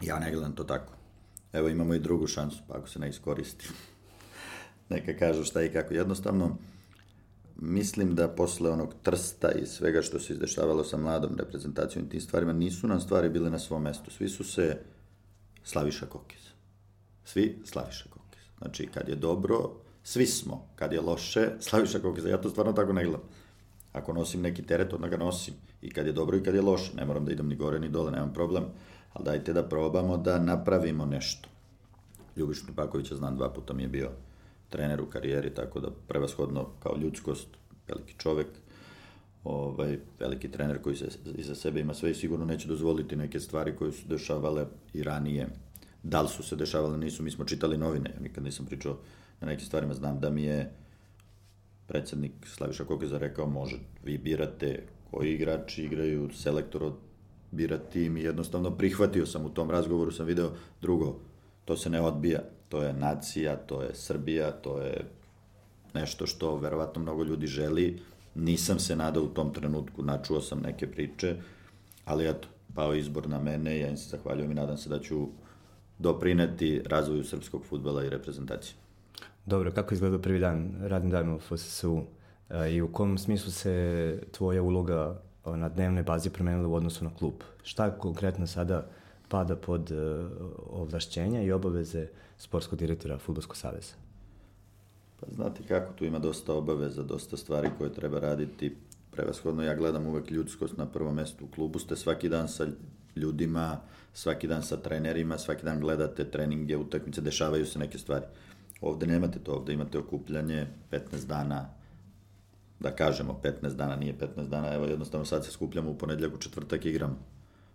Ja 0.00 0.18
ne 0.18 0.30
gledam 0.30 0.52
to 0.52 0.64
tako. 0.64 0.92
Evo 1.52 1.68
imamo 1.68 1.94
i 1.94 1.98
drugu 1.98 2.26
šansu, 2.26 2.62
pa 2.68 2.74
ako 2.78 2.88
se 2.88 2.98
ne 2.98 3.08
iskoristi 3.08 3.68
neka 4.94 5.16
kažu 5.18 5.44
šta 5.44 5.62
i 5.62 5.72
kako. 5.72 5.94
Jednostavno, 5.94 6.56
mislim 7.56 8.14
da 8.14 8.28
posle 8.28 8.70
onog 8.70 8.94
trsta 9.02 9.52
i 9.52 9.66
svega 9.66 10.02
što 10.02 10.20
se 10.20 10.32
izdešavalo 10.32 10.84
sa 10.84 10.96
mladom 10.96 11.36
reprezentacijom 11.38 12.04
i 12.04 12.08
tim 12.08 12.20
stvarima, 12.20 12.52
nisu 12.52 12.88
nam 12.88 13.00
stvari 13.00 13.28
bile 13.28 13.50
na 13.50 13.58
svom 13.58 13.82
mestu. 13.82 14.10
Svi 14.10 14.28
su 14.28 14.44
se 14.44 14.78
Slaviša 15.64 16.06
Kokis. 16.06 16.42
Svi 17.24 17.58
Slaviša 17.64 18.04
Kokis. 18.10 18.42
Znači, 18.58 18.86
kad 18.94 19.08
je 19.08 19.16
dobro, 19.16 19.70
svi 20.02 20.26
smo. 20.26 20.66
Kad 20.76 20.92
je 20.92 21.00
loše, 21.00 21.50
Slaviša 21.60 21.98
Kokis. 21.98 22.24
Ja 22.24 22.40
to 22.40 22.50
stvarno 22.50 22.72
tako 22.72 22.92
ne 22.92 23.04
gledam. 23.04 23.22
Ako 23.92 24.12
nosim 24.12 24.40
neki 24.40 24.62
teret, 24.62 24.92
onda 24.92 25.08
ga 25.08 25.16
nosim. 25.16 25.54
I 25.82 25.90
kad 25.90 26.06
je 26.06 26.12
dobro 26.12 26.36
i 26.36 26.42
kad 26.42 26.54
je 26.54 26.62
loše. 26.62 26.94
Ne 26.96 27.04
moram 27.04 27.24
da 27.24 27.32
idem 27.32 27.48
ni 27.48 27.56
gore 27.56 27.80
ni 27.80 27.88
dole, 27.88 28.10
nemam 28.10 28.32
problem. 28.32 28.64
Ali 29.12 29.24
dajte 29.24 29.52
da 29.52 29.68
probamo 29.68 30.16
da 30.16 30.38
napravimo 30.38 31.06
nešto. 31.06 31.48
Ljubiš 32.36 32.62
Nupakovića 32.62 33.16
znam, 33.16 33.36
dva 33.36 33.52
puta 33.52 33.74
mi 33.74 33.82
je 33.82 33.88
bio 33.88 34.10
trener 34.70 35.00
u 35.00 35.06
karijeri, 35.06 35.54
tako 35.54 35.80
da 35.80 35.90
prevashodno 36.08 36.68
kao 36.82 36.96
ljudskost, 36.96 37.48
veliki 37.88 38.14
čovek, 38.18 38.46
ovaj, 39.44 39.98
veliki 40.20 40.50
trener 40.50 40.82
koji 40.82 40.96
se 40.96 41.08
iza 41.34 41.54
sebe 41.54 41.80
ima 41.80 41.94
sve 41.94 42.10
i 42.10 42.14
sigurno 42.14 42.44
neće 42.44 42.68
dozvoliti 42.68 43.16
neke 43.16 43.40
stvari 43.40 43.76
koje 43.76 43.92
su 43.92 44.08
dešavale 44.08 44.66
i 44.94 45.02
ranije. 45.02 45.48
Da 46.02 46.22
li 46.22 46.28
su 46.28 46.42
se 46.42 46.56
dešavale, 46.56 46.98
nisu, 46.98 47.22
mi 47.22 47.30
smo 47.30 47.44
čitali 47.44 47.76
novine, 47.76 48.10
ja 48.14 48.20
nikad 48.20 48.44
nisam 48.44 48.66
pričao 48.66 48.96
na 49.42 49.48
nekim 49.48 49.66
stvarima, 49.66 49.94
znam 49.94 50.20
da 50.20 50.30
mi 50.30 50.42
je 50.42 50.72
predsednik 51.86 52.32
Slaviša 52.46 52.84
Kokeza 52.84 53.18
rekao, 53.18 53.46
može, 53.46 53.76
vi 54.04 54.18
birate 54.18 54.82
koji 55.10 55.34
igrači 55.34 55.84
igraju, 55.84 56.30
selektor 56.34 56.92
bira 57.50 57.78
tim 57.78 58.16
i 58.16 58.22
jednostavno 58.22 58.70
prihvatio 58.70 59.26
sam 59.26 59.46
u 59.46 59.50
tom 59.50 59.70
razgovoru, 59.70 60.12
sam 60.12 60.26
video 60.26 60.50
drugo, 60.80 61.18
to 61.64 61.76
se 61.76 61.90
ne 61.90 62.00
odbija, 62.00 62.40
to 62.68 62.82
je 62.82 62.92
nacija, 62.92 63.56
to 63.56 63.82
je 63.82 63.94
Srbija, 63.94 64.50
to 64.50 64.80
je 64.80 65.04
nešto 65.94 66.26
što 66.26 66.56
verovatno 66.56 67.02
mnogo 67.02 67.24
ljudi 67.24 67.46
želi. 67.46 68.00
Nisam 68.34 68.78
se 68.78 68.96
nadao 68.96 69.22
u 69.22 69.34
tom 69.34 69.52
trenutku, 69.54 70.02
načuo 70.02 70.40
sam 70.40 70.60
neke 70.60 70.90
priče, 70.90 71.36
ali 72.04 72.28
eto, 72.28 72.48
pao 72.74 72.94
izbor 72.94 73.28
na 73.28 73.40
mene, 73.40 73.78
ja 73.78 73.88
im 73.88 73.96
se 73.96 74.08
zahvaljujem 74.08 74.50
i 74.50 74.54
nadam 74.54 74.76
se 74.76 74.88
da 74.88 75.00
ću 75.00 75.28
doprineti 75.98 76.82
razvoju 76.86 77.24
srpskog 77.24 77.64
futbala 77.64 78.04
i 78.04 78.10
reprezentacije. 78.10 78.81
Dobro, 79.46 79.72
kako 79.72 79.94
izgleda 79.94 80.18
prvi 80.18 80.38
dan, 80.38 80.74
radni 80.80 81.10
dan 81.10 81.34
u 81.34 81.38
FSU 81.40 82.02
e, 82.50 82.72
i 82.72 82.82
u 82.82 82.92
kom 82.92 83.18
smislu 83.18 83.50
se 83.50 84.20
tvoja 84.32 84.62
uloga 84.62 85.22
na 85.44 85.68
dnevnoj 85.68 86.02
bazi 86.02 86.30
promenila 86.30 86.68
u 86.68 86.74
odnosu 86.74 87.04
na 87.04 87.10
klub? 87.18 87.34
Šta 87.62 87.90
konkretno 87.90 88.46
sada 88.46 88.86
pada 89.28 89.56
pod 89.56 89.90
uh, 89.90 90.30
ovlašćenja 90.70 91.42
i 91.42 91.52
obaveze 91.52 92.06
sportskog 92.38 92.78
direktora 92.78 93.18
Futbolskog 93.18 93.56
saveza? 93.56 93.94
Pa 95.20 95.26
znate 95.34 95.62
kako, 95.68 95.92
tu 95.92 96.04
ima 96.04 96.18
dosta 96.18 96.54
obaveza, 96.54 97.02
dosta 97.02 97.36
stvari 97.36 97.70
koje 97.78 97.92
treba 97.92 98.20
raditi. 98.20 98.76
prevashodno 99.10 99.62
ja 99.62 99.74
gledam 99.74 100.06
uvek 100.06 100.30
ljudskost 100.30 100.76
na 100.76 100.86
prvom 100.86 101.14
mestu. 101.14 101.44
U 101.44 101.48
klubu 101.54 101.78
ste 101.78 101.96
svaki 101.96 102.28
dan 102.28 102.48
sa 102.48 102.66
ljudima, 103.16 103.80
svaki 104.12 104.48
dan 104.48 104.62
sa 104.62 104.76
trenerima, 104.76 105.38
svaki 105.38 105.64
dan 105.64 105.80
gledate 105.80 106.30
treninge, 106.30 106.76
utakmice, 106.76 107.20
dešavaju 107.20 107.66
se 107.66 107.78
neke 107.78 107.98
stvari. 107.98 108.24
Ovde 108.82 109.06
nemate 109.06 109.38
to, 109.38 109.52
ovde 109.52 109.72
imate 109.72 109.98
okupljanje 109.98 110.66
15 110.90 111.26
dana, 111.26 111.68
da 112.80 112.90
kažemo 112.90 113.40
15 113.42 113.76
dana, 113.76 113.96
nije 113.96 114.18
15 114.18 114.48
dana, 114.48 114.74
evo 114.74 114.84
jednostavno 114.84 115.24
sad 115.24 115.44
se 115.44 115.50
skupljamo 115.50 115.90
u 115.90 115.98
ponedljak, 115.98 116.34
u 116.34 116.38
četvrtak 116.38 116.84
igramo. 116.84 117.16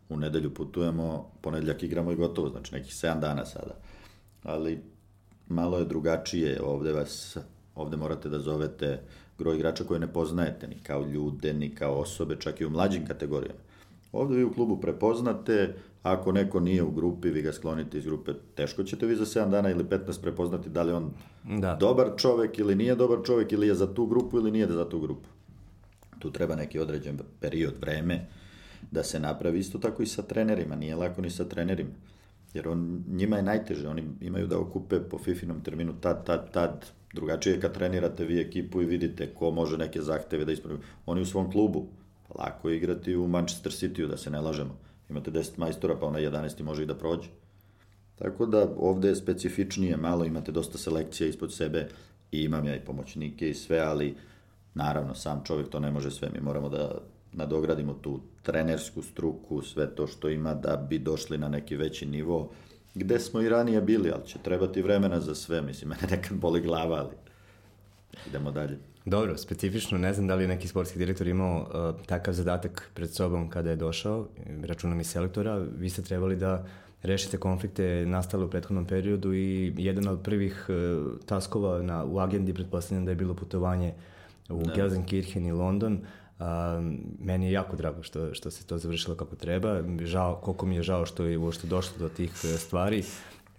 U 0.09 0.17
nedelju 0.17 0.53
putujemo, 0.53 1.31
ponedljak 1.41 1.83
igramo 1.83 2.11
i 2.11 2.15
gotovo, 2.15 2.49
znači 2.49 2.75
nekih 2.75 2.93
7 2.93 3.19
dana 3.19 3.45
sada. 3.45 3.75
Ali 4.43 4.81
malo 5.47 5.77
je 5.77 5.85
drugačije, 5.85 6.61
ovde 6.61 6.91
vas, 6.91 7.37
ovde 7.75 7.97
morate 7.97 8.29
da 8.29 8.39
zovete 8.39 9.01
gro 9.37 9.53
igrača 9.53 9.83
koje 9.83 9.99
ne 9.99 10.13
poznajete, 10.13 10.67
ni 10.67 10.75
kao 10.83 11.05
ljude, 11.05 11.53
ni 11.53 11.75
kao 11.75 11.99
osobe, 11.99 12.35
čak 12.39 12.61
i 12.61 12.65
u 12.65 12.69
mlađim 12.69 13.05
kategorijama. 13.07 13.59
Ovde 14.11 14.35
vi 14.35 14.43
u 14.43 14.53
klubu 14.53 14.81
prepoznate, 14.81 15.75
ako 16.03 16.31
neko 16.31 16.59
nije 16.59 16.83
u 16.83 16.91
grupi, 16.91 17.29
vi 17.29 17.41
ga 17.41 17.53
sklonite 17.53 17.97
iz 17.97 18.05
grupe, 18.05 18.31
teško 18.55 18.83
ćete 18.83 19.05
vi 19.05 19.15
za 19.15 19.25
7 19.25 19.49
dana 19.49 19.69
ili 19.69 19.83
15 19.83 20.21
prepoznati 20.21 20.69
da 20.69 20.83
li 20.83 20.93
on 20.93 21.11
da. 21.43 21.75
dobar 21.75 22.07
čovek 22.17 22.59
ili 22.59 22.75
nije 22.75 22.95
dobar 22.95 23.17
čovek 23.25 23.51
ili 23.51 23.67
je 23.67 23.75
za 23.75 23.93
tu 23.93 24.05
grupu 24.05 24.37
ili 24.37 24.51
nije 24.51 24.67
za 24.67 24.89
tu 24.89 24.99
grupu. 24.99 25.29
Tu 26.19 26.31
treba 26.31 26.55
neki 26.55 26.79
određen 26.79 27.19
period, 27.39 27.73
vreme, 27.81 28.25
da 28.91 29.03
se 29.03 29.19
napravi 29.19 29.59
isto 29.59 29.77
tako 29.77 30.03
i 30.03 30.07
sa 30.07 30.21
trenerima, 30.21 30.75
nije 30.75 30.95
lako 30.95 31.21
ni 31.21 31.29
sa 31.29 31.45
trenerima. 31.45 31.89
Jer 32.53 32.67
on, 32.67 33.03
njima 33.07 33.35
je 33.35 33.43
najteže, 33.43 33.87
oni 33.87 34.03
imaju 34.21 34.47
da 34.47 34.59
okupe 34.59 34.99
po 34.99 35.17
Fifinom 35.17 35.61
terminu 35.61 35.93
tad, 36.01 36.25
tad, 36.25 36.51
tad, 36.51 36.85
drugačije 37.13 37.53
je 37.53 37.61
kad 37.61 37.73
trenirate 37.73 38.25
vi 38.25 38.41
ekipu 38.41 38.81
i 38.81 38.85
vidite 38.85 39.33
ko 39.33 39.51
može 39.51 39.77
neke 39.77 40.01
zahteve 40.01 40.45
da 40.45 40.51
ispravi. 40.51 40.79
Oni 41.05 41.21
u 41.21 41.25
svom 41.25 41.51
klubu, 41.51 41.87
lako 42.39 42.69
je 42.69 42.77
igrati 42.77 43.15
u 43.15 43.27
Manchester 43.27 43.71
City-u, 43.71 44.07
da 44.07 44.17
se 44.17 44.29
ne 44.29 44.41
lažemo. 44.41 44.86
Imate 45.09 45.31
10 45.31 45.57
majstora, 45.57 45.95
pa 45.99 46.05
onaj 46.05 46.21
11. 46.21 46.63
može 46.63 46.83
i 46.83 46.85
da 46.85 46.95
prođe. 46.95 47.29
Tako 48.15 48.45
da 48.45 48.67
ovde 48.77 49.07
je 49.07 49.15
specifičnije, 49.15 49.97
malo 49.97 50.25
imate 50.25 50.51
dosta 50.51 50.77
selekcija 50.77 51.27
ispod 51.27 51.53
sebe 51.53 51.87
i 52.31 52.43
imam 52.43 52.65
ja 52.65 52.75
i 52.75 52.85
pomoćnike 52.85 53.49
i 53.49 53.53
sve, 53.53 53.79
ali 53.79 54.15
naravno 54.73 55.15
sam 55.15 55.43
čovjek 55.43 55.69
to 55.69 55.79
ne 55.79 55.91
može 55.91 56.11
sve, 56.11 56.29
mi 56.33 56.39
moramo 56.39 56.69
da 56.69 57.01
nadogradimo 57.33 57.93
tu 57.93 58.19
trenersku 58.43 59.01
struku, 59.01 59.61
sve 59.61 59.95
to 59.95 60.07
što 60.07 60.29
ima 60.29 60.53
da 60.53 60.77
bi 60.89 60.99
došli 60.99 61.37
na 61.37 61.49
neki 61.49 61.75
veći 61.75 62.05
nivo, 62.05 62.51
gde 62.95 63.19
smo 63.19 63.41
i 63.41 63.49
ranije 63.49 63.81
bili, 63.81 64.11
ali 64.11 64.27
će 64.27 64.39
trebati 64.39 64.81
vremena 64.81 65.19
za 65.19 65.35
sve, 65.35 65.61
mislim, 65.61 65.89
mene 65.89 66.15
nekad 66.15 66.37
boli 66.37 66.61
glava, 66.61 66.95
ali 66.95 67.15
idemo 68.27 68.51
dalje. 68.51 68.77
Dobro, 69.07 69.37
specifično, 69.37 69.97
ne 69.97 70.13
znam 70.13 70.27
da 70.27 70.35
li 70.35 70.43
je 70.43 70.47
neki 70.47 70.67
sportski 70.67 70.99
direktor 70.99 71.27
imao 71.27 71.59
uh, 71.59 72.05
takav 72.05 72.33
zadatak 72.33 72.89
pred 72.93 73.13
sobom 73.13 73.49
kada 73.49 73.69
je 73.69 73.75
došao, 73.75 74.27
računam 74.63 74.99
i 74.99 75.03
selektora, 75.03 75.55
vi 75.77 75.89
ste 75.89 76.01
trebali 76.01 76.35
da 76.35 76.65
rešite 77.03 77.37
konflikte 77.37 78.05
nastale 78.05 78.45
u 78.45 78.49
prethodnom 78.49 78.85
periodu 78.85 79.33
i 79.33 79.73
jedan 79.77 80.07
od 80.07 80.21
prvih 80.23 80.65
uh, 80.69 81.19
taskova 81.25 81.81
na, 81.81 82.05
u 82.05 82.19
agendi 82.19 82.53
pretpostavljam 82.53 83.05
da 83.05 83.11
je 83.11 83.15
bilo 83.15 83.33
putovanje 83.33 83.93
u 84.49 84.57
ne. 84.57 84.73
Gelsenkirchen 84.75 85.45
i 85.45 85.51
London. 85.51 85.93
Uh, 86.39 86.45
meni 87.19 87.45
je 87.45 87.51
jako 87.51 87.75
drago 87.75 88.03
što, 88.03 88.33
što 88.33 88.51
se 88.51 88.65
to 88.65 88.77
završilo 88.77 89.15
kako 89.15 89.35
treba. 89.35 89.83
Žao, 90.01 90.35
koliko 90.35 90.65
mi 90.65 90.75
je 90.75 90.83
žao 90.83 91.05
što 91.05 91.23
je 91.23 91.37
uopšte 91.37 91.67
došlo 91.67 91.97
do 91.99 92.09
tih 92.09 92.31
uh, 92.43 92.59
stvari. 92.59 93.03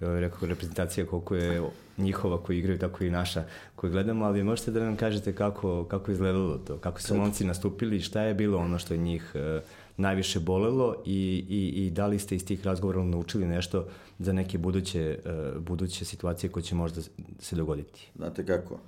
Rekao, 0.01 0.49
reprezentacija 0.49 1.07
koliko 1.07 1.35
je 1.35 1.63
njihova 1.99 2.43
koji 2.43 2.59
igraju, 2.59 2.79
tako 2.79 3.05
i 3.05 3.11
naša 3.11 3.45
koju 3.75 3.93
gledamo, 3.93 4.25
ali 4.25 4.45
možete 4.45 4.71
da 4.71 4.85
nam 4.85 4.97
kažete 4.97 5.35
kako, 5.35 5.85
kako 5.85 6.13
izgledalo 6.13 6.59
to, 6.59 6.79
kako 6.79 7.03
su 7.03 7.15
momci 7.15 7.45
nastupili, 7.45 8.01
šta 8.01 8.23
je 8.23 8.35
bilo 8.35 8.59
ono 8.59 8.79
što 8.79 8.95
je 8.95 8.99
njih 8.99 9.33
uh, 9.35 9.63
najviše 9.97 10.41
bolelo 10.41 11.03
i, 11.07 11.45
i, 11.49 11.87
i 11.87 11.91
da 11.91 12.07
li 12.07 12.19
ste 12.19 12.37
iz 12.37 12.45
tih 12.45 12.67
razgovora 12.67 13.05
naučili 13.05 13.47
nešto 13.47 13.89
za 14.19 14.33
neke 14.33 14.59
buduće, 14.59 15.19
uh, 15.25 15.63
buduće 15.63 16.05
situacije 16.05 16.51
koje 16.51 16.63
će 16.63 16.75
možda 16.75 17.03
se 17.39 17.57
dogoditi? 17.57 18.11
Znate 18.17 18.47
kako, 18.47 18.81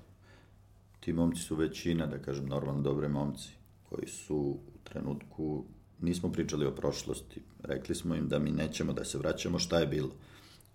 ti 1.00 1.12
momci 1.12 1.42
su 1.42 1.56
većina, 1.56 2.06
da 2.06 2.18
kažem, 2.18 2.46
normalno 2.46 2.82
dobre 2.82 3.08
momci, 3.08 3.48
koji 3.88 4.06
su 4.06 4.36
u 4.36 4.58
trenutku, 4.84 5.64
nismo 6.00 6.32
pričali 6.32 6.66
o 6.66 6.70
prošlosti, 6.70 7.40
rekli 7.62 7.94
smo 7.94 8.14
im 8.14 8.28
da 8.28 8.38
mi 8.38 8.50
nećemo 8.50 8.92
da 8.92 9.04
se 9.04 9.18
vraćamo, 9.18 9.58
šta 9.58 9.78
je 9.78 9.86
bilo. 9.86 10.10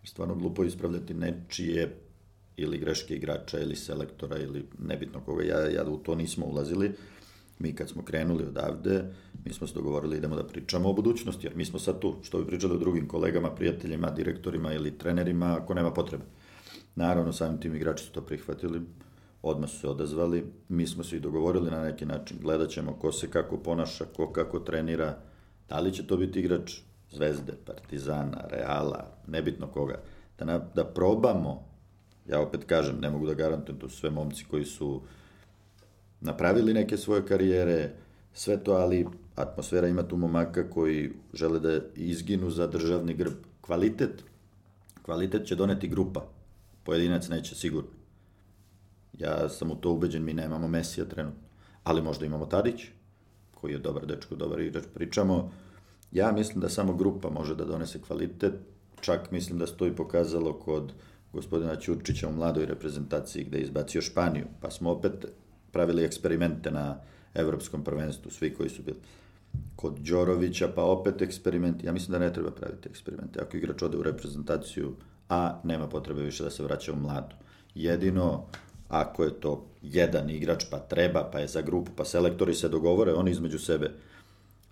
Stvarno 0.06 0.36
glupo 0.36 0.64
ispravljati 0.64 1.14
nečije 1.14 1.96
ili 2.58 2.78
greške 2.78 3.16
igrača 3.16 3.60
ili 3.60 3.76
selektora 3.76 4.38
ili 4.38 4.66
nebitno 4.80 5.20
koga, 5.20 5.44
ja, 5.44 5.70
ja 5.70 5.90
u 5.90 5.98
to 5.98 6.16
nismo 6.16 6.46
ulazili. 6.46 6.92
Mi 7.60 7.76
kad 7.76 7.90
smo 7.90 8.04
krenuli 8.04 8.44
odavde, 8.44 9.04
mi 9.46 9.54
smo 9.54 9.68
se 9.68 9.74
dogovorili 9.74 10.18
idemo 10.18 10.36
da 10.36 10.48
pričamo 10.48 10.90
o 10.90 10.94
budućnosti, 10.94 11.48
jer 11.48 11.56
mi 11.56 11.66
smo 11.66 11.80
sad 11.80 12.00
tu, 12.00 12.16
što 12.24 12.40
bi 12.40 12.48
pričali 12.48 12.74
o 12.74 12.78
drugim 12.78 13.08
kolegama, 13.08 13.56
prijateljima, 13.56 14.10
direktorima 14.10 14.74
ili 14.74 14.98
trenerima, 14.98 15.58
ako 15.62 15.74
nema 15.74 15.92
potrebe. 15.92 16.24
Naravno, 16.96 17.34
samim 17.34 17.60
tim 17.60 17.76
igrači 17.76 18.06
su 18.06 18.12
to 18.12 18.22
prihvatili, 18.22 18.82
odmah 19.42 19.70
su 19.70 19.80
se 19.80 19.88
odazvali, 19.88 20.46
mi 20.70 20.88
smo 20.88 21.04
se 21.04 21.18
i 21.18 21.20
dogovorili 21.20 21.72
na 21.72 21.84
neki 21.84 22.06
način, 22.06 22.38
gledat 22.42 22.70
ćemo 22.70 22.94
ko 22.94 23.12
se 23.12 23.30
kako 23.30 23.58
ponaša, 23.58 24.06
ko 24.06 24.32
kako 24.32 24.60
trenira, 24.60 25.18
da 25.70 25.80
li 25.80 25.94
će 25.94 26.08
to 26.08 26.18
biti 26.18 26.40
igrač 26.40 26.80
Zvezde, 27.16 27.54
Partizana, 27.66 28.48
Reala, 28.50 29.06
nebitno 29.28 29.68
koga, 29.68 30.02
da, 30.40 30.46
na, 30.46 30.58
da 30.76 30.86
probamo 30.86 31.64
Ja 32.30 32.40
opet 32.42 32.64
kažem, 32.66 32.98
ne 33.02 33.10
mogu 33.10 33.28
da 33.28 33.34
garantujem, 33.34 33.80
to 33.80 33.90
sve 33.90 34.10
momci 34.10 34.46
koji 34.50 34.66
su 34.66 35.02
napravili 36.22 36.74
neke 36.74 36.98
svoje 36.98 37.26
karijere, 37.26 37.92
sve 38.34 38.64
to, 38.64 38.74
ali 38.74 39.06
atmosfera 39.36 39.88
ima 39.88 40.04
tu 40.04 40.18
momaka 40.18 40.70
koji 40.70 41.12
žele 41.34 41.60
da 41.60 41.80
izginu 41.96 42.50
za 42.50 42.68
državni 42.68 43.14
grb. 43.14 43.34
Kvalitet, 43.62 44.24
kvalitet 45.02 45.48
će 45.48 45.56
doneti 45.56 45.88
grupa, 45.88 46.26
pojedinac 46.84 47.28
neće 47.30 47.56
sigurno. 47.56 47.90
Ja 49.14 49.50
sam 49.50 49.72
u 49.72 49.76
to 49.76 49.92
ubeđen, 49.92 50.24
mi 50.24 50.34
nemamo 50.34 50.68
Mesija 50.68 51.06
trenutno, 51.06 51.48
ali 51.84 52.02
možda 52.02 52.26
imamo 52.26 52.46
Tadić, 52.46 52.82
koji 53.54 53.72
je 53.72 53.80
dobar 53.80 54.06
dečko, 54.06 54.36
dobar 54.36 54.60
igrač, 54.60 54.84
pričamo, 54.94 55.52
ja 56.12 56.32
mislim 56.32 56.60
da 56.60 56.70
samo 56.70 56.94
grupa 56.94 57.30
može 57.30 57.56
da 57.56 57.66
donese 57.66 58.02
kvalitet, 58.02 58.54
čak 59.02 59.32
mislim 59.32 59.60
da 59.60 59.68
se 59.68 59.78
to 59.78 59.88
i 59.88 59.96
pokazalo 59.96 60.54
kod 60.54 60.94
gospodina 61.34 61.76
Ćurčića 61.76 62.28
u 62.28 62.34
mladoj 62.34 62.66
reprezentaciji 62.66 63.44
gde 63.44 63.58
je 63.58 63.64
izbacio 63.64 64.02
Španiju, 64.02 64.46
pa 64.62 64.72
smo 64.72 64.92
opet 64.92 65.26
pravili 65.72 66.04
eksperimente 66.04 66.72
na 66.72 66.98
evropskom 67.34 67.84
prvenstvu, 67.84 68.32
svi 68.32 68.54
koji 68.54 68.70
su 68.70 68.84
bili. 68.84 68.98
Kod 69.76 70.00
Đorovića, 70.00 70.68
pa 70.76 70.84
opet 70.84 71.22
eksperimenti. 71.22 71.86
Ja 71.86 71.94
mislim 71.94 72.12
da 72.12 72.20
ne 72.20 72.34
treba 72.34 72.52
praviti 72.52 72.90
eksperimente. 72.90 73.42
Ako 73.42 73.58
igrač 73.58 73.82
ode 73.82 73.98
u 73.98 74.04
reprezentaciju 74.04 74.96
A, 75.30 75.60
nema 75.64 75.90
potrebe 75.90 76.22
više 76.22 76.44
da 76.44 76.50
se 76.50 76.64
vraća 76.64 76.94
u 76.94 76.96
mladu. 76.96 77.36
Jedino, 77.76 78.46
ako 78.88 79.24
je 79.24 79.40
to 79.40 79.66
jedan 79.82 80.30
igrač, 80.30 80.66
pa 80.72 80.80
treba, 80.80 81.30
pa 81.32 81.40
je 81.40 81.48
za 81.48 81.62
grupu, 81.62 81.92
pa 81.96 82.06
selektori 82.06 82.54
se 82.54 82.70
dogovore, 82.70 83.14
oni 83.14 83.32
između 83.32 83.60
sebe 83.60 83.92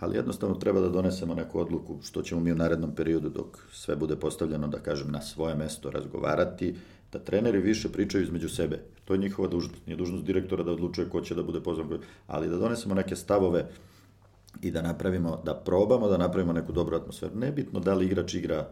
ali 0.04 0.18
jednostavno 0.18 0.56
treba 0.56 0.80
da 0.80 0.89
donesemo 0.89 1.36
neku 1.36 1.60
odluku 1.60 1.98
što 2.04 2.22
ćemo 2.22 2.42
mi 2.42 2.52
u 2.52 2.56
narednom 2.56 2.96
periodu 2.96 3.30
dok 3.30 3.58
sve 3.72 3.96
bude 3.96 4.16
postavljeno, 4.16 4.68
da 4.68 4.80
kažem, 4.80 5.12
na 5.12 5.22
svoje 5.22 5.56
mesto 5.56 5.92
razgovarati, 5.92 6.76
da 7.12 7.20
treneri 7.20 7.60
više 7.60 7.89
pričaju 7.89 8.24
između 8.24 8.50
sebe. 8.50 8.80
To 9.06 9.13
je 9.13 9.18
njihova 9.18 9.48
dužnost. 9.48 9.88
Nije 9.88 9.98
dužnost 9.98 10.26
direktora 10.26 10.63
da 10.63 10.72
odlučuje 10.72 11.10
ko 11.10 11.22
će 11.22 11.36
da 11.36 11.44
bude 11.44 11.62
pozvan, 11.62 12.00
ali 12.28 12.50
da 12.50 12.58
donesemo 12.58 12.96
neke 12.96 13.16
stavove 13.16 13.66
i 14.62 14.72
da 14.72 14.82
napravimo, 14.82 15.42
da 15.46 15.54
probamo 15.54 16.08
da 16.08 16.18
napravimo 16.18 16.54
neku 16.54 16.72
dobru 16.72 16.98
atmosferu. 16.98 17.36
Nebitno 17.36 17.80
da 17.80 17.94
li 17.94 18.06
igrač 18.06 18.34
igra 18.34 18.68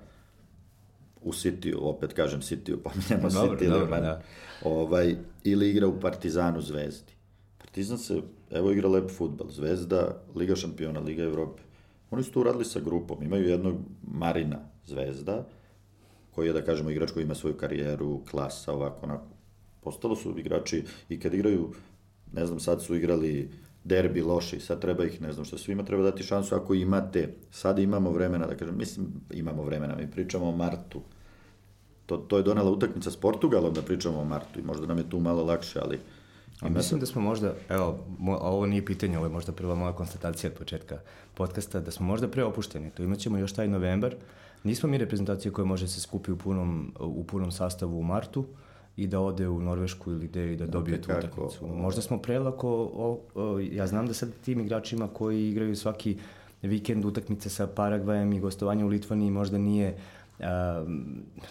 u 1.21 1.31
City, 1.31 1.75
opet 1.79 2.13
kažem 2.13 2.41
City, 2.41 2.75
pominjamo 2.83 3.29
dobro, 3.29 3.57
City, 3.57 3.69
dobro, 3.69 4.01
da. 4.01 4.21
ovaj, 4.63 5.15
ili 5.43 5.69
igra 5.69 5.87
u 5.87 5.99
Partizanu 5.99 6.61
Zvezdi. 6.61 7.13
Partizan 7.57 7.97
se 7.97 8.21
evo 8.51 8.71
igra 8.71 8.89
lep 8.89 9.11
futbal, 9.11 9.49
Zvezda, 9.49 10.21
Liga 10.35 10.55
šampiona, 10.55 10.99
Liga 10.99 11.23
Evrope. 11.23 11.61
Oni 12.11 12.23
su 12.23 12.31
to 12.31 12.39
uradili 12.39 12.65
sa 12.65 12.79
grupom, 12.79 13.23
imaju 13.23 13.49
jednog 13.49 13.75
Marina 14.03 14.59
Zvezda, 14.85 15.47
koji 16.31 16.47
je, 16.47 16.53
da 16.53 16.61
kažemo, 16.61 16.89
igrač 16.89 17.11
koji 17.11 17.23
ima 17.23 17.35
svoju 17.35 17.57
karijeru, 17.57 18.21
klasa, 18.31 18.73
ovako, 18.73 19.05
onako. 19.05 19.27
Postalo 19.81 20.15
su 20.15 20.39
igrači 20.39 20.83
i 21.09 21.19
kad 21.19 21.33
igraju, 21.33 21.73
ne 22.33 22.45
znam, 22.45 22.59
sad 22.59 22.83
su 22.83 22.95
igrali 22.95 23.51
derbi 23.83 24.21
loši, 24.21 24.59
sad 24.59 24.81
treba 24.81 25.05
ih, 25.05 25.21
ne 25.21 25.31
znam 25.33 25.45
što, 25.45 25.57
svima 25.57 25.83
treba 25.83 26.03
dati 26.03 26.23
šansu 26.23 26.55
ako 26.55 26.73
imate, 26.73 27.33
sad 27.51 27.79
imamo 27.79 28.11
vremena, 28.11 28.47
da 28.47 28.55
kažem, 28.55 28.77
mislim, 28.77 29.07
imamo 29.31 29.63
vremena, 29.63 29.95
mi 29.95 30.11
pričamo 30.11 30.49
o 30.49 30.55
Martu, 30.55 31.01
to, 32.05 32.17
to 32.17 32.37
je 32.37 32.43
donela 32.43 32.71
utakmica 32.71 33.11
s 33.11 33.15
Portugalom 33.15 33.73
da 33.73 33.81
pričamo 33.81 34.19
o 34.19 34.25
Martu 34.25 34.59
i 34.59 34.63
možda 34.63 34.87
nam 34.87 34.97
je 34.97 35.09
tu 35.09 35.19
malo 35.19 35.43
lakše, 35.43 35.79
ali 35.79 35.99
A 36.61 36.69
mislim 36.69 36.99
da 36.99 37.05
smo 37.05 37.21
možda, 37.21 37.53
evo, 37.69 37.87
mo, 38.19 38.37
ovo 38.37 38.65
nije 38.65 38.85
pitanje, 38.85 39.17
ovo 39.17 39.25
je 39.25 39.31
možda 39.31 39.51
prva 39.51 39.75
moja 39.75 39.93
konstatacija 39.93 40.49
od 40.49 40.57
početka 40.57 40.99
podcasta, 41.33 41.79
da 41.79 41.91
smo 41.91 42.05
možda 42.05 42.27
preopušteni. 42.27 42.89
To 42.89 43.03
imat 43.03 43.17
ćemo 43.19 43.37
još 43.37 43.53
taj 43.53 43.67
novembar. 43.67 44.15
Nismo 44.63 44.89
mi 44.89 44.97
reprezentacija 44.97 45.51
koja 45.51 45.65
može 45.65 45.87
se 45.87 46.01
skupi 46.01 46.31
u 46.31 46.37
punom, 46.37 46.93
u 46.99 47.23
punom 47.23 47.51
sastavu 47.51 47.99
u 47.99 48.03
martu. 48.03 48.45
i 48.97 49.07
da 49.07 49.19
ode 49.19 49.47
u 49.47 49.61
Norvešku 49.61 50.11
ili 50.11 50.27
gde 50.27 50.53
i 50.53 50.57
da 50.57 50.65
dobije 50.67 51.01
tu 51.01 51.11
utakmicu. 51.11 51.65
o- 51.65 51.67
Možda 51.67 52.01
smo 52.01 52.17
prelako, 52.19 52.69
o, 52.85 53.07
o, 53.35 53.59
ja 53.61 53.87
znam 53.87 54.07
da 54.07 54.13
sad 54.13 54.29
tim 54.35 54.59
igračima 54.59 55.07
koji 55.07 55.49
igraju 55.49 55.75
svaki 55.75 56.17
vikend 56.61 57.05
utakmice 57.05 57.49
sa 57.49 57.67
Paragvajem 57.67 58.33
i 58.33 58.39
gostovanje 58.39 58.85
u 58.85 58.89
Litvaniji 58.89 59.31
možda 59.31 59.57
nije 59.57 59.95
a, 60.41 60.85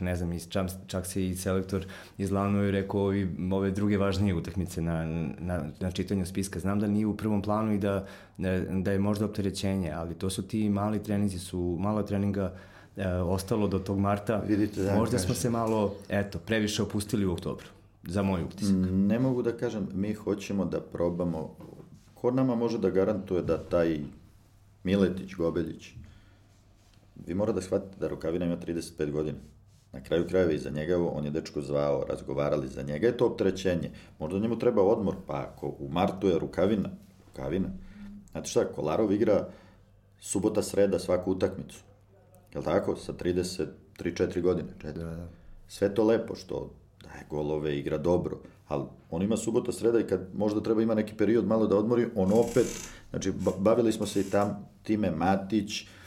ne 0.01 0.17
znam, 0.17 0.39
čak, 0.49 0.71
čak 0.87 1.07
se 1.07 1.29
i 1.29 1.35
selektor 1.35 1.87
iz 2.19 2.31
i 2.69 2.71
rekao 2.71 3.01
ovi, 3.01 3.37
ove 3.53 3.71
druge 3.71 3.99
važnije 3.99 4.35
utakmice 4.35 4.83
na, 4.83 5.07
na, 5.39 5.65
na 5.81 5.91
čitanju 5.91 6.27
spiska. 6.27 6.61
Znam 6.61 6.81
da 6.81 6.87
nije 6.87 7.07
u 7.07 7.17
prvom 7.17 7.43
planu 7.43 7.73
i 7.73 7.79
da, 7.79 8.07
da, 8.83 8.93
je 8.93 8.99
možda 8.99 9.25
opterećenje, 9.25 9.93
ali 9.93 10.15
to 10.15 10.31
su 10.31 10.43
ti 10.43 10.69
mali 10.69 11.03
treninzi, 11.03 11.39
su 11.39 11.77
malo 11.81 12.03
treninga 12.03 12.55
e, 12.97 13.09
ostalo 13.09 13.69
do 13.69 13.79
tog 13.79 13.99
marta. 13.99 14.43
Vidite, 14.49 14.83
da, 14.83 14.95
možda 14.95 15.19
smo 15.19 15.29
kažem. 15.29 15.43
se 15.43 15.51
malo, 15.51 15.95
eto, 16.09 16.39
previše 16.39 16.83
opustili 16.83 17.27
u 17.27 17.33
oktobru. 17.33 17.67
Za 18.03 18.23
moj 18.23 18.43
utisak. 18.43 18.77
Ne 18.91 19.19
mogu 19.19 19.43
da 19.43 19.53
kažem, 19.53 19.89
mi 19.95 20.15
hoćemo 20.15 20.65
da 20.65 20.81
probamo, 20.81 21.57
ko 22.15 22.31
nama 22.31 22.55
može 22.55 22.79
da 22.79 22.91
garantuje 22.91 23.43
da 23.43 23.59
taj 23.59 24.01
Miletić, 24.85 25.35
Gobeljić, 25.35 25.93
vi 27.27 27.35
mora 27.35 27.53
da 27.53 27.61
shvatite 27.61 27.97
da 28.01 28.09
Rukavina 28.09 28.47
ima 28.47 28.57
35 28.57 29.11
godina. 29.11 29.39
Na 29.93 30.03
kraju 30.03 30.27
krajeva 30.29 30.53
iza 30.53 30.71
njega, 30.71 30.99
on 31.13 31.25
je 31.25 31.31
dečko 31.31 31.61
zvao, 31.61 32.05
razgovarali 32.09 32.69
za 32.69 32.83
njega, 32.83 33.07
je 33.07 33.17
to 33.17 33.27
opterećenje. 33.27 33.91
Možda 34.19 34.39
njemu 34.39 34.59
treba 34.59 34.83
odmor, 34.83 35.15
pa 35.27 35.35
ako 35.35 35.75
u 35.79 35.89
martu 35.89 36.29
je 36.29 36.39
Rukavina, 36.39 36.91
Rukavina. 37.27 37.69
Znate 38.31 38.49
šta, 38.49 38.65
Kolarov 38.65 39.13
igra 39.13 39.49
subota, 40.21 40.63
sreda 40.63 40.99
svaku 40.99 41.33
utakmicu. 41.33 41.79
Jel 42.55 42.63
tako? 42.63 42.97
Sa 42.97 43.13
33-4 43.13 44.41
godine. 44.41 44.69
Četiri. 44.83 45.05
Da, 45.05 45.17
da. 45.17 45.29
Sve 45.69 45.95
to 45.95 46.05
lepo 46.05 46.35
što 46.35 46.71
daje 47.03 47.27
golove, 47.31 47.79
igra 47.79 47.99
dobro, 47.99 48.39
ali 48.69 48.85
on 49.11 49.23
ima 49.23 49.37
subota, 49.37 49.73
sreda 49.73 50.01
i 50.01 50.07
kad 50.07 50.21
možda 50.35 50.61
treba 50.61 50.83
ima 50.83 50.95
neki 50.95 51.17
period 51.17 51.47
malo 51.47 51.67
da 51.67 51.77
odmori, 51.77 52.07
on 52.15 52.33
opet, 52.33 52.67
znači 53.11 53.33
ba- 53.33 53.59
bavili 53.59 53.93
smo 53.93 54.07
se 54.07 54.21
i 54.21 54.31
tam 54.31 54.69
time 54.83 55.11
Matić, 55.11 55.83
koji 55.83 56.00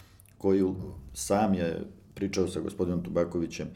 u- 0.64 0.76
sam 1.14 1.54
je 1.54 1.82
pričao 2.14 2.48
sa 2.48 2.60
gospodinom 2.60 3.04
Tubakovićem, 3.04 3.68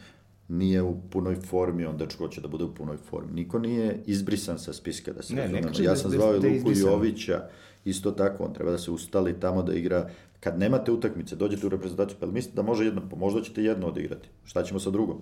nije 0.49 0.81
u 0.81 0.97
punoj 1.01 1.35
formi, 1.37 1.85
on 1.85 1.97
dečko 1.97 2.23
hoće 2.23 2.41
da 2.41 2.47
bude 2.47 2.63
u 2.63 2.75
punoj 2.75 2.97
formi. 2.99 3.31
Niko 3.33 3.59
nije 3.59 4.03
izbrisan 4.05 4.59
sa 4.59 4.73
spiska, 4.73 5.13
da 5.13 5.23
se 5.23 5.33
Ne, 5.35 5.41
razumemo. 5.41 5.67
Ja 5.77 5.83
da- 5.83 5.95
sam 5.95 6.11
zvao 6.11 6.35
i 6.35 6.39
da 6.39 6.47
Luku. 6.49 6.71
Jovića, 6.71 7.49
isto 7.85 8.11
tako, 8.11 8.43
on 8.43 8.53
treba 8.53 8.71
da 8.71 8.77
se 8.77 8.91
ustali 8.91 9.39
tamo 9.39 9.63
da 9.63 9.73
igra. 9.73 10.09
Kad 10.39 10.59
nemate 10.59 10.91
utakmice, 10.91 11.35
dođete 11.35 11.65
u 11.65 11.69
reprezentaciju, 11.69 12.17
pa 12.19 12.25
mislite 12.27 12.55
da 12.55 12.61
može 12.61 12.85
jedno, 12.85 13.01
pa 13.09 13.15
možda 13.15 13.41
ćete 13.41 13.63
jedno 13.63 13.87
odigrati. 13.87 14.29
Šta 14.45 14.63
ćemo 14.63 14.79
sa 14.79 14.89
drugom? 14.89 15.21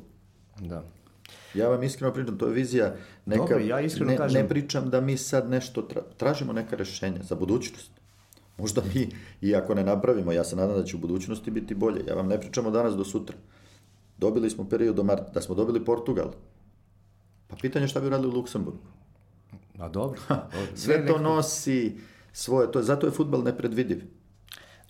da. 0.59 0.83
Ja 1.53 1.69
vam 1.69 1.83
iskreno 1.83 2.13
pričam, 2.13 2.37
to 2.37 2.47
je 2.47 2.53
vizija 2.53 2.95
neka... 3.25 3.41
Dobro, 3.41 3.59
ja 3.59 3.77
ne, 4.01 4.17
kažem- 4.17 4.41
Ne 4.41 4.49
pričam 4.49 4.89
da 4.89 5.01
mi 5.01 5.17
sad 5.17 5.49
nešto 5.49 5.81
tra, 5.81 6.01
tražimo 6.17 6.53
neka 6.53 6.75
rešenja 6.75 7.23
za 7.23 7.35
budućnost. 7.35 7.91
Možda 8.57 8.81
mi, 8.93 9.09
i 9.41 9.55
ako 9.55 9.75
ne 9.75 9.83
napravimo, 9.83 10.31
ja 10.31 10.43
se 10.43 10.55
nadam 10.55 10.77
da 10.77 10.83
će 10.83 10.95
u 10.95 10.99
budućnosti 10.99 11.51
biti 11.51 11.75
bolje. 11.75 12.03
Ja 12.07 12.15
vam 12.15 12.27
ne 12.27 12.39
pričam 12.39 12.65
od 12.65 12.73
danas 12.73 12.95
do 12.95 13.03
sutra. 13.03 13.37
Dobili 14.17 14.49
smo 14.49 14.69
period 14.69 14.95
do 14.95 15.03
marta, 15.03 15.31
da 15.33 15.41
smo 15.41 15.55
dobili 15.55 15.85
Portugal. 15.85 16.31
Pa 17.47 17.55
pitanje 17.55 17.83
je 17.83 17.87
šta 17.87 17.99
bi 18.01 18.09
radili 18.09 18.31
u 18.31 18.35
Luksemburgu. 18.35 18.79
A 19.79 19.89
dobro. 19.89 20.21
dobro. 20.29 20.67
Sve 20.75 21.05
to 21.07 21.17
nosi 21.19 21.97
svoje, 22.33 22.71
to 22.71 22.79
je, 22.79 22.83
zato 22.83 23.07
je 23.07 23.11
futbal 23.11 23.43
nepredvidiv. 23.43 24.03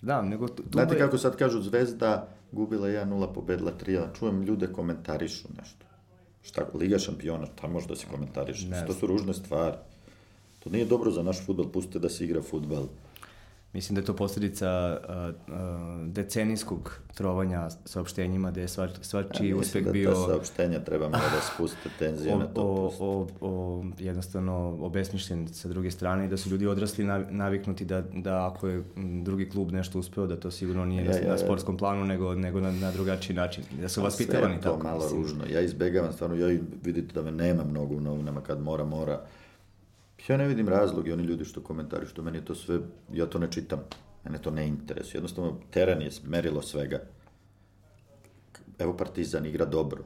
Da, 0.02 0.22
nego 0.22 0.48
tu, 0.48 0.62
Znate 0.72 0.94
je- 0.94 0.98
kako 1.00 1.18
sad 1.18 1.36
kažu 1.36 1.60
Zvezda 1.62 2.28
gubila 2.52 2.88
1-0, 2.88 3.34
pobedila 3.34 3.72
3 3.84 4.18
Čujem 4.18 4.42
ljude 4.42 4.72
komentarišu 4.72 5.48
nešto. 5.58 5.86
Šta, 6.42 6.66
Liga 6.74 6.98
šampiona, 6.98 7.46
šta 7.46 7.68
može 7.68 7.86
da 7.86 7.96
se 7.96 8.06
komentariše? 8.10 8.68
To 8.86 8.92
su 8.92 9.06
ružne 9.06 9.34
stvari. 9.34 9.76
To 10.58 10.70
nije 10.70 10.84
dobro 10.84 11.10
za 11.10 11.22
naš 11.22 11.46
futbal, 11.46 11.68
pustite 11.72 11.98
da 11.98 12.08
se 12.08 12.24
igra 12.24 12.42
futbal. 12.42 12.86
Mislim 13.76 13.94
da 13.94 14.00
je 14.00 14.04
to 14.04 14.16
posljedica 14.16 14.68
a, 14.68 14.98
a, 15.48 16.06
decenijskog 16.06 16.96
trovanja 17.14 17.68
saopštenjima 17.84 18.50
gde 18.50 18.60
je 18.60 18.68
sva, 18.68 18.88
svačiji 19.02 19.48
Ja 19.48 19.56
uspeh 19.56 19.74
mislim 19.74 19.84
da 19.84 19.92
bio 19.92 20.10
ta 20.10 20.16
saopštenja 20.26 20.80
treba 20.80 21.08
malo 21.08 21.24
da 21.24 21.40
spuste 21.44 21.88
tenzije 21.98 22.34
o, 22.34 22.38
na 22.38 22.46
to. 22.46 22.62
o, 22.62 22.86
puste. 22.88 23.04
o, 23.04 23.26
o, 23.42 23.84
jednostavno 23.98 24.54
obesmišljen 24.80 25.48
sa 25.48 25.68
druge 25.68 25.90
strane 25.90 26.24
i 26.24 26.28
da 26.28 26.36
su 26.36 26.50
ljudi 26.50 26.66
odrasli 26.66 27.04
nav- 27.04 27.26
naviknuti 27.30 27.84
da, 27.84 28.00
da 28.14 28.46
ako 28.46 28.68
je 28.68 28.82
drugi 29.22 29.50
klub 29.50 29.72
nešto 29.72 29.98
uspeo, 29.98 30.26
da 30.26 30.36
to 30.36 30.50
sigurno 30.50 30.84
nije 30.84 31.04
Ja, 31.04 31.10
na, 31.10 31.16
ja, 31.16 31.22
ja. 31.22 31.30
na 31.30 31.38
sportskom 31.38 31.76
planu, 31.76 32.04
nego, 32.04 32.34
nego 32.34 32.60
na, 32.60 32.72
na 32.72 32.92
drugačiji 32.92 33.36
način. 33.36 33.64
Da 33.80 33.88
su 33.88 33.94
Sve 33.94 34.02
vaspitavani 34.02 34.54
je 34.54 34.60
to 34.60 34.70
tako. 34.70 34.84
malo 34.84 34.98
mislim. 34.98 35.22
ružno. 35.22 35.44
Ja 35.46 35.60
izbegavam 35.60 36.12
stvarno, 36.12 36.36
ja 36.36 36.58
vidite 36.84 37.14
da 37.14 37.22
me 37.22 37.30
nema 37.32 37.64
mnogo 37.64 37.94
u 37.94 38.00
novinama, 38.00 38.40
kad 38.40 38.62
mora, 38.62 38.84
mora. 38.84 39.20
Ja 40.28 40.36
ne 40.36 40.48
vidim 40.48 40.68
razlog 40.68 41.08
i 41.08 41.12
oni 41.12 41.22
ljudi 41.22 41.44
što 41.44 41.60
komentarišu, 41.60 42.10
što 42.10 42.22
meni 42.22 42.44
to 42.44 42.54
sve, 42.54 42.78
ja 43.12 43.26
to 43.26 43.38
ne 43.38 43.50
čitam. 43.50 43.80
Mene 44.24 44.38
to 44.42 44.50
ne 44.50 44.66
interesuje. 44.66 45.18
Jednostavno, 45.18 45.56
teren 45.70 46.02
je 46.02 46.10
merilo 46.24 46.62
svega. 46.62 47.00
Evo 48.78 48.96
Partizan 48.96 49.46
igra 49.46 49.64
dobro. 49.64 50.04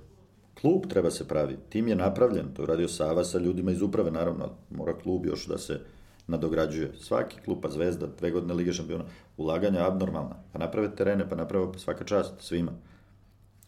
Klub 0.60 0.86
treba 0.86 1.10
se 1.10 1.28
pravi. 1.28 1.56
Tim 1.68 1.88
je 1.88 1.96
napravljen. 1.96 2.54
To 2.54 2.62
je 2.62 2.66
radio 2.66 2.88
Sava 2.88 3.24
sa 3.24 3.38
ljudima 3.38 3.70
iz 3.70 3.82
uprave, 3.82 4.10
naravno. 4.10 4.50
Mora 4.70 4.98
klub 4.98 5.26
još 5.26 5.46
da 5.46 5.58
se 5.58 5.80
nadograđuje. 6.26 6.92
Svaki 6.98 7.40
klub, 7.44 7.58
pa 7.62 7.68
Zvezda, 7.68 8.06
dve 8.18 8.30
godine 8.30 8.54
Lige 8.54 8.72
šampiona, 8.72 9.04
ulaganja 9.36 9.86
abnormalna. 9.86 10.36
Pa 10.52 10.58
naprave 10.58 10.96
terene, 10.96 11.28
pa 11.28 11.36
naprave 11.36 11.78
svaka 11.78 12.04
čast 12.04 12.34
svima. 12.38 12.72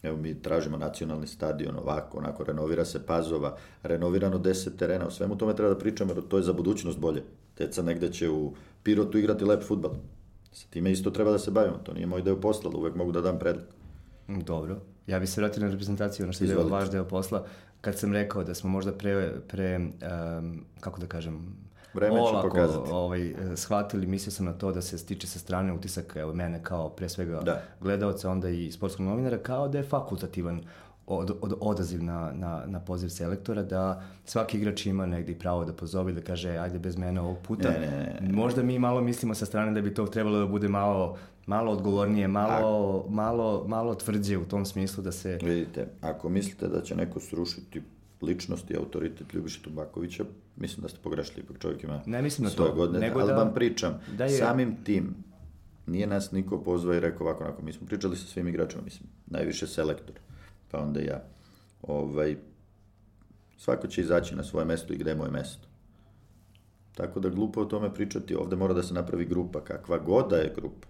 Evo 0.02 0.16
mi 0.16 0.42
tražimo 0.42 0.76
nacionalni 0.76 1.26
stadion, 1.26 1.76
ovako, 1.76 2.18
onako, 2.18 2.44
renovira 2.44 2.84
se 2.84 3.06
Pazova, 3.06 3.56
renovirano 3.82 4.38
10 4.38 4.76
terena, 4.76 5.06
o 5.06 5.10
svemu 5.10 5.38
tome 5.38 5.56
treba 5.56 5.74
da 5.74 5.78
pričamo, 5.78 6.12
jer 6.12 6.28
to 6.28 6.36
je 6.36 6.42
za 6.42 6.52
budućnost 6.52 6.98
bolje. 6.98 7.22
Deca 7.58 7.82
negde 7.82 8.12
će 8.12 8.30
u 8.30 8.54
Pirotu 8.82 9.18
igrati 9.18 9.44
lep 9.44 9.62
futbal. 9.62 9.92
Sa 10.52 10.66
time 10.70 10.92
isto 10.92 11.10
treba 11.10 11.30
da 11.30 11.38
se 11.38 11.50
bavimo, 11.50 11.76
to 11.76 11.92
nije 11.92 12.06
moj 12.06 12.22
deo 12.22 12.40
posla, 12.40 12.70
ali 12.70 12.80
uvek 12.80 12.94
mogu 12.94 13.12
da 13.12 13.20
dam 13.20 13.38
predlog. 13.38 13.64
Dobro. 14.28 14.80
Ja 15.06 15.18
bih 15.18 15.30
se 15.30 15.40
vratio 15.40 15.62
na 15.62 15.70
reprezentaciju, 15.70 16.24
ono 16.24 16.32
što 16.32 16.44
je 16.44 16.56
vaš 16.56 16.90
deo 16.90 17.04
posla. 17.04 17.46
Kad 17.80 17.98
sam 17.98 18.12
rekao 18.12 18.44
da 18.44 18.54
smo 18.54 18.70
možda 18.70 18.92
pre, 18.92 19.32
pre 19.48 19.76
um, 19.78 20.64
kako 20.80 21.00
da 21.00 21.06
kažem, 21.06 21.56
Vreme 21.94 22.16
će 22.16 22.20
olako, 22.20 22.48
pokazati. 22.48 22.90
ovaj, 22.92 23.34
shvatili, 23.56 24.06
mislio 24.06 24.30
sam 24.32 24.46
na 24.46 24.52
to 24.52 24.72
da 24.72 24.82
se 24.82 24.98
stiče 24.98 25.26
sa 25.26 25.38
strane 25.38 25.72
utisak, 25.72 26.16
evo 26.16 26.32
mene 26.32 26.60
kao 26.62 26.88
pre 26.88 27.08
svega 27.08 27.40
Da. 27.40 27.62
gledalca, 27.80 28.30
onda 28.30 28.48
i 28.48 28.72
sportskog 28.72 29.06
novinara, 29.06 29.38
kao 29.38 29.68
da 29.68 29.78
je 29.78 29.84
fakultativan 29.84 30.60
od, 31.06 31.30
od, 31.40 31.54
odaziv 31.60 32.04
na, 32.04 32.32
na, 32.34 32.62
na 32.66 32.80
poziv 32.80 33.08
selektora, 33.08 33.62
da 33.62 34.02
svaki 34.24 34.58
igrač 34.58 34.86
ima 34.86 35.06
negdje 35.06 35.32
i 35.32 35.38
pravo 35.38 35.64
da 35.64 35.72
pozove 35.72 36.12
i 36.12 36.14
da 36.14 36.20
kaže, 36.20 36.50
ajde 36.58 36.78
bez 36.78 36.96
mene 36.96 37.20
ovog 37.20 37.38
puta. 37.38 37.68
Ne, 37.70 37.78
ne, 37.80 38.18
ne, 38.20 38.32
Možda 38.32 38.62
mi 38.62 38.78
malo 38.78 39.00
mislimo 39.00 39.34
sa 39.34 39.46
strane 39.46 39.72
da 39.72 39.80
bi 39.80 39.94
to 39.94 40.06
trebalo 40.06 40.38
da 40.38 40.46
bude 40.46 40.68
malo, 40.68 41.16
malo 41.46 41.72
odgovornije, 41.72 42.28
malo, 42.28 43.06
malo, 43.08 43.64
malo 43.68 43.94
tvrđe 43.94 44.38
u 44.38 44.44
tom 44.44 44.64
smislu 44.64 45.04
da 45.04 45.12
se... 45.12 45.38
Vidite, 45.42 45.86
ako 46.00 46.28
mislite 46.28 46.68
da 46.68 46.80
će 46.82 46.96
neko 46.96 47.20
srušiti 47.20 47.82
ličnost 48.22 48.70
i 48.70 48.76
autoritet 48.76 49.34
Ljubiša 49.34 49.60
Tubakovića, 49.62 50.24
mislim 50.56 50.82
da 50.82 50.88
ste 50.88 50.98
pogrešili, 51.00 51.40
ipak 51.40 51.58
čovjek 51.58 51.84
ima 51.84 52.02
Ne 52.06 52.22
mislim 52.22 52.44
na 52.44 52.50
svoje 52.50 52.70
to, 52.70 52.76
godine, 52.76 53.00
nego 53.00 53.20
ali 53.20 53.28
da- 53.28 53.34
vam 53.34 53.54
pričam, 53.54 54.00
da 54.10 54.24
je- 54.24 54.30
samim 54.30 54.84
tim, 54.84 55.14
nije 55.86 56.06
nas 56.06 56.32
niko 56.32 56.58
pozvao 56.58 56.94
i 56.94 57.00
rekao 57.00 57.26
ovako, 57.26 57.44
onako, 57.44 57.62
mi 57.62 57.72
smo 57.72 57.86
pričali 57.86 58.16
sa 58.16 58.26
svim 58.26 58.48
igračima, 58.48 58.82
mislim, 58.82 59.08
najviše 59.26 59.66
selektor, 59.66 60.14
pa 60.70 60.78
onda 60.78 61.00
ja, 61.00 61.22
ovaj, 61.82 62.36
svako 63.56 63.86
će 63.86 64.00
izaći 64.00 64.36
na 64.36 64.44
svoje 64.44 64.66
mesto 64.66 64.92
i 64.92 64.98
gde 64.98 65.10
je 65.10 65.16
moje 65.16 65.30
mesto. 65.30 65.68
Tako 66.94 67.20
da 67.20 67.28
glupo 67.28 67.60
o 67.60 67.64
tome 67.64 67.94
pričati, 67.94 68.34
ovde 68.34 68.56
mora 68.56 68.74
da 68.74 68.82
se 68.82 68.94
napravi 68.94 69.24
grupa, 69.24 69.60
kakva 69.60 69.98
god 69.98 70.30
da 70.30 70.36
je 70.36 70.52
grupa. 70.56 70.88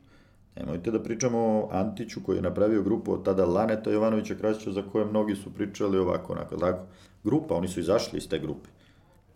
Nemojte 0.56 0.90
da 0.90 1.02
pričamo 1.02 1.38
o 1.38 1.68
Antiću 1.72 2.20
koji 2.26 2.36
je 2.36 2.42
napravio 2.42 2.82
grupu 2.82 3.12
od 3.12 3.24
tada 3.24 3.44
Laneta 3.46 3.90
Jovanovića 3.90 4.34
Krasića 4.34 4.72
za 4.72 4.82
koje 4.92 5.04
mnogi 5.04 5.34
su 5.34 5.54
pričali 5.54 5.98
ovako, 5.98 6.32
onako, 6.32 6.56
tako. 6.56 6.84
Grupa, 7.24 7.54
oni 7.54 7.68
su 7.68 7.80
izašli 7.80 8.18
iz 8.18 8.28
te 8.28 8.38
grupe. 8.38 8.68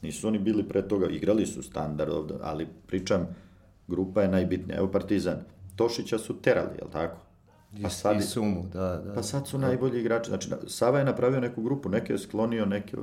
Nisu 0.03 0.29
oni 0.29 0.39
bili 0.39 0.69
pre 0.69 0.89
toga, 0.89 1.07
igrali 1.07 1.47
su 1.47 1.62
standard 1.62 2.11
ovde, 2.12 2.35
ali 2.43 2.67
pričam, 2.87 3.27
grupa 3.89 4.23
je 4.23 4.29
najbitnija. 4.29 4.79
Evo 4.79 4.89
Partizan, 4.89 5.37
Tošića 5.77 6.19
su 6.19 6.37
terali, 6.41 6.77
jel 6.79 6.89
tako? 6.93 7.17
Pa 7.83 7.91
sad, 7.91 8.17
I 8.17 8.23
sumu, 8.23 8.67
da, 8.73 8.97
da. 9.07 9.14
pa 9.14 9.23
sad 9.23 9.49
su 9.49 9.59
najbolji 9.59 10.01
igrači. 10.01 10.29
Znači, 10.29 10.51
na- 10.51 10.57
Sava 10.67 10.99
je 10.99 11.05
napravio 11.05 11.41
neku 11.41 11.62
grupu, 11.62 11.89
neke 11.89 12.12
je 12.12 12.19
sklonio, 12.19 12.64
neke... 12.67 12.97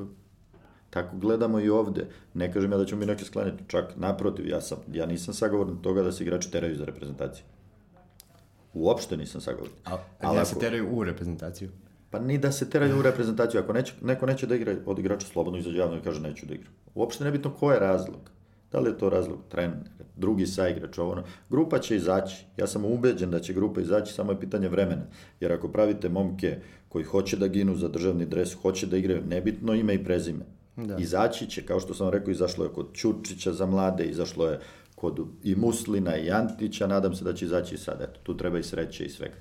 Tako 0.90 1.18
gledamo 1.18 1.60
i 1.60 1.70
ovde. 1.70 2.08
Ne 2.34 2.54
kažem 2.54 2.72
ja 2.72 2.78
da 2.78 2.86
ćemo 2.86 3.00
mi 3.00 3.06
neke 3.06 3.26
sklanjati, 3.26 3.64
čak 3.68 3.94
naprotiv, 3.96 4.48
ja, 4.48 4.62
sam, 4.62 4.78
ja 4.92 5.06
nisam 5.06 5.34
sagovornik 5.34 5.82
toga 5.82 6.02
da 6.02 6.12
se 6.12 6.24
igrači 6.24 6.52
teraju 6.52 6.76
za 6.76 6.86
reprezentaciju. 6.86 7.46
Uopšte 8.74 9.18
nisam 9.18 9.42
sagovornik. 9.42 9.78
A, 9.86 9.98
Ali 10.22 10.38
ja 10.38 10.46
se 10.46 10.60
teraju 10.60 10.90
u 10.92 11.04
reprezentaciju. 11.04 11.70
Pa 12.10 12.20
ni 12.20 12.38
da 12.38 12.52
se 12.52 12.70
teraju 12.70 13.00
u 13.00 13.02
reprezentaciju. 13.02 13.62
Ako 13.62 13.74
neće, 13.74 13.94
neko 14.02 14.26
neće 14.26 14.48
da 14.48 14.56
igra 14.56 14.76
od 14.86 15.00
igrača 15.00 15.28
slobodno 15.28 15.60
izađe 15.60 15.78
javno 15.78 15.98
i 15.98 16.02
kaže 16.02 16.22
neću 16.22 16.46
da 16.46 16.54
igram. 16.54 16.74
Uopšte 16.96 17.24
nebitno 17.24 17.54
ko 17.54 17.72
je 17.72 17.80
razlog. 17.80 18.32
Da 18.72 18.80
li 18.80 18.90
je 18.90 18.98
to 18.98 19.10
razlog 19.10 19.40
trener, 19.50 19.78
drugi 20.16 20.48
saigrač, 20.48 20.98
ovo 20.98 21.12
ono. 21.12 21.24
Grupa 21.50 21.80
će 21.80 21.96
izaći. 21.96 22.46
Ja 22.58 22.68
sam 22.68 22.86
ubeđen 22.86 23.32
da 23.32 23.40
će 23.40 23.54
grupa 23.54 23.82
izaći, 23.82 24.14
samo 24.14 24.32
je 24.32 24.40
pitanje 24.40 24.70
vremena. 24.70 25.04
Jer 25.40 25.52
ako 25.52 25.68
pravite 25.68 26.10
momke 26.10 26.58
koji 26.90 27.04
hoće 27.04 27.38
da 27.38 27.48
ginu 27.48 27.76
za 27.76 27.88
državni 27.88 28.26
dres, 28.26 28.54
hoće 28.54 28.88
da 28.88 28.98
igraju, 28.98 29.22
nebitno 29.28 29.74
ime 29.74 29.94
i 29.94 30.04
prezime. 30.04 30.46
Da. 30.76 30.98
Izaći 31.00 31.50
će, 31.50 31.66
kao 31.66 31.80
što 31.80 31.94
sam 31.94 32.10
rekao, 32.10 32.32
izašlo 32.32 32.66
je 32.66 32.72
kod 32.74 32.94
Ćurčića 32.94 33.54
za 33.54 33.66
mlade, 33.66 34.06
izašlo 34.06 34.48
je 34.48 34.60
kod 35.04 35.20
i 35.44 35.56
Muslina 35.56 36.18
i 36.18 36.32
Antića, 36.32 36.88
nadam 36.88 37.16
se 37.16 37.24
da 37.24 37.34
će 37.34 37.46
izaći 37.46 37.76
i 37.76 37.78
sad. 37.78 38.02
Eto, 38.02 38.20
tu 38.24 38.38
treba 38.38 38.60
i 38.60 38.64
sreće 38.64 39.06
i 39.06 39.10
svega. 39.10 39.36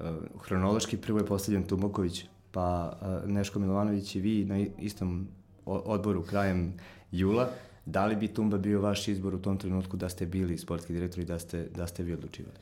Uh, 0.00 0.06
hronološki 0.42 0.96
prvo 0.96 1.18
je 1.18 1.26
postavljen 1.26 1.66
Tumoković, 1.66 2.24
pa 2.50 2.92
uh, 3.00 3.30
Neško 3.30 3.58
Milovanović 3.58 4.14
i 4.16 4.20
vi 4.20 4.44
na 4.44 4.58
istom 4.78 5.28
odboru 5.66 6.22
krajem 6.22 6.72
jula. 7.12 7.48
Da 7.86 8.06
li 8.06 8.16
bi 8.16 8.28
Tumba 8.28 8.58
bio 8.58 8.80
vaš 8.80 9.08
izbor 9.08 9.34
u 9.34 9.42
tom 9.42 9.58
trenutku 9.58 9.96
da 9.96 10.08
ste 10.08 10.26
bili 10.26 10.58
sportski 10.58 10.92
direktor 10.92 11.22
i 11.22 11.26
da 11.26 11.38
ste, 11.38 11.68
da 11.76 11.86
ste 11.86 12.02
vi 12.02 12.12
odlučivali? 12.12 12.56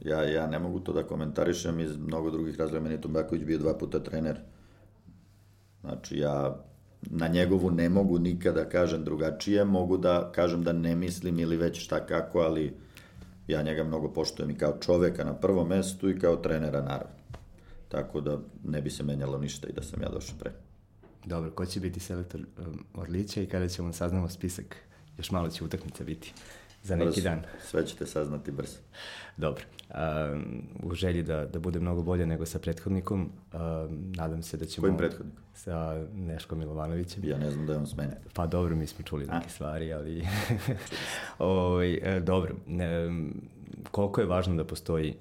Ja, 0.00 0.22
ja 0.22 0.46
ne 0.46 0.58
mogu 0.58 0.80
to 0.80 0.92
da 0.92 1.06
komentarišem 1.06 1.80
iz 1.80 1.96
mnogo 1.96 2.30
drugih 2.30 2.58
razloga. 2.58 2.82
Meni 2.82 2.94
je 2.94 3.00
Tumbaković 3.00 3.44
bio 3.44 3.58
dva 3.58 3.78
puta 3.78 4.02
trener. 4.02 4.40
Znači, 5.80 6.18
ja 6.18 6.56
na 7.02 7.28
njegovu 7.28 7.70
ne 7.70 7.88
mogu 7.88 8.18
nikada 8.18 8.68
kažem 8.68 9.04
drugačije, 9.04 9.64
mogu 9.64 9.96
da 9.96 10.32
kažem 10.34 10.62
da 10.62 10.72
ne 10.72 10.94
mislim 10.94 11.38
ili 11.38 11.56
već 11.56 11.84
šta 11.84 12.06
kako, 12.06 12.38
ali 12.38 12.76
ja 13.48 13.62
njega 13.62 13.84
mnogo 13.84 14.08
poštujem 14.08 14.50
i 14.50 14.58
kao 14.58 14.78
čoveka 14.80 15.24
na 15.24 15.34
prvom 15.34 15.68
mestu 15.68 16.10
i 16.10 16.18
kao 16.18 16.36
trenera 16.36 16.82
naravno. 16.82 17.16
Tako 17.88 18.20
da 18.20 18.38
ne 18.64 18.82
bi 18.82 18.90
se 18.90 19.02
menjalo 19.02 19.38
ništa 19.38 19.68
i 19.68 19.72
da 19.72 19.82
sam 19.82 20.02
ja 20.02 20.08
došao 20.08 20.36
pre. 20.38 20.52
Dobro, 21.24 21.50
ko 21.50 21.66
će 21.66 21.80
biti 21.80 22.00
selektor 22.00 22.40
um, 22.40 22.84
Orlića 22.94 23.42
i 23.42 23.46
kada 23.46 23.68
ćemo 23.68 23.92
saznamo 23.92 24.28
spisak? 24.28 24.76
Još 25.18 25.30
malo 25.30 25.48
će 25.48 25.64
utakmica 25.64 26.04
biti 26.04 26.32
za 26.86 26.96
neki 26.96 27.20
brzo. 27.20 27.22
dan. 27.22 27.42
Sve 27.62 27.86
ćete 27.86 28.06
saznati 28.06 28.50
brzo. 28.50 28.78
Dobro. 29.36 29.64
Um, 29.90 30.62
u 30.82 30.94
želji 30.94 31.22
da, 31.22 31.44
da 31.44 31.58
bude 31.58 31.80
mnogo 31.80 32.02
bolje 32.02 32.26
nego 32.26 32.46
sa 32.46 32.58
prethodnikom, 32.58 33.20
um, 33.52 34.12
nadam 34.16 34.42
se 34.42 34.56
da 34.56 34.64
ćemo... 34.64 34.82
Kojim 34.82 34.96
prethodnikom? 34.96 35.42
Sa 35.54 36.06
Neškom 36.14 36.58
Milovanovićem. 36.58 37.24
Ja 37.24 37.38
ne 37.38 37.50
znam 37.50 37.66
da 37.66 37.72
je 37.72 37.78
on 37.78 37.86
smenjen. 37.86 38.16
Pa 38.34 38.46
dobro, 38.46 38.76
mi 38.76 38.86
smo 38.86 39.04
čuli 39.04 39.26
neke 39.26 39.48
stvari, 39.48 39.92
ali... 39.92 40.22
o, 41.38 41.46
ovaj, 41.48 41.94
e, 41.94 42.20
dobro. 42.20 42.54
Ne, 42.66 43.10
koliko 43.90 44.20
je 44.20 44.26
važno 44.26 44.54
da 44.54 44.64
postoji 44.64 45.14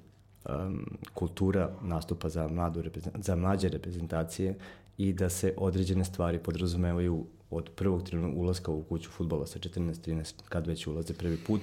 um, 0.50 0.98
kultura 1.14 1.70
nastupa 1.82 2.30
za, 2.30 2.48
mladu, 2.48 2.84
za 3.16 3.36
mlađe 3.36 3.70
reprezentacije 3.70 4.56
i 4.98 5.14
da 5.14 5.30
se 5.30 5.54
određene 5.58 6.06
stvari 6.06 6.40
podrazumevaju 6.40 7.26
od 7.50 7.70
prvog 7.76 8.04
trenutka 8.04 8.40
ulaska 8.40 8.72
u 8.72 8.84
kuću 8.84 9.10
futbola 9.10 9.48
sa 9.48 9.60
14-13, 9.60 10.34
kad 10.50 10.68
već 10.68 10.88
ulaze 10.88 11.14
prvi 11.14 11.38
put, 11.38 11.62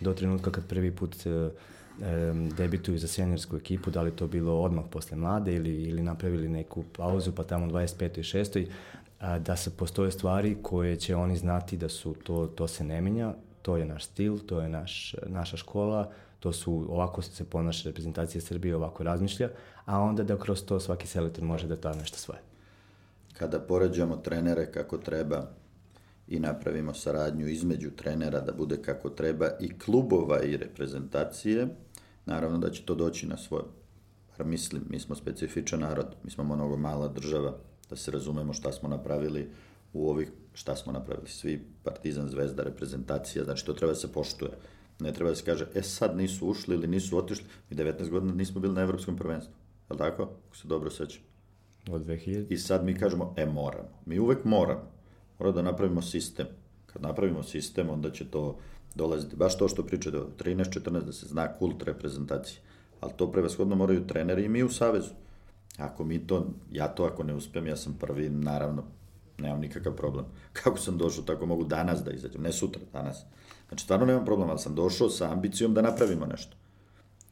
do 0.00 0.12
trenutka 0.12 0.50
kad 0.50 0.66
prvi 0.66 0.96
put 0.96 1.26
e, 1.26 1.50
debituju 2.56 2.98
za 2.98 3.08
seniorsku 3.08 3.56
ekipu, 3.56 3.90
da 3.90 4.02
li 4.02 4.10
to 4.10 4.26
bilo 4.26 4.60
odmah 4.60 4.84
posle 4.90 5.16
mlade 5.16 5.54
ili, 5.54 5.82
ili 5.82 6.02
napravili 6.02 6.48
neku 6.48 6.84
pauzu 6.96 7.32
pa 7.32 7.44
tamo 7.44 7.66
25. 7.66 8.18
i 8.18 8.22
6. 8.22 8.66
A, 9.20 9.38
da 9.38 9.56
se 9.56 9.76
postoje 9.76 10.10
stvari 10.10 10.56
koje 10.62 10.96
će 10.96 11.16
oni 11.16 11.36
znati 11.36 11.76
da 11.76 11.88
su 11.88 12.14
to, 12.14 12.46
to 12.46 12.68
se 12.68 12.84
ne 12.84 13.00
menja, 13.00 13.34
to 13.62 13.76
je 13.76 13.84
naš 13.84 14.04
stil, 14.04 14.38
to 14.38 14.60
je 14.60 14.68
naš, 14.68 15.14
naša 15.26 15.56
škola, 15.56 16.10
to 16.40 16.52
su, 16.52 16.86
ovako 16.88 17.22
se 17.22 17.44
ponaša 17.44 17.88
reprezentacija 17.88 18.40
Srbije, 18.40 18.76
ovako 18.76 19.02
razmišlja, 19.02 19.50
a 19.84 20.00
onda 20.00 20.22
da 20.22 20.38
kroz 20.38 20.64
to 20.64 20.80
svaki 20.80 21.06
selektor 21.06 21.44
može 21.44 21.66
da 21.66 21.76
da 21.76 21.94
nešto 21.94 22.18
svoje 22.18 22.53
kada 23.38 23.60
poređamo 23.60 24.16
trenere 24.16 24.72
kako 24.72 24.98
treba 24.98 25.46
i 26.28 26.40
napravimo 26.40 26.94
saradnju 26.94 27.48
između 27.48 27.90
trenera 27.90 28.40
da 28.40 28.52
bude 28.52 28.82
kako 28.82 29.10
treba 29.10 29.50
i 29.60 29.78
klubova 29.78 30.42
i 30.42 30.56
reprezentacije, 30.56 31.68
naravno 32.26 32.58
da 32.58 32.70
će 32.70 32.84
to 32.84 32.94
doći 32.94 33.26
na 33.26 33.36
svoje. 33.36 33.64
Bar 34.38 34.46
mislim, 34.46 34.82
mi 34.90 35.00
smo 35.00 35.14
specifičan 35.14 35.80
narod, 35.80 36.06
mi 36.24 36.30
smo 36.30 36.44
mnogo 36.44 36.76
mala 36.76 37.08
država, 37.08 37.56
da 37.90 37.96
se 37.96 38.10
razumemo 38.10 38.52
šta 38.52 38.72
smo 38.72 38.88
napravili 38.88 39.50
u 39.92 40.10
ovih, 40.10 40.32
šta 40.54 40.76
smo 40.76 40.92
napravili, 40.92 41.28
svi 41.28 41.66
Partizan, 41.82 42.28
Zvezda, 42.28 42.62
reprezentacija, 42.62 43.44
znači 43.44 43.66
to 43.66 43.72
treba 43.72 43.92
da 43.92 43.98
se 43.98 44.12
poštuje. 44.12 44.50
Ne 45.00 45.12
treba 45.12 45.30
da 45.30 45.36
se 45.36 45.44
kaže, 45.44 45.66
e 45.74 45.82
sad 45.82 46.16
nisu 46.16 46.48
ušli 46.48 46.74
ili 46.74 46.86
nisu 46.86 47.18
otišli, 47.18 47.44
mi 47.70 47.76
19 47.76 48.10
godina 48.10 48.34
nismo 48.34 48.60
bili 48.60 48.74
na 48.74 48.82
evropskom 48.82 49.16
prvenstvu. 49.16 49.54
Je 49.90 49.94
li 49.94 49.98
tako? 49.98 50.22
Ako 50.22 50.56
se 50.56 50.68
dobro 50.68 50.90
sećam. 50.90 51.33
Od 51.90 52.06
2000. 52.06 52.46
I 52.48 52.56
sad 52.56 52.84
mi 52.84 52.98
kažemo, 52.98 53.34
e, 53.36 53.46
moramo. 53.46 53.88
Mi 54.06 54.18
uvek 54.18 54.44
moramo. 54.44 54.90
Moramo 55.38 55.54
da 55.54 55.62
napravimo 55.62 56.02
sistem. 56.02 56.46
Kad 56.86 57.02
napravimo 57.02 57.42
sistem, 57.42 57.90
onda 57.90 58.10
će 58.10 58.30
to 58.30 58.58
dolaziti. 58.94 59.36
Baš 59.36 59.58
to 59.58 59.68
što 59.68 59.86
priča 59.86 60.10
do 60.10 60.28
13-14, 60.38 61.00
da 61.00 61.12
se 61.12 61.26
zna 61.26 61.48
kult 61.48 61.82
reprezentacije. 61.82 62.60
Ali 63.00 63.12
to 63.16 63.32
prevashodno 63.32 63.76
moraju 63.76 64.06
treneri 64.06 64.44
i 64.44 64.48
mi 64.48 64.62
u 64.62 64.68
Savezu. 64.68 65.10
Ako 65.78 66.04
mi 66.04 66.26
to, 66.26 66.46
ja 66.72 66.88
to 66.88 67.04
ako 67.04 67.22
ne 67.22 67.34
uspem, 67.34 67.66
ja 67.66 67.76
sam 67.76 67.96
prvi, 68.00 68.28
naravno, 68.28 68.84
nemam 69.38 69.60
nikakav 69.60 69.96
problem. 69.96 70.24
Kako 70.62 70.78
sam 70.78 70.98
došao, 70.98 71.24
tako 71.24 71.46
mogu 71.46 71.64
danas 71.64 72.04
da 72.04 72.10
izađem, 72.10 72.42
ne 72.42 72.52
sutra, 72.52 72.82
danas. 72.92 73.24
Znači, 73.68 73.84
stvarno 73.84 74.06
nemam 74.06 74.24
problem, 74.24 74.50
ali 74.50 74.58
sam 74.58 74.74
došao 74.74 75.10
sa 75.10 75.32
ambicijom 75.32 75.74
da 75.74 75.82
napravimo 75.82 76.26
nešto. 76.26 76.56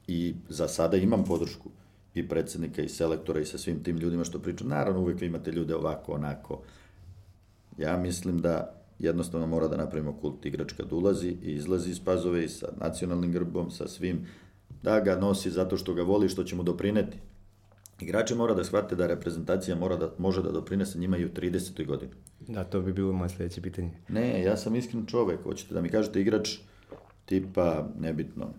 I 0.06 0.34
za 0.48 0.68
sada 0.68 0.96
imam 0.96 1.24
podršku 1.24 1.70
i 2.14 2.28
predsednika 2.28 2.82
i 2.82 2.88
selektora 2.88 3.40
i 3.40 3.44
sa 3.44 3.58
svim 3.58 3.82
tim 3.82 3.96
ljudima 3.96 4.24
što 4.24 4.38
pričam. 4.38 4.68
Naravno, 4.68 5.00
uvek 5.00 5.22
imate 5.22 5.52
ljude 5.52 5.74
ovako, 5.74 6.12
onako. 6.12 6.60
Ja 7.78 7.96
mislim 7.96 8.38
da 8.38 8.82
jednostavno 8.98 9.46
mora 9.46 9.68
da 9.68 9.76
napravimo 9.76 10.12
kult 10.20 10.46
igrač 10.46 10.72
kad 10.72 10.92
ulazi 10.92 11.28
i 11.28 11.52
izlazi 11.52 11.90
iz 11.90 12.00
pazove 12.00 12.44
i 12.44 12.48
sa 12.48 12.66
nacionalnim 12.80 13.32
grbom, 13.32 13.70
sa 13.70 13.88
svim, 13.88 14.26
da 14.82 15.00
ga 15.00 15.16
nosi 15.16 15.50
zato 15.50 15.76
što 15.76 15.94
ga 15.94 16.02
voli, 16.02 16.28
što 16.28 16.44
će 16.44 16.56
mu 16.56 16.62
doprineti. 16.62 17.18
Igrači 18.00 18.34
mora 18.34 18.54
da 18.54 18.64
shvate 18.64 18.96
da 18.96 19.06
reprezentacija 19.06 19.76
mora 19.76 19.96
da, 19.96 20.10
može 20.18 20.42
da 20.42 20.50
doprinese 20.50 20.98
njima 20.98 21.16
i 21.16 21.24
u 21.24 21.28
30. 21.28 21.86
godini. 21.86 22.12
Da, 22.40 22.64
to 22.64 22.80
bi 22.80 22.92
bilo 22.92 23.12
moje 23.12 23.28
sledeće 23.28 23.62
pitanje. 23.62 23.90
Ne, 24.08 24.42
ja 24.42 24.56
sam 24.56 24.76
iskren 24.76 25.06
čovek. 25.06 25.42
Hoćete 25.42 25.74
da 25.74 25.80
mi 25.80 25.88
kažete 25.88 26.20
igrač 26.20 26.58
tipa, 27.24 27.88
nebitno, 27.98 28.50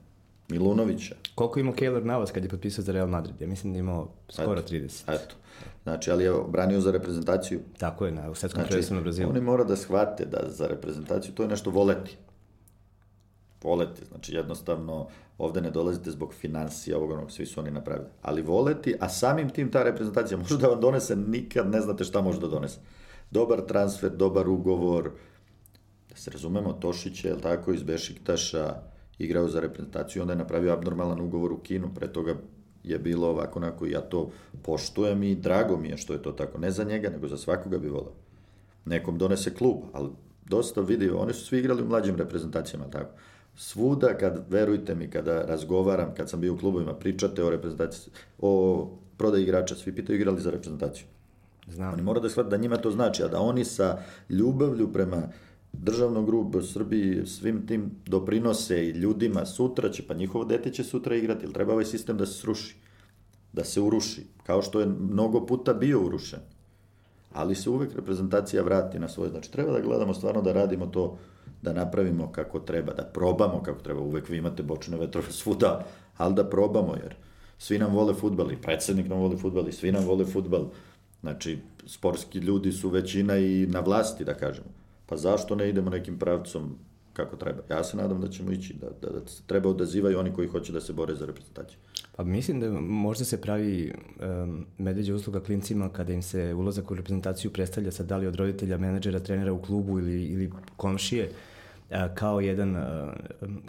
Milunovića. 0.54 1.16
Koliko 1.36 1.60
ima 1.60 1.72
Keylor 1.72 2.04
Navas 2.04 2.32
kad 2.32 2.44
je 2.44 2.50
potpisao 2.50 2.84
za 2.84 2.92
Real 2.92 3.08
Madrid? 3.08 3.42
Ja 3.42 3.48
mislim 3.48 3.74
da 3.74 3.80
imao 3.80 4.08
skoro 4.30 4.60
eto, 4.60 4.74
30. 4.74 5.16
Eto. 5.16 5.36
Znači, 5.84 6.12
ali 6.12 6.24
je 6.24 6.34
branio 6.48 6.82
za 6.82 6.92
reprezentaciju. 6.92 7.60
Tako 7.78 8.06
je, 8.06 8.12
na, 8.12 8.30
u 8.30 8.36
svetskom 8.36 8.60
znači, 8.60 8.70
prvenstvu 8.70 8.96
na 8.96 9.02
Brazilu. 9.02 9.30
Oni 9.30 9.42
mora 9.42 9.64
da 9.64 9.76
shvate 9.76 10.26
da 10.26 10.50
za 10.50 10.68
reprezentaciju 10.68 11.34
to 11.34 11.44
je 11.44 11.50
nešto 11.50 11.72
voleti. 11.72 12.18
Voleti, 13.64 14.06
znači 14.06 14.36
jednostavno 14.36 15.08
ovde 15.38 15.62
ne 15.62 15.72
dolazite 15.72 16.12
zbog 16.12 16.34
financija, 16.34 16.98
ovog 16.98 17.12
onog, 17.12 17.32
svi 17.32 17.46
su 17.46 17.60
oni 17.60 17.72
napravili. 17.72 18.10
Ali 18.22 18.42
voleti, 18.42 18.96
a 19.00 19.10
samim 19.10 19.50
tim 19.50 19.72
ta 19.72 19.84
reprezentacija 19.84 20.38
može 20.38 20.58
da 20.58 20.68
vam 20.68 20.82
donese, 20.82 21.16
nikad 21.16 21.70
ne 21.70 21.82
znate 21.82 22.04
šta 22.04 22.22
može 22.22 22.40
da 22.40 22.48
donese. 22.48 22.80
Dobar 23.32 23.62
transfer, 23.62 24.12
dobar 24.12 24.50
ugovor, 24.50 25.12
da 26.10 26.16
se 26.16 26.32
razumemo, 26.32 26.74
Tošić 26.74 27.26
je, 27.26 27.32
je 27.32 27.42
tako, 27.42 27.74
iz 27.74 27.84
Bešiktaša, 27.84 28.76
igrao 29.24 29.48
za 29.48 29.60
reprezentaciju, 29.60 30.22
onda 30.22 30.34
je 30.34 30.38
napravio 30.38 30.74
abnormalan 30.74 31.22
ugovor 31.22 31.54
u 31.54 31.58
Kinu, 31.58 31.90
pre 31.96 32.08
toga 32.08 32.36
je 32.84 33.00
bilo 33.00 33.28
ovako 33.28 33.60
onako, 33.60 33.86
ja 33.86 34.02
to 34.02 34.30
poštujem 34.62 35.24
i 35.24 35.36
drago 35.36 35.78
mi 35.78 35.90
je 35.90 35.98
što 35.98 36.14
je 36.14 36.22
to 36.22 36.32
tako, 36.32 36.58
ne 36.58 36.72
za 36.72 36.84
njega, 36.84 37.10
nego 37.10 37.28
za 37.28 37.38
svakoga 37.38 37.78
bi 37.78 37.90
volao. 37.90 38.14
Nekom 38.86 39.18
donese 39.18 39.54
klub, 39.54 39.78
ali 39.94 40.10
dosta 40.46 40.82
vidi, 40.82 41.10
oni 41.10 41.34
su 41.34 41.46
svi 41.46 41.60
igrali 41.60 41.84
u 41.84 41.86
mlađim 41.86 42.16
reprezentacijama, 42.16 42.90
tako. 42.90 43.12
Svuda, 43.56 44.18
kad, 44.18 44.46
verujte 44.50 44.96
mi, 44.96 45.10
kada 45.10 45.42
razgovaram, 45.42 46.14
kad 46.18 46.30
sam 46.30 46.42
bio 46.42 46.54
u 46.54 46.58
klubovima, 46.58 46.94
pričate 46.94 47.44
o 47.44 47.50
reprezentaciji, 47.50 48.14
o 48.40 48.90
prodaj 49.18 49.42
igrača, 49.42 49.76
svi 49.76 49.96
pitaju 49.96 50.20
igrali 50.20 50.42
za 50.42 50.52
reprezentaciju. 50.52 51.06
Znam. 51.68 51.94
Oni 51.94 52.02
mora 52.02 52.20
da 52.20 52.30
shvati 52.30 52.50
da 52.50 52.58
njima 52.58 52.78
to 52.78 52.92
znači, 52.92 53.24
a 53.24 53.28
da 53.28 53.40
oni 53.40 53.66
sa 53.66 53.98
ljubavlju 54.30 54.94
prema 54.94 55.28
državnog 55.74 56.26
gruba 56.26 56.62
Srbiji 56.62 57.26
svim 57.26 57.68
tim 57.68 57.92
doprinose 58.06 58.88
i 58.88 58.92
ljudima 58.92 59.46
sutra 59.46 59.90
će, 59.90 60.08
pa 60.08 60.14
njihovo 60.14 60.46
dete 60.46 60.72
će 60.72 60.84
sutra 60.84 61.16
igrati, 61.16 61.44
ili 61.44 61.54
treba 61.54 61.74
ovaj 61.74 61.86
sistem 61.86 62.18
da 62.18 62.26
se 62.26 62.34
sruši, 62.34 62.76
da 63.54 63.64
se 63.64 63.82
uruši, 63.82 64.24
kao 64.44 64.62
što 64.62 64.80
je 64.80 64.86
mnogo 64.86 65.46
puta 65.46 65.74
bio 65.74 66.06
urušen. 66.06 66.40
Ali 67.34 67.56
se 67.56 67.70
uvek 67.70 67.96
reprezentacija 67.96 68.64
vrati 68.64 69.00
na 69.00 69.10
svoje. 69.10 69.30
Znači, 69.30 69.52
treba 69.52 69.72
da 69.72 69.80
gledamo 69.80 70.14
stvarno 70.14 70.42
da 70.42 70.54
radimo 70.54 70.86
to, 70.86 71.18
da 71.62 71.74
napravimo 71.74 72.32
kako 72.32 72.60
treba, 72.60 72.94
da 72.94 73.04
probamo 73.04 73.64
kako 73.64 73.82
treba. 73.82 74.02
Uvek 74.02 74.30
vi 74.30 74.38
imate 74.38 74.64
bočne 74.64 74.98
vetrove 74.98 75.32
svuda, 75.42 75.86
ali 76.18 76.36
da 76.36 76.50
probamo, 76.50 76.96
jer 77.04 77.16
svi 77.58 77.80
nam 77.80 77.96
vole 77.96 78.14
futbal 78.14 78.52
i 78.52 78.62
predsednik 78.62 79.10
nam 79.10 79.20
vole 79.20 79.38
futbal 79.38 79.68
i 79.68 79.72
svi 79.72 79.92
nam 79.92 80.06
vole 80.06 80.26
futbal. 80.26 80.66
Znači, 81.22 81.60
sportski 81.86 82.40
ljudi 82.40 82.72
su 82.72 82.90
većina 82.90 83.38
i 83.38 83.68
na 83.68 83.80
vlasti, 83.80 84.26
da 84.26 84.34
kažemo 84.34 84.83
pa 85.14 85.18
zašto 85.18 85.56
ne 85.56 85.70
idemo 85.70 85.90
nekim 85.90 86.20
pravcom 86.20 86.76
kako 87.14 87.36
treba. 87.36 87.62
Ja 87.70 87.84
se 87.84 87.98
nadam 87.98 88.22
da 88.22 88.28
ćemo 88.28 88.52
ići, 88.52 88.74
da, 88.74 88.88
da, 89.02 89.14
da 89.14 89.20
treba 89.46 89.70
odazivaju 89.70 90.20
oni 90.20 90.34
koji 90.34 90.48
hoće 90.48 90.72
da 90.74 90.82
se 90.82 90.94
bore 90.94 91.16
za 91.16 91.26
reprezentaciju. 91.26 91.78
Pa 92.16 92.24
mislim 92.24 92.60
da 92.60 92.72
možda 92.82 93.26
se 93.26 93.42
pravi 93.42 93.94
um, 93.94 94.66
medveđa 94.78 95.16
usluga 95.16 95.40
klincima 95.40 95.90
kada 95.90 96.14
im 96.14 96.22
se 96.22 96.54
ulazak 96.54 96.92
u 96.92 96.96
reprezentaciju 96.96 97.52
predstavlja 97.52 97.92
sad 97.92 98.06
da 98.06 98.18
li 98.18 98.28
od 98.28 98.36
roditelja, 98.36 98.78
menadžera, 98.78 99.20
trenera 99.20 99.54
u 99.54 99.62
klubu 99.62 100.00
ili, 100.00 100.24
ili 100.24 100.52
komšije. 100.78 101.30
kao 102.16 102.40
jedan, 102.42 102.76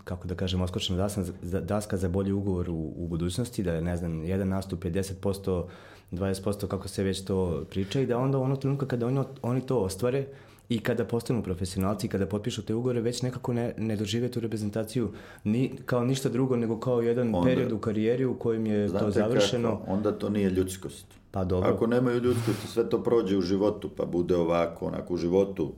kako 0.05 0.29
da 0.29 0.35
kažem, 0.35 0.61
oskočna 0.61 0.97
daska, 0.97 1.25
daska 1.43 1.97
za 1.97 2.09
bolji 2.09 2.33
ugovor 2.33 2.71
u, 2.71 2.93
u 2.97 3.09
budućnosti, 3.09 3.63
da 3.63 3.75
je, 3.75 3.83
ne 3.83 3.97
znam, 3.97 4.25
jedan 4.25 4.49
nastup 4.49 4.85
je 4.85 4.93
10%, 4.93 5.65
20% 6.13 6.67
kako 6.67 6.89
se 6.89 7.03
već 7.03 7.25
to 7.25 7.65
priča 7.71 8.01
i 8.01 8.07
da 8.07 8.19
onda 8.19 8.39
ono 8.39 8.57
trenutka 8.57 8.87
kada 8.87 9.07
oni, 9.07 9.21
oni 9.43 9.67
to 9.67 9.79
ostvare, 9.79 10.27
i 10.69 10.79
kada 10.79 11.05
postanu 11.05 11.43
profesionalci, 11.43 12.09
kada 12.09 12.27
potpišu 12.27 12.63
te 12.63 12.75
ugore, 12.75 13.01
već 13.01 13.23
nekako 13.23 13.53
ne, 13.53 13.75
ne 13.79 13.97
dožive 13.97 14.31
tu 14.31 14.41
reprezentaciju 14.41 15.13
ni, 15.45 15.73
kao 15.87 16.05
ništa 16.05 16.29
drugo, 16.29 16.57
nego 16.57 16.81
kao 16.81 17.01
jedan 17.01 17.35
onda, 17.35 17.47
period 17.47 17.73
u 17.73 17.79
karijeri 17.79 18.25
u 18.25 18.39
kojem 18.39 18.67
je 18.67 18.89
to 18.89 19.11
završeno. 19.11 19.79
Kako? 19.79 19.93
Onda 19.93 20.13
to 20.19 20.29
nije 20.29 20.51
ljudskost. 20.51 21.07
Pa 21.31 21.45
dobro. 21.45 21.71
Ako 21.71 21.87
nemaju 21.87 22.21
ljudskosti, 22.21 22.67
sve 22.67 22.91
to 22.91 23.03
prođe 23.03 23.37
u 23.37 23.41
životu, 23.41 23.91
pa 23.97 24.05
bude 24.05 24.37
ovako, 24.37 24.87
onako 24.87 25.15
u 25.15 25.17
životu. 25.17 25.73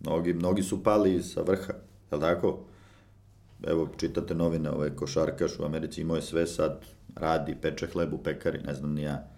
Mnogi, 0.00 0.32
mnogi 0.32 0.62
su 0.62 0.82
pali 0.82 1.22
sa 1.22 1.42
vrha, 1.42 1.72
je 2.10 2.16
li 2.16 2.20
tako? 2.20 2.58
Evo, 3.66 3.88
čitate 3.96 4.34
novine, 4.34 4.70
ovaj 4.70 4.90
košarkaš 4.90 5.58
u 5.58 5.64
Americi 5.64 6.00
imao 6.00 6.16
je 6.16 6.22
sve 6.22 6.46
sad, 6.46 6.84
radi, 7.16 7.56
peče 7.62 7.86
hleb 7.86 8.12
u 8.12 8.18
pekari, 8.18 8.58
ne 8.58 8.74
znam 8.74 8.94
ni 8.94 9.02
ja. 9.02 9.28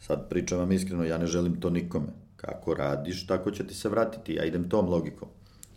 Sad 0.00 0.28
pričam 0.28 0.58
vam 0.58 0.72
iskreno, 0.72 1.04
ja 1.04 1.18
ne 1.18 1.26
želim 1.26 1.60
to 1.60 1.70
nikome 1.70 2.06
Kako 2.36 2.74
radiš, 2.74 3.26
tako 3.26 3.50
će 3.50 3.66
ti 3.66 3.74
se 3.74 3.88
vratiti. 3.88 4.34
Ja 4.34 4.44
idem 4.44 4.68
tom 4.68 4.88
logikom. 4.88 5.28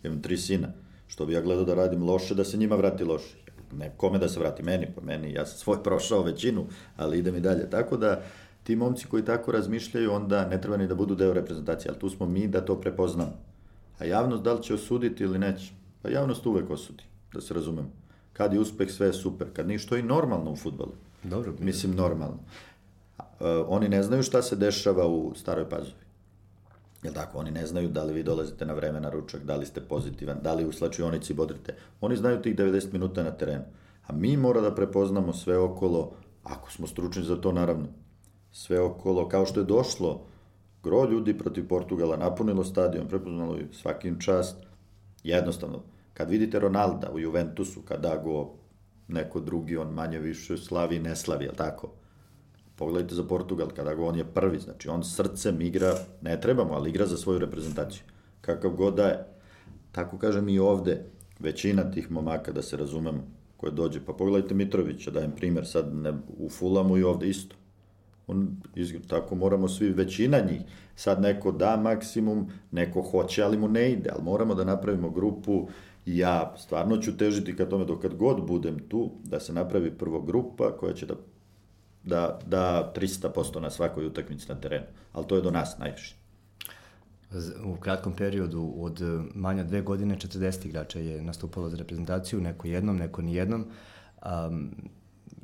Imam 0.02 0.22
tri 0.22 0.36
sina. 0.36 0.68
Što 1.06 1.26
bi 1.26 1.32
ja 1.32 1.40
gledao 1.40 1.64
da 1.64 1.74
radim 1.74 2.02
loše, 2.02 2.34
da 2.34 2.44
se 2.44 2.56
njima 2.56 2.76
vrati 2.76 3.04
loše. 3.04 3.36
Ne, 3.72 3.92
kome 3.96 4.18
da 4.18 4.28
se 4.28 4.40
vrati? 4.40 4.62
Meni, 4.62 4.88
pa 4.94 5.00
meni. 5.00 5.32
Ja 5.32 5.46
sam 5.46 5.58
svoj 5.58 5.82
prošao 5.86 6.22
većinu, 6.22 6.66
ali 6.96 7.18
idem 7.18 7.36
i 7.36 7.40
dalje. 7.40 7.70
Tako 7.70 7.96
da, 7.96 8.22
ti 8.62 8.76
momci 8.76 9.06
koji 9.06 9.24
tako 9.24 9.52
razmišljaju, 9.52 10.12
onda 10.12 10.48
ne 10.48 10.60
treba 10.60 10.76
ni 10.76 10.88
da 10.88 10.94
budu 10.94 11.14
deo 11.14 11.32
reprezentacije, 11.32 11.90
ali 11.90 12.00
tu 12.00 12.10
smo 12.10 12.26
mi 12.26 12.48
da 12.48 12.64
to 12.64 12.80
prepoznamo. 12.80 13.32
A 13.98 14.04
javnost 14.04 14.42
da 14.42 14.52
li 14.52 14.62
će 14.62 14.74
osuditi 14.74 15.24
ili 15.24 15.38
neće? 15.38 15.72
Pa 16.02 16.08
javnost 16.08 16.46
uvek 16.46 16.70
osudi, 16.70 17.04
da 17.32 17.40
se 17.40 17.54
razumemo. 17.54 17.90
Kad 18.32 18.52
je 18.52 18.60
uspeh, 18.60 18.90
sve 18.90 19.06
je 19.06 19.12
super. 19.12 19.48
Kad 19.52 19.68
ništa 19.68 19.98
i 19.98 20.02
normalno 20.02 20.52
u 20.52 20.56
futbolu. 20.56 20.92
Dobro. 21.22 21.54
Mislim, 21.58 21.94
normalno. 21.94 22.38
Uh, 23.18 23.46
oni 23.68 23.88
ne 23.88 24.02
znaju 24.02 24.22
šta 24.22 24.42
se 24.42 24.56
dešava 24.56 25.06
u 25.06 25.34
Staroj 25.34 25.68
Pazovi. 25.68 26.09
Jel 27.02 27.14
tako, 27.14 27.38
oni 27.38 27.50
ne 27.50 27.66
znaju 27.66 27.88
da 27.88 28.04
li 28.04 28.12
vi 28.12 28.22
dolazite 28.22 28.66
na 28.66 28.74
vreme 28.74 29.00
na 29.00 29.10
ručak, 29.10 29.44
da 29.44 29.56
li 29.56 29.66
ste 29.66 29.80
pozitivan, 29.80 30.38
da 30.42 30.54
li 30.54 30.66
u 30.66 30.72
slačionici 30.72 31.34
bodrite. 31.34 31.76
Oni 32.00 32.16
znaju 32.16 32.42
tih 32.42 32.56
90 32.56 32.92
minuta 32.92 33.22
na 33.22 33.30
terenu. 33.30 33.64
A 34.06 34.12
mi 34.12 34.36
mora 34.36 34.60
da 34.60 34.74
prepoznamo 34.74 35.32
sve 35.32 35.58
okolo, 35.58 36.12
ako 36.42 36.72
smo 36.72 36.86
stručni 36.86 37.22
za 37.22 37.36
to 37.36 37.52
naravno, 37.52 37.86
sve 38.52 38.80
okolo, 38.80 39.28
kao 39.28 39.46
što 39.46 39.60
je 39.60 39.66
došlo, 39.66 40.26
gro 40.82 41.04
ljudi 41.04 41.38
protiv 41.38 41.68
Portugala, 41.68 42.16
napunilo 42.16 42.64
stadion, 42.64 43.08
prepoznalo 43.08 43.58
svakim 43.72 44.20
čast, 44.20 44.56
jednostavno, 45.22 45.82
kad 46.14 46.30
vidite 46.30 46.58
Ronalda 46.58 47.10
u 47.12 47.18
Juventusu, 47.18 47.82
kada 47.82 48.16
go 48.16 48.52
neko 49.08 49.40
drugi, 49.40 49.76
on 49.76 49.88
manje 49.88 50.18
više 50.18 50.56
slavi 50.56 50.98
ne 50.98 51.16
slavi, 51.16 51.44
jel 51.44 51.54
tako? 51.54 51.99
Pogledajte 52.80 53.14
za 53.14 53.24
Portugal, 53.24 53.68
kada 53.76 53.94
go 53.94 54.06
on 54.06 54.16
je 54.16 54.24
prvi, 54.24 54.58
znači 54.58 54.88
on 54.88 55.02
srcem 55.04 55.60
igra, 55.60 55.94
ne 56.22 56.40
trebamo, 56.40 56.74
ali 56.74 56.90
igra 56.90 57.06
za 57.06 57.16
svoju 57.16 57.38
reprezentaciju. 57.38 58.02
Kakav 58.40 58.70
god 58.70 58.94
da 58.94 59.06
je. 59.06 59.26
Tako 59.92 60.18
kažem 60.18 60.48
i 60.48 60.58
ovde, 60.58 61.04
većina 61.38 61.90
tih 61.90 62.10
momaka, 62.10 62.52
da 62.52 62.62
se 62.62 62.76
razumemo, 62.76 63.26
koje 63.56 63.72
dođe, 63.72 64.00
pa 64.06 64.12
pogledajte 64.12 64.54
Mitrovića, 64.54 65.10
dajem 65.10 65.32
primer, 65.36 65.66
sad 65.66 65.94
ne, 65.94 66.12
u 66.38 66.48
Fulamu 66.48 66.96
i 66.96 67.02
ovde 67.02 67.28
isto. 67.28 67.56
On, 68.26 68.56
izgled, 68.74 69.06
tako 69.06 69.34
moramo 69.34 69.68
svi, 69.68 69.90
većina 69.90 70.40
njih, 70.40 70.60
sad 70.96 71.20
neko 71.20 71.52
da 71.52 71.76
maksimum, 71.76 72.48
neko 72.70 73.02
hoće, 73.02 73.42
ali 73.42 73.58
mu 73.58 73.68
ne 73.68 73.92
ide, 73.92 74.10
ali 74.14 74.24
moramo 74.24 74.54
da 74.54 74.64
napravimo 74.64 75.10
grupu, 75.10 75.68
ja 76.06 76.54
stvarno 76.58 76.96
ću 76.96 77.16
težiti 77.16 77.56
ka 77.56 77.68
tome 77.68 77.84
dokad 77.84 78.14
god 78.14 78.46
budem 78.46 78.78
tu, 78.88 79.10
da 79.24 79.40
se 79.40 79.52
napravi 79.52 79.90
prvo 79.90 80.20
grupa 80.20 80.76
koja 80.76 80.94
će 80.94 81.06
da 81.06 81.14
da, 82.04 82.38
da 82.46 82.92
300% 82.96 83.60
na 83.60 83.70
svakoj 83.70 84.06
utakmici 84.06 84.48
na 84.48 84.54
terenu, 84.54 84.86
ali 85.12 85.26
to 85.26 85.36
je 85.36 85.42
do 85.42 85.50
nas 85.50 85.78
najviše. 85.78 86.14
U 87.64 87.76
kratkom 87.76 88.12
periodu 88.12 88.72
od 88.76 89.00
manja 89.34 89.64
dve 89.64 89.82
godine 89.82 90.16
40 90.16 90.66
igrača 90.66 90.98
je 90.98 91.22
nastupalo 91.22 91.68
za 91.68 91.76
reprezentaciju, 91.76 92.40
neko 92.40 92.68
jednom, 92.68 92.96
neko 92.96 93.22
nijednom. 93.22 93.66
Um, 94.26 94.70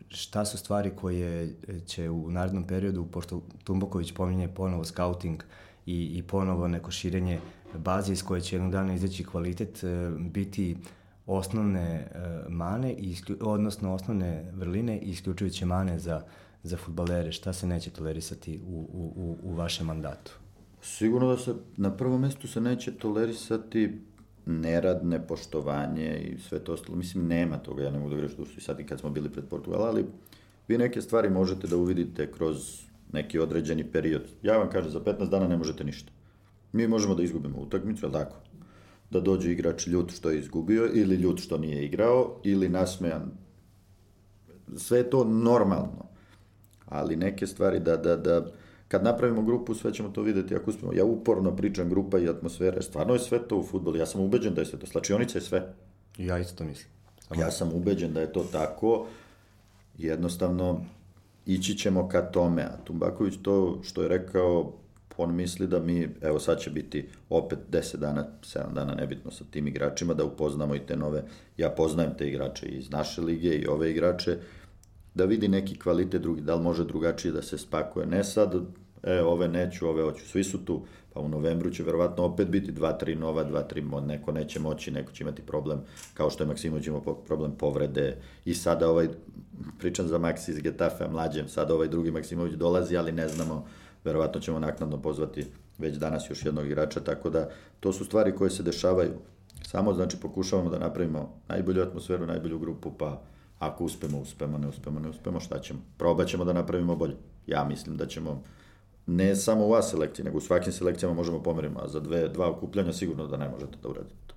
šta 0.08 0.44
su 0.44 0.58
stvari 0.58 0.90
koje 0.96 1.54
će 1.86 2.10
u 2.10 2.30
narednom 2.30 2.64
periodu, 2.64 3.06
pošto 3.06 3.42
Tumboković 3.64 4.12
pominje 4.12 4.48
ponovo 4.48 4.84
scouting 4.84 5.42
i, 5.86 6.18
i 6.18 6.22
ponovo 6.22 6.68
neko 6.68 6.90
širenje 6.90 7.40
baze 7.74 8.12
iz 8.12 8.22
koje 8.22 8.40
će 8.40 8.56
jednog 8.56 8.72
dana 8.72 8.94
izaći 8.94 9.24
kvalitet, 9.24 9.84
e, 9.84 10.10
biti 10.18 10.76
osnovne 11.26 12.08
mane, 12.48 12.96
odnosno 13.40 13.94
osnovne 13.94 14.50
vrline 14.54 14.98
i 14.98 15.10
isključujuće 15.10 15.66
mane 15.66 15.98
za 15.98 16.22
za 16.66 16.76
futbalere, 16.76 17.32
šta 17.32 17.52
se 17.52 17.66
neće 17.66 17.90
tolerisati 17.90 18.60
u, 18.66 18.88
u, 18.92 19.38
u 19.42 19.54
vašem 19.54 19.86
mandatu? 19.86 20.32
Sigurno 20.82 21.28
da 21.28 21.38
se 21.38 21.54
na 21.76 21.96
prvom 21.96 22.20
mestu 22.20 22.48
se 22.48 22.60
neće 22.60 22.92
tolerisati 22.92 24.00
nerad, 24.46 25.06
nepoštovanje 25.06 26.18
i 26.18 26.38
sve 26.38 26.58
to 26.58 26.72
ostalo. 26.72 26.98
Mislim, 26.98 27.26
nema 27.26 27.58
toga, 27.58 27.82
ja 27.82 27.90
ne 27.90 27.98
mogu 27.98 28.10
da 28.10 28.16
greš 28.16 28.36
dušu 28.36 28.58
i 28.58 28.60
sad 28.60 28.80
i 28.80 28.86
kad 28.86 29.00
smo 29.00 29.10
bili 29.10 29.30
pred 29.30 29.44
Portugal, 29.44 29.82
ali 29.82 30.04
vi 30.68 30.78
neke 30.78 31.00
stvari 31.00 31.30
možete 31.30 31.66
da 31.66 31.76
uvidite 31.76 32.32
kroz 32.32 32.82
neki 33.12 33.38
određeni 33.38 33.84
period. 33.92 34.22
Ja 34.42 34.58
vam 34.58 34.70
kažem, 34.70 34.90
za 34.90 35.00
15 35.00 35.30
dana 35.30 35.48
ne 35.48 35.56
možete 35.56 35.84
ništa. 35.84 36.12
Mi 36.72 36.88
možemo 36.88 37.14
da 37.14 37.22
izgubimo 37.22 37.58
utakmicu, 37.60 38.06
je 38.06 38.12
tako? 38.12 38.36
Da 39.10 39.20
dođe 39.20 39.52
igrač 39.52 39.86
ljut 39.86 40.12
što 40.12 40.30
je 40.30 40.38
izgubio, 40.38 40.90
ili 40.94 41.16
ljut 41.16 41.40
što 41.40 41.58
nije 41.58 41.84
igrao, 41.84 42.40
ili 42.44 42.68
nasmejan. 42.68 43.30
Sve 44.76 44.98
je 44.98 45.10
to 45.10 45.24
normalno 45.24 46.15
ali 46.86 47.16
neke 47.16 47.46
stvari 47.46 47.80
da, 47.80 47.96
da, 47.96 48.16
da, 48.16 48.46
kad 48.88 49.04
napravimo 49.04 49.42
grupu, 49.42 49.74
sve 49.74 49.94
ćemo 49.94 50.08
to 50.08 50.22
videti 50.22 50.54
ako 50.54 50.70
uspemo. 50.70 50.92
Ja 50.92 51.04
uporno 51.04 51.56
pričam 51.56 51.88
grupa 51.88 52.18
i 52.18 52.28
atmosfera, 52.28 52.82
stvarno 52.82 53.14
je 53.14 53.20
sve 53.20 53.48
to 53.48 53.56
u 53.56 53.62
futbolu, 53.62 53.96
ja 53.96 54.06
sam 54.06 54.20
ubeđen 54.20 54.54
da 54.54 54.60
je 54.60 54.66
sve 54.66 54.78
to, 54.78 54.86
slačionica 54.86 55.38
je 55.38 55.42
sve. 55.42 55.72
Ja 56.18 56.38
isto 56.38 56.64
mislim. 56.64 56.88
Samo... 57.28 57.40
Ja 57.40 57.50
sam 57.50 57.72
ubeđen 57.72 58.12
da 58.12 58.20
je 58.20 58.32
to 58.32 58.44
tako, 58.52 59.06
jednostavno 59.98 60.84
ići 61.46 61.78
ćemo 61.78 62.08
ka 62.08 62.22
tome, 62.22 62.62
a 62.62 62.76
Tumbaković 62.84 63.34
to 63.42 63.80
što 63.82 64.02
je 64.02 64.08
rekao, 64.08 64.72
on 65.16 65.34
misli 65.34 65.66
da 65.66 65.80
mi, 65.80 66.08
evo 66.22 66.38
sad 66.38 66.58
će 66.58 66.70
biti 66.70 67.08
opet 67.30 67.58
10 67.70 67.96
dana, 67.96 68.26
7 68.42 68.72
dana, 68.72 68.94
nebitno 68.94 69.30
sa 69.30 69.44
tim 69.50 69.66
igračima, 69.66 70.14
da 70.14 70.24
upoznamo 70.24 70.74
i 70.74 70.86
te 70.86 70.96
nove, 70.96 71.22
ja 71.56 71.70
poznajem 71.70 72.14
te 72.18 72.28
igrače 72.28 72.66
iz 72.66 72.90
naše 72.90 73.20
lige 73.20 73.48
i 73.48 73.66
ove 73.66 73.90
igrače, 73.90 74.38
da 75.16 75.24
vidi 75.24 75.48
neki 75.48 75.78
kvalitet 75.78 76.22
drugi, 76.22 76.40
da 76.40 76.54
li 76.54 76.62
može 76.62 76.84
drugačije 76.84 77.32
da 77.32 77.42
se 77.42 77.58
spakuje. 77.58 78.06
Ne 78.06 78.24
sad, 78.24 78.54
e, 79.02 79.22
ove 79.22 79.48
neću, 79.48 79.88
ove 79.88 80.02
hoću, 80.02 80.28
svi 80.28 80.44
su 80.44 80.64
tu, 80.64 80.82
pa 81.12 81.20
u 81.20 81.28
novembru 81.28 81.70
će 81.70 81.82
verovatno 81.82 82.24
opet 82.24 82.48
biti 82.48 82.72
dva, 82.72 82.92
tri 82.92 83.14
nova, 83.14 83.44
dva, 83.44 83.62
tri 83.62 83.82
mod, 83.82 84.06
neko 84.06 84.32
neće 84.32 84.60
moći, 84.60 84.90
neko 84.90 85.12
će 85.12 85.24
imati 85.24 85.42
problem, 85.42 85.80
kao 86.14 86.30
što 86.30 86.44
je 86.44 86.48
Maksimović 86.48 86.86
imao 86.86 87.00
problem 87.00 87.52
povrede 87.58 88.16
i 88.44 88.54
sada 88.54 88.90
ovaj, 88.90 89.08
pričam 89.78 90.08
za 90.08 90.18
Maksi 90.18 90.50
iz 90.50 90.60
Getafe, 90.60 91.08
mlađem, 91.08 91.48
sada 91.48 91.74
ovaj 91.74 91.88
drugi 91.88 92.10
Maksimović 92.10 92.54
dolazi, 92.54 92.96
ali 92.96 93.12
ne 93.12 93.28
znamo, 93.28 93.64
verovatno 94.04 94.40
ćemo 94.40 94.58
naknadno 94.58 95.02
pozvati 95.02 95.46
već 95.78 95.96
danas 95.96 96.30
još 96.30 96.44
jednog 96.44 96.66
igrača, 96.66 97.00
tako 97.00 97.30
da 97.30 97.48
to 97.80 97.92
su 97.92 98.04
stvari 98.04 98.32
koje 98.32 98.50
se 98.50 98.62
dešavaju. 98.62 99.12
Samo 99.62 99.94
znači 99.94 100.16
pokušavamo 100.16 100.70
da 100.70 100.78
napravimo 100.78 101.32
najbolju 101.48 101.82
atmosferu, 101.82 102.26
najbolju 102.26 102.58
grupu, 102.58 102.92
pa 102.98 103.22
Ako 103.58 103.84
uspemo, 103.84 104.18
uspemo, 104.18 104.58
ne 104.58 104.68
uspemo, 104.68 105.00
ne 105.00 105.08
uspemo, 105.08 105.40
šta 105.40 105.60
ćemo? 105.60 105.80
Probat 105.96 106.28
ćemo 106.28 106.44
da 106.44 106.52
napravimo 106.52 106.96
bolje. 106.96 107.16
Ja 107.46 107.64
mislim 107.64 107.96
da 107.96 108.06
ćemo, 108.06 108.42
ne 109.06 109.36
samo 109.36 109.66
u 109.66 109.74
A 109.74 109.82
selekciji, 109.82 110.24
nego 110.24 110.38
u 110.38 110.40
svakim 110.40 110.72
selekcijama 110.72 111.14
možemo 111.14 111.42
pomeriti, 111.42 111.74
a 111.82 111.88
za 111.88 112.00
dve, 112.00 112.28
dva 112.28 112.50
okupljanja 112.50 112.92
sigurno 112.92 113.26
da 113.26 113.36
ne 113.36 113.48
možete 113.48 113.78
da 113.82 113.88
uradite 113.88 114.14
to. 114.26 114.34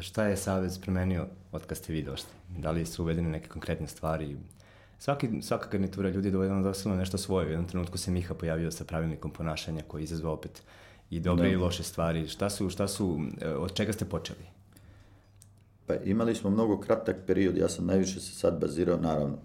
Šta 0.00 0.24
je 0.24 0.36
Savez 0.36 0.78
promenio 0.78 1.26
od 1.52 1.66
kad 1.66 1.78
ste 1.78 1.92
vi 1.92 2.02
došli? 2.02 2.28
Da 2.58 2.70
li 2.70 2.86
su 2.86 3.02
uvedene 3.02 3.28
neke 3.28 3.48
konkretne 3.48 3.86
stvari? 3.86 4.36
Svaki, 4.98 5.42
svaka 5.42 5.68
garnitura 5.68 6.08
ljudi 6.08 6.28
je 6.28 6.32
dovedena 6.32 6.62
da 6.62 6.96
nešto 6.96 7.18
svoje. 7.18 7.46
U 7.46 7.50
jednom 7.50 7.68
trenutku 7.68 7.98
se 7.98 8.10
Miha 8.10 8.34
pojavio 8.34 8.70
sa 8.70 8.84
pravilnikom 8.84 9.30
ponašanja 9.30 9.82
koji 9.88 10.02
je 10.02 10.04
izazvao 10.04 10.32
opet 10.32 10.62
i 11.10 11.20
dobre 11.20 11.48
da. 11.48 11.52
i 11.52 11.56
loše 11.56 11.82
stvari. 11.82 12.28
Šta 12.28 12.50
su, 12.50 12.70
šta 12.70 12.88
su, 12.88 13.20
e, 13.40 13.48
od 13.48 13.74
čega 13.74 13.92
ste 13.92 14.04
počeli? 14.04 14.44
Pa 15.86 15.94
imali 15.94 16.34
smo 16.34 16.50
mnogo 16.50 16.80
kratak 16.80 17.16
period, 17.26 17.56
ja 17.56 17.68
sam 17.68 17.86
najviše 17.86 18.20
se 18.20 18.32
sad 18.32 18.60
bazirao, 18.60 18.96
naravno, 18.96 19.36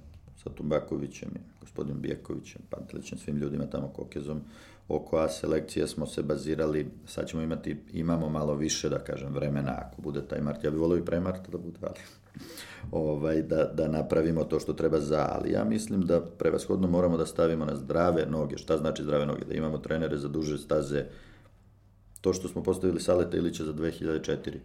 sa 0.44 0.50
Tumbakovićem 0.50 1.30
gospodinom 1.70 2.02
Bijekovićem, 2.02 2.62
Pantelićem, 2.70 3.18
svim 3.18 3.38
ljudima 3.38 3.66
tamo 3.66 3.88
Kokezom, 3.88 4.42
oko 4.88 5.18
A 5.18 5.30
selekcije 5.30 5.88
smo 5.88 6.06
se 6.06 6.24
bazirali, 6.24 6.88
sad 7.06 7.28
ćemo 7.28 7.44
imati, 7.44 7.78
imamo 7.94 8.30
malo 8.30 8.56
više, 8.56 8.90
da 8.90 9.00
kažem, 9.00 9.34
vremena, 9.34 9.76
ako 9.78 10.02
bude 10.02 10.22
taj 10.22 10.42
mart, 10.42 10.64
ja 10.64 10.72
bih 10.72 10.80
volio 10.80 10.98
i 10.98 11.06
pre 11.06 11.20
marta 11.20 11.52
da 11.52 11.58
bude, 11.58 11.78
ali 11.82 12.00
ovaj, 12.92 13.42
da, 13.42 13.66
da 13.66 13.88
napravimo 13.88 14.44
to 14.44 14.60
što 14.60 14.74
treba 14.74 15.00
za, 15.00 15.28
ali 15.32 15.52
ja 15.52 15.64
mislim 15.64 16.02
da 16.02 16.22
prevashodno 16.22 16.88
moramo 16.88 17.18
da 17.18 17.26
stavimo 17.26 17.66
na 17.66 17.76
zdrave 17.76 18.26
noge, 18.26 18.58
šta 18.58 18.78
znači 18.78 19.04
zdrave 19.04 19.26
noge, 19.26 19.46
da 19.46 19.54
imamo 19.54 19.78
trenere 19.78 20.18
za 20.18 20.28
duže 20.28 20.58
staze, 20.58 21.06
to 22.22 22.34
što 22.34 22.48
smo 22.48 22.64
postavili 22.64 23.02
Saleta 23.02 23.38
Ilića 23.38 23.66
za 23.66 23.74
2004, 23.74 24.58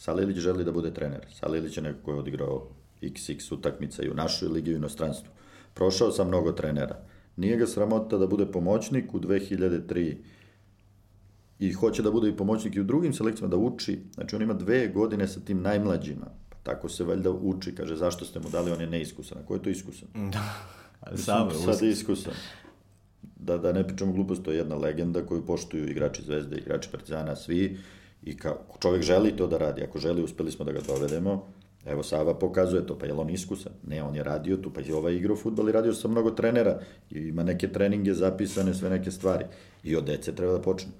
Salilić 0.00 0.36
želi 0.36 0.64
da 0.64 0.72
bude 0.72 0.94
trener. 0.94 1.26
Salilić 1.40 1.76
je 1.76 1.82
neko 1.82 1.98
koji 2.04 2.14
je 2.14 2.20
odigrao 2.20 2.68
XX 3.02 3.54
utakmica 3.54 4.02
i 4.02 4.08
u 4.08 4.14
našoj 4.14 4.48
ligi 4.48 4.70
i 4.70 4.74
u 4.74 4.76
inostranstvu. 4.76 5.32
Prošao 5.74 6.10
sam 6.10 6.28
mnogo 6.28 6.52
trenera. 6.52 6.96
Nije 7.36 7.56
ga 7.56 7.66
sramota 7.66 8.18
da 8.18 8.26
bude 8.26 8.46
pomoćnik 8.46 9.14
u 9.14 9.20
2003 9.20 10.16
i 11.58 11.72
hoće 11.72 12.02
da 12.02 12.10
bude 12.10 12.28
i 12.28 12.36
pomoćnik 12.36 12.76
i 12.76 12.80
u 12.80 12.84
drugim 12.84 13.12
selekcijama 13.12 13.50
da 13.50 13.56
uči. 13.56 13.98
Znači 14.14 14.36
on 14.36 14.42
ima 14.42 14.54
dve 14.54 14.88
godine 14.88 15.28
sa 15.28 15.40
tim 15.40 15.62
najmlađima. 15.62 16.26
Pa 16.48 16.56
tako 16.62 16.88
se 16.88 17.04
valjda 17.04 17.30
uči. 17.30 17.74
Kaže 17.74 17.96
zašto 17.96 18.24
ste 18.24 18.40
mu 18.40 18.50
dali, 18.50 18.72
on 18.72 18.80
je 18.80 18.86
neiskusan. 18.86 19.38
A 19.38 19.46
ko 19.46 19.54
je 19.54 19.62
to 19.62 19.70
iskusan? 19.70 20.08
Da, 20.14 20.54
samo 21.16 21.50
Sad 21.50 21.82
je 21.82 21.90
iskusan. 21.90 22.34
Da, 23.36 23.58
da 23.58 23.72
ne 23.72 23.88
pričamo 23.88 24.12
glupost, 24.12 24.42
to 24.42 24.50
je 24.50 24.58
jedna 24.58 24.76
legenda 24.76 25.26
koju 25.26 25.46
poštuju 25.46 25.90
igrači 25.90 26.22
Zvezde, 26.22 26.56
igrači 26.56 26.88
Partizana, 26.92 27.36
svi. 27.36 27.78
I 28.22 28.36
kao 28.36 28.58
čovjek 28.80 29.02
želi 29.02 29.36
to 29.36 29.46
da 29.46 29.58
radi. 29.58 29.82
Ako 29.82 29.98
želi, 29.98 30.22
uspeli 30.22 30.50
smo 30.50 30.64
da 30.64 30.72
ga 30.72 30.80
dovedemo. 30.80 31.46
Evo 31.86 32.02
Sava 32.02 32.34
pokazuje 32.34 32.86
to, 32.86 32.98
pa 32.98 33.06
je 33.06 33.12
on 33.12 33.30
iskusan? 33.30 33.72
Ne, 33.86 34.02
on 34.02 34.14
je 34.14 34.24
radio 34.24 34.56
tu, 34.56 34.72
pa 34.72 34.80
je 34.80 34.94
ovaj 34.94 35.14
igrao 35.14 35.36
futbol 35.36 35.68
i 35.68 35.72
radio 35.72 35.94
sa 35.94 36.08
mnogo 36.08 36.30
trenera. 36.30 36.80
I 37.10 37.18
ima 37.18 37.42
neke 37.42 37.72
treninge 37.72 38.14
zapisane, 38.14 38.74
sve 38.74 38.90
neke 38.90 39.10
stvari. 39.10 39.44
I 39.84 39.96
od 39.96 40.04
dece 40.04 40.34
treba 40.34 40.52
da 40.52 40.60
počne. 40.60 40.90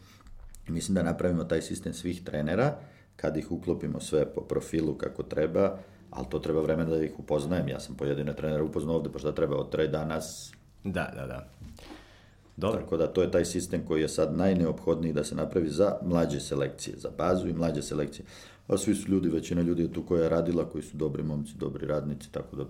I 0.69 0.73
mislim 0.73 0.95
da 0.95 1.03
napravimo 1.03 1.45
taj 1.45 1.63
sistem 1.63 1.93
svih 1.93 2.25
trenera, 2.25 2.77
kad 3.17 3.37
ih 3.37 3.53
uklopimo 3.53 4.01
sve 4.01 4.27
po 4.35 4.41
profilu 4.41 4.95
kako 4.95 5.23
treba, 5.23 5.79
ali 6.11 6.27
to 6.31 6.39
treba 6.39 6.61
vremena 6.61 6.91
da 6.91 7.05
ih 7.05 7.19
upoznajem. 7.19 7.69
Ja 7.69 7.81
sam 7.81 7.95
pojedine 7.95 8.37
trenere 8.37 8.63
upoznao 8.63 8.97
ovde, 8.97 9.11
pa 9.13 9.19
šta 9.19 9.33
treba 9.33 9.57
od 9.57 9.71
tre 9.71 9.89
danas? 9.89 10.53
Da, 10.85 11.13
da, 11.17 11.27
da. 11.27 11.49
Dobro. 12.61 12.81
Tako 12.81 12.97
da 12.97 13.07
to 13.07 13.23
je 13.23 13.31
taj 13.31 13.45
sistem 13.45 13.85
koji 13.85 14.03
je 14.03 14.09
sad 14.09 14.37
najneophodniji 14.37 15.13
da 15.13 15.25
se 15.25 15.35
napravi 15.35 15.69
za 15.69 15.97
mlađe 16.03 16.41
selekcije, 16.41 16.97
za 16.99 17.11
bazu 17.19 17.49
i 17.49 17.53
mlađe 17.53 17.83
selekcije. 17.83 18.27
A 18.69 18.77
svi 18.79 18.95
su 18.95 19.09
ljudi, 19.09 19.29
većina 19.29 19.63
ljudi 19.63 19.83
je 19.83 19.93
tu 19.93 20.03
koja 20.03 20.23
je 20.23 20.29
radila, 20.29 20.65
koji 20.65 20.83
su 20.83 20.97
dobri 20.97 21.23
momci, 21.23 21.53
dobri 21.59 21.87
radnici, 21.87 22.33
tako 22.33 22.57
da 22.57 22.65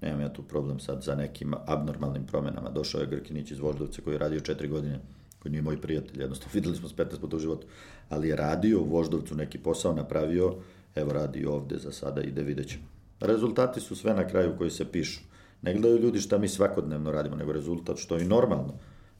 nemam 0.00 0.20
ja 0.20 0.32
tu 0.32 0.42
problem 0.42 0.80
sad 0.80 1.02
za 1.02 1.14
nekim 1.14 1.54
abnormalnim 1.66 2.26
promenama. 2.26 2.70
Došao 2.70 3.00
je 3.00 3.06
Grkinić 3.06 3.50
iz 3.50 3.58
Voždovca 3.58 4.02
koji 4.02 4.14
je 4.14 4.18
radio 4.18 4.40
četiri 4.40 4.68
godine 4.68 5.00
koji 5.38 5.52
nije 5.52 5.62
moj 5.62 5.80
prijatelj, 5.80 6.20
jednostavno 6.20 6.50
videli 6.58 6.76
smo 6.76 6.88
s 6.88 6.96
15 6.96 7.20
puta 7.20 7.36
u 7.36 7.40
životu, 7.40 7.66
ali 8.08 8.28
je 8.28 8.36
radio 8.36 8.80
u 8.80 8.88
Voždovcu 8.88 9.34
neki 9.34 9.58
posao, 9.58 9.92
napravio, 9.92 10.54
evo 10.94 11.12
radi 11.12 11.46
ovde 11.46 11.78
za 11.78 11.92
sada, 11.92 12.22
ide, 12.22 12.42
vidjet 12.42 12.68
ćemo. 12.68 12.84
Rezultati 13.20 13.80
su 13.80 13.96
sve 13.96 14.14
na 14.14 14.28
kraju 14.28 14.54
koji 14.58 14.70
se 14.70 14.84
pišu. 14.84 15.20
Ne 15.64 15.72
gledaju 15.72 15.98
ljudi 15.98 16.20
šta 16.20 16.38
mi 16.38 16.48
svakodnevno 16.48 17.12
radimo, 17.12 17.36
nego 17.36 17.52
rezultat 17.52 17.98
što 17.98 18.16
je 18.16 18.22
i 18.22 18.28
normalno, 18.28 18.74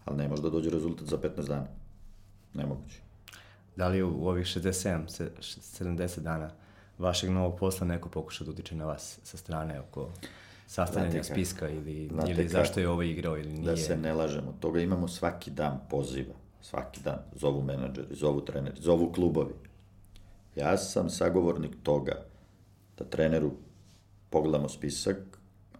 ali 0.04 0.16
ne 0.16 0.28
može 0.28 0.42
da 0.42 0.50
dođe 0.50 0.70
rezultat 0.70 1.08
za 1.08 1.16
15 1.18 1.48
dana. 1.48 1.66
Nemoguće. 2.54 3.00
Da 3.76 3.88
li 3.88 4.02
u 4.02 4.28
ovih 4.28 4.46
67, 4.46 5.30
70 5.40 6.20
dana 6.20 6.50
vašeg 6.98 7.30
novog 7.30 7.58
posla 7.58 7.86
neko 7.86 8.08
pokuša 8.08 8.44
da 8.44 8.50
utiče 8.50 8.74
na 8.74 8.84
vas 8.84 9.18
sa 9.22 9.36
strane 9.36 9.80
oko 9.80 10.10
sastavljanja 10.66 11.24
spiska 11.24 11.68
ili, 11.68 12.08
Znate 12.12 12.30
ili 12.30 12.48
zašto 12.48 12.80
je 12.80 12.88
ovo 12.88 13.02
igrao 13.02 13.38
ili 13.38 13.48
da 13.48 13.54
nije. 13.54 13.64
Da 13.64 13.76
se 13.76 13.96
ne 13.96 14.12
lažemo, 14.12 14.56
toga 14.60 14.80
imamo 14.80 15.08
svaki 15.08 15.50
dan 15.50 15.80
poziva, 15.90 16.34
svaki 16.60 17.00
dan, 17.00 17.18
zovu 17.34 17.62
menadžeri, 17.62 18.14
zovu 18.14 18.40
treneri, 18.40 18.80
zovu 18.80 19.12
klubovi. 19.12 19.54
Ja 20.56 20.76
sam 20.76 21.10
sagovornik 21.10 21.76
toga 21.82 22.22
da 22.98 23.04
treneru 23.04 23.52
pogledamo 24.30 24.68
spisak, 24.68 25.18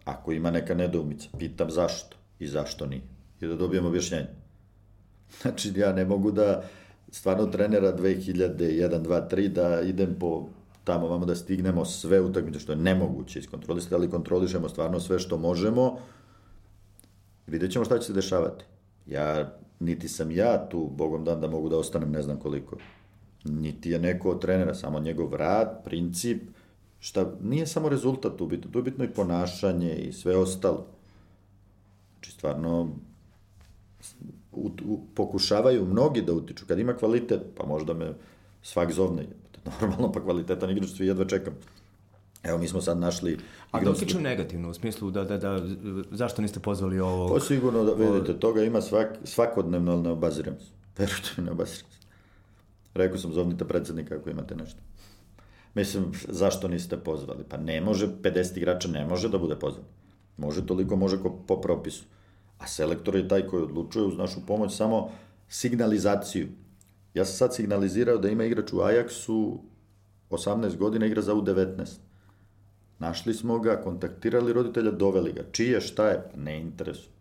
ako 0.04 0.32
ima 0.32 0.50
neka 0.50 0.74
nedoumica, 0.74 1.28
pitam 1.38 1.70
zašto 1.70 2.16
i 2.38 2.46
zašto 2.46 2.86
nije. 2.86 3.02
I 3.40 3.46
da 3.46 3.56
dobijem 3.56 3.86
objašnjenje. 3.86 4.28
Znači, 5.42 5.72
ja 5.76 5.92
ne 5.92 6.04
mogu 6.04 6.30
da 6.30 6.64
stvarno 7.10 7.46
trenera 7.46 7.96
2001, 7.96 9.02
2, 9.02 9.28
3, 9.30 9.48
da 9.48 9.80
idem 9.80 10.16
po 10.20 10.48
tamo 10.84 11.08
vamo 11.08 11.26
da 11.26 11.34
stignemo 11.34 11.84
sve 11.84 12.20
utakmice 12.20 12.58
što 12.58 12.72
je 12.72 12.76
nemoguće 12.76 13.38
iskontrolisati, 13.38 13.94
ali 13.94 14.10
kontrolišemo 14.10 14.68
stvarno 14.68 15.00
sve 15.00 15.18
što 15.18 15.38
možemo. 15.38 15.98
Vidjet 17.46 17.72
ćemo 17.72 17.84
šta 17.84 17.98
će 17.98 18.06
se 18.06 18.12
dešavati. 18.12 18.64
Ja, 19.06 19.56
niti 19.80 20.08
sam 20.08 20.30
ja 20.30 20.68
tu, 20.68 20.90
bogom 20.96 21.24
dan, 21.24 21.40
da 21.40 21.46
mogu 21.46 21.68
da 21.68 21.78
ostanem 21.78 22.10
ne 22.10 22.22
znam 22.22 22.38
koliko. 22.38 22.76
Niti 23.44 23.90
je 23.90 23.98
neko 23.98 24.30
od 24.30 24.40
trenera, 24.40 24.74
samo 24.74 25.00
njegov 25.00 25.34
rad, 25.34 25.84
princip, 25.84 26.42
šta, 27.04 27.26
nije 27.42 27.66
samo 27.66 27.88
rezultat 27.88 28.36
tu 28.36 28.46
bitno, 28.46 28.70
tu 28.70 28.78
je 28.78 28.82
bitno 28.82 29.04
i 29.04 29.08
ponašanje 29.08 29.94
i 29.94 30.12
sve 30.12 30.36
ostalo. 30.36 30.86
Znači, 32.12 32.32
stvarno, 32.32 32.88
u, 34.52 34.70
u, 34.84 35.00
pokušavaju 35.14 35.84
mnogi 35.84 36.22
da 36.22 36.32
utiču. 36.32 36.64
Kad 36.66 36.78
ima 36.78 36.96
kvalitet, 36.96 37.40
pa 37.56 37.66
možda 37.66 37.94
me 37.94 38.14
svak 38.62 38.92
zovne, 38.92 39.26
normalno, 39.80 40.12
pa 40.12 40.20
kvalitetan 40.20 40.70
igrač, 40.70 40.90
svi 40.90 41.06
jedva 41.06 41.24
čekam. 41.24 41.54
Evo, 42.42 42.58
mi 42.58 42.68
smo 42.68 42.80
sad 42.80 42.98
našli... 42.98 43.38
A 43.70 43.80
da 43.80 43.90
utiču 43.90 44.20
negativno, 44.20 44.70
u 44.70 44.74
smislu 44.74 45.10
da, 45.10 45.24
da, 45.24 45.38
da, 45.38 45.60
zašto 46.10 46.42
niste 46.42 46.60
pozvali 46.60 47.00
ovo... 47.00 47.34
Pa 47.34 47.40
sigurno, 47.40 47.84
da, 47.84 47.92
vidite, 47.92 48.38
toga 48.40 48.62
ima 48.62 48.80
svak, 48.80 49.16
svakodnevno, 49.24 49.92
ali 49.92 50.02
ne 50.02 50.10
obaziram 50.10 50.54
se. 50.60 50.70
Verujte 50.98 51.30
mi, 51.36 51.44
ne 51.44 51.50
obaziram 51.50 51.90
se. 51.90 52.06
Rekao 52.94 53.18
sam, 53.18 53.32
zovnite 53.32 53.64
predsednika 53.64 54.14
ako 54.14 54.30
imate 54.30 54.56
nešto. 54.56 54.80
Mislim, 55.74 56.12
zašto 56.28 56.68
niste 56.68 56.96
pozvali? 56.96 57.44
Pa 57.48 57.56
ne 57.56 57.80
može, 57.80 58.08
50 58.22 58.56
igrača 58.56 58.88
ne 58.88 59.06
može 59.06 59.28
da 59.28 59.38
bude 59.38 59.56
pozvan. 59.56 59.84
Može 60.36 60.66
toliko, 60.66 60.96
može 60.96 61.22
ko 61.22 61.38
po 61.46 61.60
propisu. 61.60 62.04
A 62.58 62.66
selektor 62.66 63.16
je 63.16 63.28
taj 63.28 63.46
koji 63.46 63.62
odlučuje 63.62 64.04
uz 64.04 64.16
našu 64.16 64.46
pomoć 64.46 64.76
samo 64.76 65.10
signalizaciju. 65.48 66.48
Ja 67.14 67.24
sam 67.24 67.36
sad 67.36 67.54
signalizirao 67.54 68.18
da 68.18 68.28
ima 68.28 68.44
igrač 68.44 68.72
u 68.72 68.76
Ajaxu 68.76 69.58
18 70.30 70.76
godina, 70.76 71.06
igra 71.06 71.22
za 71.22 71.34
U19. 71.34 71.98
Našli 72.98 73.34
smo 73.34 73.58
ga, 73.58 73.82
kontaktirali 73.82 74.52
roditelja, 74.52 74.90
doveli 74.90 75.32
ga. 75.32 75.42
Čije, 75.52 75.80
šta 75.80 76.08
je? 76.08 76.22
Ne 76.36 76.60
interesuje. 76.60 77.14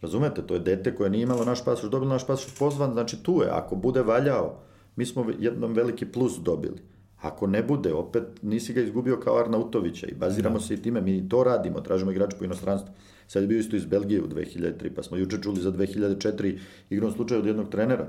Razumete, 0.00 0.46
to 0.46 0.54
je 0.54 0.60
dete 0.60 0.94
koje 0.94 1.10
nije 1.10 1.22
imalo 1.22 1.44
naš 1.44 1.64
pasoš, 1.64 1.90
dobilo 1.90 2.12
naš 2.12 2.26
pasoš 2.26 2.58
pozvan, 2.58 2.92
znači 2.92 3.22
tu 3.22 3.42
je. 3.42 3.48
Ako 3.50 3.76
bude 3.76 4.02
valjao, 4.02 4.60
mi 4.96 5.06
smo 5.06 5.26
jednom 5.38 5.72
veliki 5.72 6.06
plus 6.06 6.38
dobili. 6.38 6.82
Ako 7.20 7.46
ne 7.46 7.62
bude, 7.62 7.92
opet 7.94 8.22
nisi 8.42 8.72
ga 8.72 8.80
izgubio 8.80 9.20
kao 9.20 9.38
Arnautovića 9.38 10.06
i 10.06 10.14
baziramo 10.14 10.58
da. 10.58 10.64
se 10.64 10.74
i 10.74 10.82
time, 10.82 11.00
mi 11.00 11.28
to 11.28 11.44
radimo, 11.44 11.80
tražimo 11.80 12.10
igrača 12.10 12.36
po 12.38 12.44
inostranstvu. 12.44 12.94
Sad 13.26 13.42
je 13.42 13.46
bio 13.46 13.58
isto 13.58 13.76
iz 13.76 13.86
Belgije 13.86 14.22
u 14.22 14.28
2003, 14.28 14.90
pa 14.96 15.02
smo 15.02 15.16
juče 15.16 15.42
čuli 15.42 15.60
za 15.60 15.72
2004 15.72 16.58
igrom 16.90 17.12
slučaju 17.12 17.40
od 17.40 17.46
jednog 17.46 17.68
trenera 17.68 18.08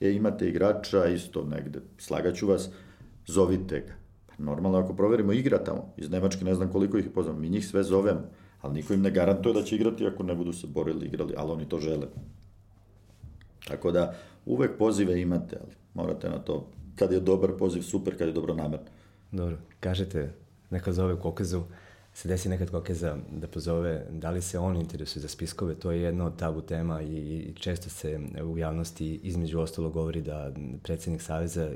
e, 0.00 0.12
imate 0.12 0.48
igrača 0.48 1.06
isto 1.06 1.44
negde, 1.44 1.80
slagaću 1.98 2.46
vas, 2.46 2.70
zovite 3.26 3.80
ga. 3.80 3.94
Pa 4.26 4.42
normalno, 4.42 4.78
ako 4.78 4.94
proverimo 4.94 5.32
igra 5.32 5.64
tamo, 5.64 5.94
iz 5.96 6.10
Nemačke 6.10 6.44
ne 6.44 6.54
znam 6.54 6.72
koliko 6.72 6.98
ih 6.98 7.08
poznam, 7.14 7.40
mi 7.40 7.48
njih 7.48 7.66
sve 7.66 7.82
zovemo, 7.82 8.22
ali 8.60 8.74
niko 8.74 8.94
im 8.94 9.02
ne 9.02 9.10
garantuje 9.10 9.54
da 9.54 9.62
će 9.62 9.76
igrati 9.76 10.06
ako 10.06 10.22
ne 10.22 10.34
budu 10.34 10.52
se 10.52 10.66
borili, 10.66 11.06
igrali, 11.06 11.34
ali 11.36 11.52
oni 11.52 11.68
to 11.68 11.78
žele. 11.78 12.06
Tako 13.68 13.92
da, 13.92 14.14
uvek 14.46 14.78
pozive 14.78 15.20
imate, 15.20 15.56
ali 15.60 15.72
morate 15.94 16.28
na 16.28 16.38
to, 16.38 16.70
kad 16.96 17.12
je 17.12 17.20
dobar 17.20 17.50
poziv, 17.58 17.82
super, 17.82 18.18
kad 18.18 18.28
je 18.28 18.34
dobro 18.34 18.54
namerno. 18.54 18.86
Dobro, 19.32 19.56
kažete, 19.80 20.32
neka 20.70 20.92
zove 20.92 21.20
Kokezu, 21.20 21.62
se 22.14 22.28
desi 22.28 22.48
nekad 22.48 22.70
Kokeza 22.70 23.16
da 23.32 23.46
pozove, 23.46 24.06
da 24.10 24.30
li 24.30 24.42
se 24.42 24.58
on 24.58 24.76
interesuje 24.76 25.22
za 25.22 25.28
spiskove, 25.28 25.74
to 25.74 25.90
je 25.90 26.02
jedna 26.02 26.26
od 26.26 26.36
tabu 26.36 26.60
tema 26.60 27.02
i, 27.02 27.16
i 27.16 27.54
često 27.54 27.90
se 27.90 28.20
u 28.44 28.58
javnosti 28.58 29.20
između 29.22 29.60
ostalo 29.60 29.90
govori 29.90 30.22
da 30.22 30.52
predsednik 30.82 31.22
Saveza 31.22 31.70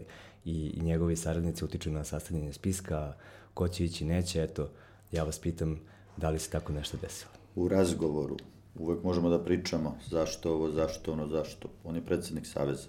i, 0.44 0.72
i 0.76 0.80
njegovi 0.82 1.16
saradnici 1.16 1.64
utiču 1.64 1.90
na 1.90 2.04
sastavljanje 2.04 2.52
spiska, 2.52 3.12
ko 3.54 3.68
će 3.68 3.84
ići, 3.84 4.04
neće, 4.04 4.42
eto, 4.42 4.68
ja 5.12 5.24
vas 5.24 5.38
pitam 5.38 5.80
da 6.16 6.30
li 6.30 6.38
se 6.38 6.50
tako 6.50 6.72
nešto 6.72 6.96
desilo. 7.02 7.30
U 7.56 7.68
razgovoru 7.68 8.36
uvek 8.78 9.02
možemo 9.04 9.28
da 9.28 9.44
pričamo 9.44 9.96
zašto 10.10 10.52
ovo, 10.52 10.70
zašto 10.70 11.12
ono, 11.12 11.26
zašto. 11.26 11.68
On 11.84 11.94
je 11.94 12.04
predsednik 12.04 12.46
Saveza 12.46 12.88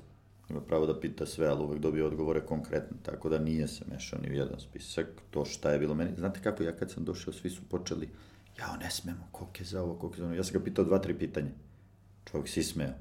ima 0.49 0.61
pravo 0.61 0.85
da 0.85 0.99
pita 0.99 1.25
sve, 1.25 1.47
ali 1.47 1.63
uvek 1.63 1.79
dobije 1.79 2.05
odgovore 2.05 2.45
konkretne, 2.45 2.97
tako 3.03 3.29
da 3.29 3.39
nije 3.39 3.67
se 3.67 3.85
mešao 3.91 4.19
ni 4.21 4.29
u 4.29 4.33
jedan 4.33 4.59
spisak, 4.59 5.07
to 5.31 5.45
šta 5.45 5.71
je 5.71 5.79
bilo 5.79 5.95
meni. 5.95 6.11
Znate 6.17 6.39
kako, 6.43 6.63
ja 6.63 6.75
kad 6.75 6.91
sam 6.91 7.03
došao, 7.03 7.33
svi 7.33 7.49
su 7.49 7.61
počeli, 7.69 8.09
jao, 8.59 8.75
ne 8.77 8.91
smemo, 8.91 9.27
koliko 9.31 9.57
je 9.59 9.65
za 9.65 9.81
ovo, 9.83 9.95
koliko 9.95 10.15
je 10.15 10.19
za 10.19 10.25
ono. 10.25 10.35
Ja 10.35 10.43
sam 10.43 10.53
ga 10.53 10.63
pitao 10.63 10.85
dva, 10.85 10.99
tri 10.99 11.13
pitanja. 11.13 11.51
Čovjek 12.31 12.47
si 12.49 12.63
smeo. 12.63 12.93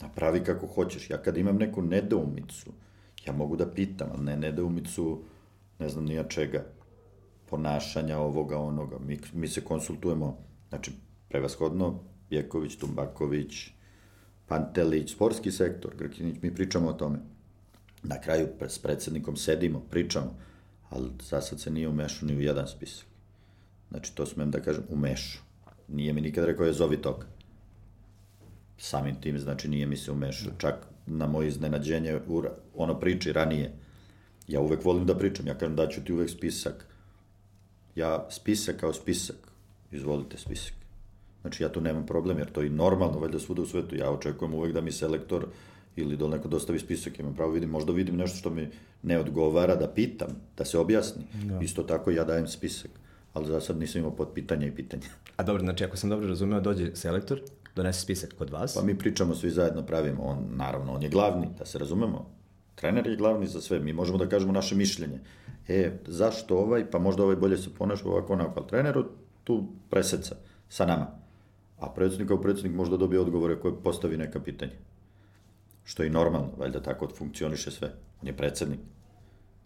Napravi 0.00 0.44
kako 0.44 0.66
hoćeš. 0.66 1.10
Ja 1.10 1.22
kad 1.22 1.36
imam 1.36 1.56
neku 1.56 1.82
nedoumicu, 1.82 2.72
ja 3.26 3.32
mogu 3.32 3.56
da 3.56 3.70
pitam, 3.70 4.08
ali 4.14 4.24
ne 4.24 4.36
nedoumicu, 4.36 5.22
ne 5.78 5.88
znam 5.88 6.04
nija 6.04 6.28
čega, 6.28 6.64
ponašanja 7.50 8.18
ovoga, 8.18 8.58
onoga. 8.58 8.98
Mi, 8.98 9.20
mi 9.32 9.48
se 9.48 9.64
konsultujemo, 9.64 10.38
znači, 10.68 10.92
prevashodno, 11.28 12.00
Jeković, 12.30 12.76
Tumbaković, 12.76 13.70
Pantelić, 14.52 15.12
sportski 15.12 15.50
sektor, 15.50 15.94
Grkinić, 15.96 16.36
mi 16.42 16.54
pričamo 16.54 16.88
o 16.88 16.92
tome. 16.92 17.18
Na 18.02 18.20
kraju 18.20 18.48
s 18.68 18.78
predsednikom 18.78 19.36
sedimo, 19.36 19.80
pričamo, 19.90 20.34
ali 20.90 21.10
za 21.22 21.40
sad 21.40 21.60
se 21.60 21.70
nije 21.70 21.88
umešao 21.88 22.26
ni 22.28 22.36
u 22.36 22.40
jedan 22.40 22.68
spisak. 22.68 23.06
Znači, 23.90 24.14
to 24.14 24.26
smem 24.26 24.50
da 24.50 24.60
kažem, 24.60 24.84
umešao. 24.88 25.42
Nije 25.88 26.12
mi 26.12 26.20
nikad 26.20 26.44
rekao 26.44 26.66
je 26.66 26.72
zovi 26.72 26.96
toga. 26.96 27.26
Samim 28.78 29.20
tim, 29.20 29.38
znači, 29.38 29.68
nije 29.68 29.86
mi 29.86 29.96
se 29.96 30.12
umešao. 30.12 30.52
Čak 30.58 30.86
na 31.06 31.26
moje 31.26 31.48
iznenađenje, 31.48 32.20
ono 32.74 33.00
priči 33.00 33.32
ranije. 33.32 33.72
Ja 34.48 34.60
uvek 34.60 34.84
volim 34.84 35.06
da 35.06 35.18
pričam, 35.18 35.46
ja 35.46 35.58
kažem 35.58 35.76
daću 35.76 36.04
ti 36.04 36.12
uvek 36.12 36.30
spisak. 36.30 36.86
Ja, 37.94 38.26
spisak 38.30 38.76
kao 38.76 38.92
spisak, 38.92 39.36
izvolite 39.90 40.38
spisak. 40.38 40.81
Znači, 41.42 41.62
ja 41.62 41.68
tu 41.68 41.80
nemam 41.80 42.06
problem, 42.06 42.38
jer 42.38 42.50
to 42.50 42.62
je 42.62 42.70
normalno, 42.70 43.18
valjda 43.18 43.38
svuda 43.38 43.62
u 43.62 43.66
svetu. 43.66 43.96
Ja 43.96 44.10
očekujem 44.10 44.54
uvek 44.54 44.72
da 44.72 44.80
mi 44.80 44.92
selektor 44.92 45.46
ili 45.96 46.16
da 46.16 46.28
neko 46.28 46.48
dostavi 46.48 46.78
spisak, 46.78 47.18
imam 47.18 47.34
pravo 47.34 47.52
vidim, 47.52 47.70
možda 47.70 47.92
vidim 47.92 48.16
nešto 48.16 48.36
što 48.36 48.50
mi 48.50 48.68
ne 49.02 49.18
odgovara, 49.18 49.76
da 49.76 49.88
pitam, 49.88 50.28
da 50.56 50.64
se 50.64 50.78
objasni. 50.78 51.22
Da. 51.44 51.60
Isto 51.60 51.82
tako 51.82 52.10
ja 52.10 52.24
dajem 52.24 52.46
spisak, 52.46 52.90
ali 53.32 53.46
za 53.46 53.60
sad 53.60 53.78
nisam 53.78 54.00
imao 54.00 54.16
pod 54.16 54.28
pitanja 54.34 54.66
i 54.66 54.70
pitanja. 54.70 55.02
A 55.36 55.42
dobro, 55.42 55.62
znači 55.62 55.84
ako 55.84 55.96
sam 55.96 56.10
dobro 56.10 56.28
razumeo, 56.28 56.60
dođe 56.60 56.96
selektor, 56.96 57.40
donese 57.76 58.00
spisak 58.00 58.34
kod 58.38 58.50
vas. 58.50 58.74
Pa 58.74 58.82
mi 58.82 58.98
pričamo, 58.98 59.34
svi 59.34 59.50
zajedno 59.50 59.82
pravimo, 59.86 60.22
on, 60.22 60.38
naravno, 60.50 60.92
on 60.92 61.02
je 61.02 61.08
glavni, 61.08 61.46
da 61.58 61.64
se 61.64 61.78
razumemo. 61.78 62.30
Trener 62.74 63.06
je 63.06 63.16
glavni 63.16 63.46
za 63.46 63.60
sve, 63.60 63.80
mi 63.80 63.92
možemo 63.92 64.18
da 64.18 64.28
kažemo 64.28 64.52
naše 64.52 64.74
mišljenje. 64.74 65.20
E, 65.68 65.92
zašto 66.06 66.58
ovaj, 66.58 66.90
pa 66.90 66.98
možda 66.98 67.22
ovaj 67.22 67.36
bolje 67.36 67.58
se 67.58 67.74
ponaša 67.78 68.08
ovako 68.08 68.32
onako, 68.32 68.52
ali 68.56 68.68
treneru 68.68 69.04
tu 69.44 69.66
preseca 69.90 70.36
sa 70.68 70.86
nama. 70.86 71.21
A 71.82 71.88
predsednik 71.94 72.28
kao 72.28 72.40
predsednik 72.40 72.74
možda 72.74 72.96
dobije 72.96 73.20
odgovore 73.20 73.60
koje 73.60 73.74
postavi 73.82 74.16
neka 74.16 74.40
pitanja. 74.40 74.72
Što 75.84 76.02
je 76.02 76.06
i 76.06 76.10
normalno, 76.10 76.50
valjda 76.58 76.82
tako 76.82 77.08
funkcioniše 77.18 77.70
sve. 77.70 77.92
On 78.22 78.28
je 78.28 78.36
predsednik. 78.36 78.80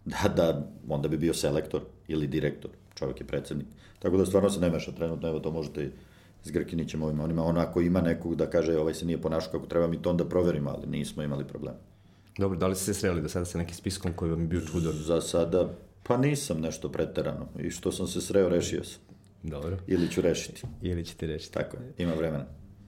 Da, 0.07 0.29
da, 0.35 0.67
onda 0.89 1.07
bi 1.07 1.17
bio 1.17 1.33
selektor 1.33 1.81
ili 2.07 2.27
direktor. 2.27 2.71
Čovjek 2.95 3.21
je 3.21 3.27
predsednik. 3.27 3.67
Tako 3.99 4.17
da 4.17 4.25
stvarno 4.25 4.49
se 4.49 4.59
ne 4.59 4.69
meša 4.69 4.91
trenutno, 4.91 5.29
evo 5.29 5.39
to 5.39 5.51
možete 5.51 5.83
i 5.83 5.89
s 6.43 6.51
Grkinićem 6.51 7.03
ovima. 7.03 7.23
On 7.23 7.31
ima, 7.31 7.43
onako 7.43 7.81
ima 7.81 8.01
nekog 8.01 8.35
da 8.35 8.49
kaže 8.49 8.77
ovaj 8.77 8.93
se 8.93 9.05
nije 9.05 9.21
ponašao 9.21 9.51
kako 9.51 9.65
treba, 9.65 9.87
mi 9.87 10.01
to 10.01 10.09
onda 10.09 10.25
proverimo, 10.25 10.69
ali 10.69 10.87
nismo 10.87 11.23
imali 11.23 11.47
problema. 11.47 11.77
Dobro, 12.37 12.57
da 12.57 12.67
li 12.67 12.75
ste 12.75 12.93
se 12.93 12.99
sreli 12.99 13.21
do 13.21 13.29
sada 13.29 13.45
sa 13.45 13.57
nekim 13.57 13.75
spiskom 13.75 14.13
koji 14.13 14.31
vam 14.31 14.41
je 14.41 14.47
bio 14.47 14.61
čudan? 14.61 14.93
Za 14.93 15.21
sada, 15.21 15.69
pa 16.03 16.17
nisam 16.17 16.61
nešto 16.61 16.91
preterano. 16.91 17.47
I 17.59 17.69
što 17.69 17.91
sam 17.91 18.07
se 18.07 18.21
sreo, 18.21 18.49
rešio 18.49 18.83
sam. 18.83 19.06
Dobro. 19.43 19.77
Ili 19.87 20.09
ću 20.11 20.21
rešiti. 20.21 20.61
Ili 20.81 21.05
ćete 21.05 21.27
rešiti. 21.27 21.53
Tako 21.53 21.77
je, 21.77 21.93
ima 21.97 22.13
vremena. 22.13 22.45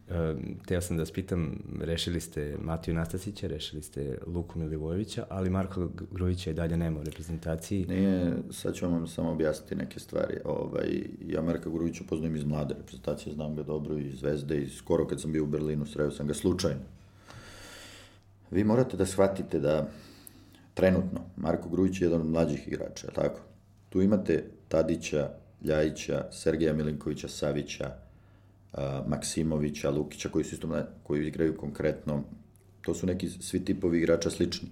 Uh, 0.09 0.15
teo 0.67 0.81
sam 0.81 0.97
da 0.97 1.01
vas 1.01 1.11
pitam, 1.11 1.63
rešili 1.81 2.19
ste 2.19 2.57
Matiju 2.61 2.93
Nastasića, 2.93 3.47
rešili 3.47 3.81
ste 3.81 4.17
Luku 4.27 4.59
Milivojevića, 4.59 5.25
ali 5.29 5.49
Marko 5.49 5.89
Grujića 6.11 6.49
i 6.49 6.53
dalje 6.53 6.77
nema 6.77 6.99
u 6.99 7.03
reprezentaciji. 7.03 7.85
Nije, 7.85 8.33
sad 8.51 8.75
ću 8.75 8.89
vam 8.89 9.07
samo 9.07 9.31
objasniti 9.31 9.75
neke 9.75 9.99
stvari. 9.99 10.37
Ovaj, 10.45 11.03
ja 11.27 11.41
Marka 11.41 11.69
Grujića 11.69 12.03
poznajem 12.09 12.35
iz 12.35 12.43
mlade 12.43 12.73
reprezentacije, 12.73 13.33
znam 13.33 13.55
ga 13.55 13.63
dobro 13.63 13.97
iz 13.97 14.19
Zvezde 14.19 14.61
i 14.61 14.69
skoro 14.69 15.07
kad 15.07 15.21
sam 15.21 15.31
bio 15.31 15.43
u 15.43 15.47
Berlinu, 15.47 15.85
sreo 15.85 16.11
sam 16.11 16.27
ga 16.27 16.33
slučajno. 16.33 16.81
Vi 18.51 18.63
morate 18.63 18.97
da 18.97 19.05
shvatite 19.05 19.59
da 19.59 19.89
trenutno 20.73 21.19
Marko 21.37 21.69
Grujić 21.69 22.01
je 22.01 22.05
jedan 22.05 22.21
od 22.21 22.27
mlađih 22.27 22.67
igrača, 22.67 23.07
tako? 23.07 23.39
Tu 23.89 24.01
imate 24.01 24.43
Tadića, 24.67 25.29
Ljajića, 25.63 26.25
Sergeja 26.31 26.73
Milinkovića, 26.73 27.27
Savića, 27.27 27.91
Maksimovića, 29.07 29.89
Lukića, 29.89 30.29
koji 30.29 30.45
su 30.45 30.55
isto 30.55 30.83
koji 31.03 31.27
igraju 31.27 31.57
konkretno. 31.57 32.23
To 32.81 32.93
su 32.93 33.07
neki 33.07 33.29
svi 33.29 33.65
tipovi 33.65 33.97
igrača 33.97 34.29
slični. 34.29 34.69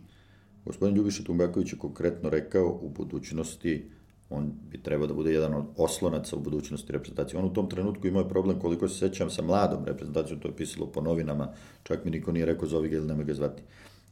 Gospodin 0.66 0.96
Ljubiša 0.96 1.24
Tumbaković 1.24 1.74
je 1.74 1.80
konkretno 1.80 2.30
rekao 2.30 2.80
u 2.82 2.90
budućnosti 2.90 3.90
on 4.30 4.52
bi 4.72 4.84
trebao 4.84 5.08
da 5.08 5.14
bude 5.14 5.34
jedan 5.34 5.54
od 5.54 5.66
oslonaca 5.78 6.36
u 6.36 6.40
budućnosti 6.40 6.92
reprezentacije. 6.92 7.40
On 7.40 7.46
u 7.46 7.54
tom 7.54 7.70
trenutku 7.70 8.08
imao 8.08 8.22
je 8.22 8.30
problem, 8.30 8.60
koliko 8.60 8.88
se 8.88 8.98
sećam, 8.98 9.30
sa 9.30 9.42
mladom 9.42 9.86
reprezentacijom, 9.86 10.40
to 10.40 10.48
je 10.48 10.56
pisalo 10.56 10.88
po 10.88 11.02
novinama, 11.02 11.54
čak 11.84 12.06
mi 12.06 12.12
niko 12.12 12.32
nije 12.32 12.46
rekao 12.46 12.68
zovi 12.68 12.90
ga 12.90 12.98
ili 12.98 13.08
nema 13.08 13.24
ga 13.24 13.34
zvati. 13.34 13.64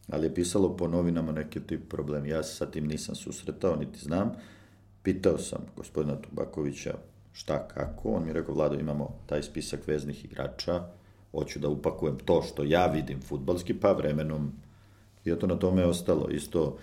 Ali 0.08 0.26
je 0.26 0.34
pisalo 0.34 0.78
po 0.78 0.88
novinama 0.88 1.32
neki 1.32 1.60
tip 1.60 1.90
problem. 1.90 2.26
Ja 2.26 2.44
se 2.44 2.56
sa 2.56 2.66
tim 2.66 2.88
nisam 2.88 3.16
susretao, 3.16 3.76
niti 3.76 4.00
znam. 4.00 4.32
Pitao 5.06 5.38
sam 5.38 5.60
gospodina 5.78 6.16
Tubakovića 6.22 6.94
šta, 7.34 7.68
kako. 7.68 8.12
On 8.12 8.24
mi 8.24 8.30
je 8.30 8.34
rekao, 8.34 8.56
Vlado, 8.56 8.76
imamo 8.76 9.16
taj 9.26 9.44
spisak 9.44 9.88
veznih 9.88 10.26
igrača, 10.26 10.84
hoću 11.32 11.60
da 11.60 11.70
upakujem 11.70 12.18
to 12.26 12.42
što 12.42 12.64
ja 12.64 12.86
vidim 12.86 13.22
futbalski, 13.22 13.74
pa 13.74 13.92
vremenom 13.92 14.52
i 15.26 15.32
eto 15.32 15.48
na 15.48 15.56
tome 15.56 15.82
je 15.82 15.88
ostalo. 15.88 16.30
Isto, 16.30 16.78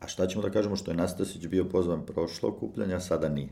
a 0.00 0.08
šta 0.08 0.26
ćemo 0.26 0.42
da 0.42 0.50
kažemo 0.50 0.76
što 0.76 0.90
je 0.90 0.96
Nastasić 0.96 1.46
bio 1.46 1.64
pozvan 1.64 2.06
prošlo 2.06 2.48
okupljanja, 2.48 3.00
sada 3.00 3.28
nije. 3.28 3.48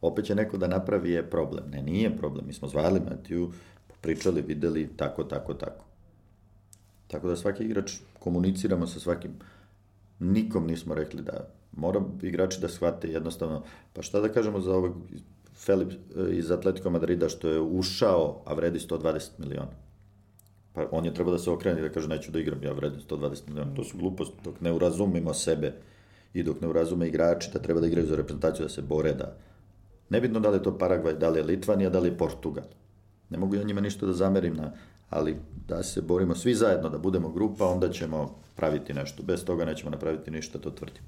Opet 0.00 0.24
će 0.24 0.34
neko 0.34 0.56
da 0.56 0.66
napravi 0.66 1.10
je 1.10 1.30
problem. 1.30 1.70
Ne, 1.70 1.82
nije 1.82 2.16
problem. 2.16 2.46
Mi 2.46 2.52
smo 2.52 2.68
zvali 2.68 3.00
Matiju, 3.00 3.52
pričali, 4.00 4.42
videli, 4.42 4.88
tako, 4.96 5.24
tako, 5.24 5.54
tako. 5.54 5.84
Tako 7.06 7.28
da 7.28 7.36
svaki 7.36 7.64
igrač 7.64 7.92
komuniciramo 8.18 8.86
sa 8.86 9.00
svakim. 9.00 9.30
Nikom 10.18 10.66
nismo 10.66 10.94
rekli 10.94 11.22
da 11.22 11.48
mora 11.76 12.00
igrači 12.22 12.60
da 12.60 12.68
shvate 12.68 13.08
jednostavno, 13.08 13.62
pa 13.92 14.02
šta 14.02 14.20
da 14.20 14.28
kažemo 14.28 14.60
za 14.60 14.74
ovog 14.74 14.94
Felip 15.56 15.92
e, 15.92 15.96
iz 16.36 16.50
Atletico 16.50 16.90
Madrida 16.90 17.28
što 17.28 17.48
je 17.48 17.60
ušao, 17.60 18.42
a 18.44 18.54
vredi 18.54 18.78
120 18.78 19.28
miliona. 19.38 19.72
Pa 20.72 20.86
on 20.90 21.04
je 21.04 21.14
trebao 21.14 21.32
da 21.32 21.38
se 21.38 21.50
okrene 21.50 21.80
i 21.80 21.82
da 21.82 21.88
kaže 21.88 22.08
neću 22.08 22.32
da 22.32 22.38
igram, 22.38 22.62
ja 22.62 22.72
vredim 22.72 23.00
120 23.08 23.48
miliona. 23.48 23.74
To 23.74 23.84
su 23.84 23.98
gluposti, 23.98 24.36
dok 24.44 24.60
ne 24.60 24.72
urazumimo 24.72 25.34
sebe 25.34 25.72
i 26.34 26.42
dok 26.42 26.60
ne 26.60 26.68
urazume 26.68 27.08
igrači 27.08 27.50
da 27.52 27.58
treba 27.58 27.80
da 27.80 27.86
igraju 27.86 28.06
za 28.06 28.16
reprezentaciju, 28.16 28.64
da 28.64 28.68
se 28.68 28.82
bore, 28.82 29.12
da... 29.12 29.36
Nebitno 30.08 30.40
da 30.40 30.50
li 30.50 30.56
je 30.56 30.62
to 30.62 30.78
Paragvaj, 30.78 31.14
da 31.14 31.28
li 31.28 31.38
je 31.38 31.44
Litvanija, 31.44 31.90
da 31.90 31.98
li 31.98 32.08
je 32.08 32.18
Portugal. 32.18 32.64
Ne 33.30 33.38
mogu 33.38 33.54
ja 33.54 33.62
njima 33.62 33.80
ništa 33.80 34.06
da 34.06 34.12
zamerim 34.12 34.56
na, 34.56 34.72
ali 35.10 35.36
da 35.68 35.82
se 35.82 36.02
borimo 36.02 36.34
svi 36.34 36.54
zajedno, 36.54 36.88
da 36.88 36.98
budemo 36.98 37.28
grupa, 37.28 37.66
onda 37.66 37.90
ćemo 37.90 38.38
praviti 38.56 38.94
nešto. 38.94 39.22
Bez 39.22 39.44
toga 39.44 39.64
nećemo 39.64 39.90
napraviti 39.90 40.30
ništa, 40.30 40.58
to 40.58 40.70
tvrdim. 40.70 41.02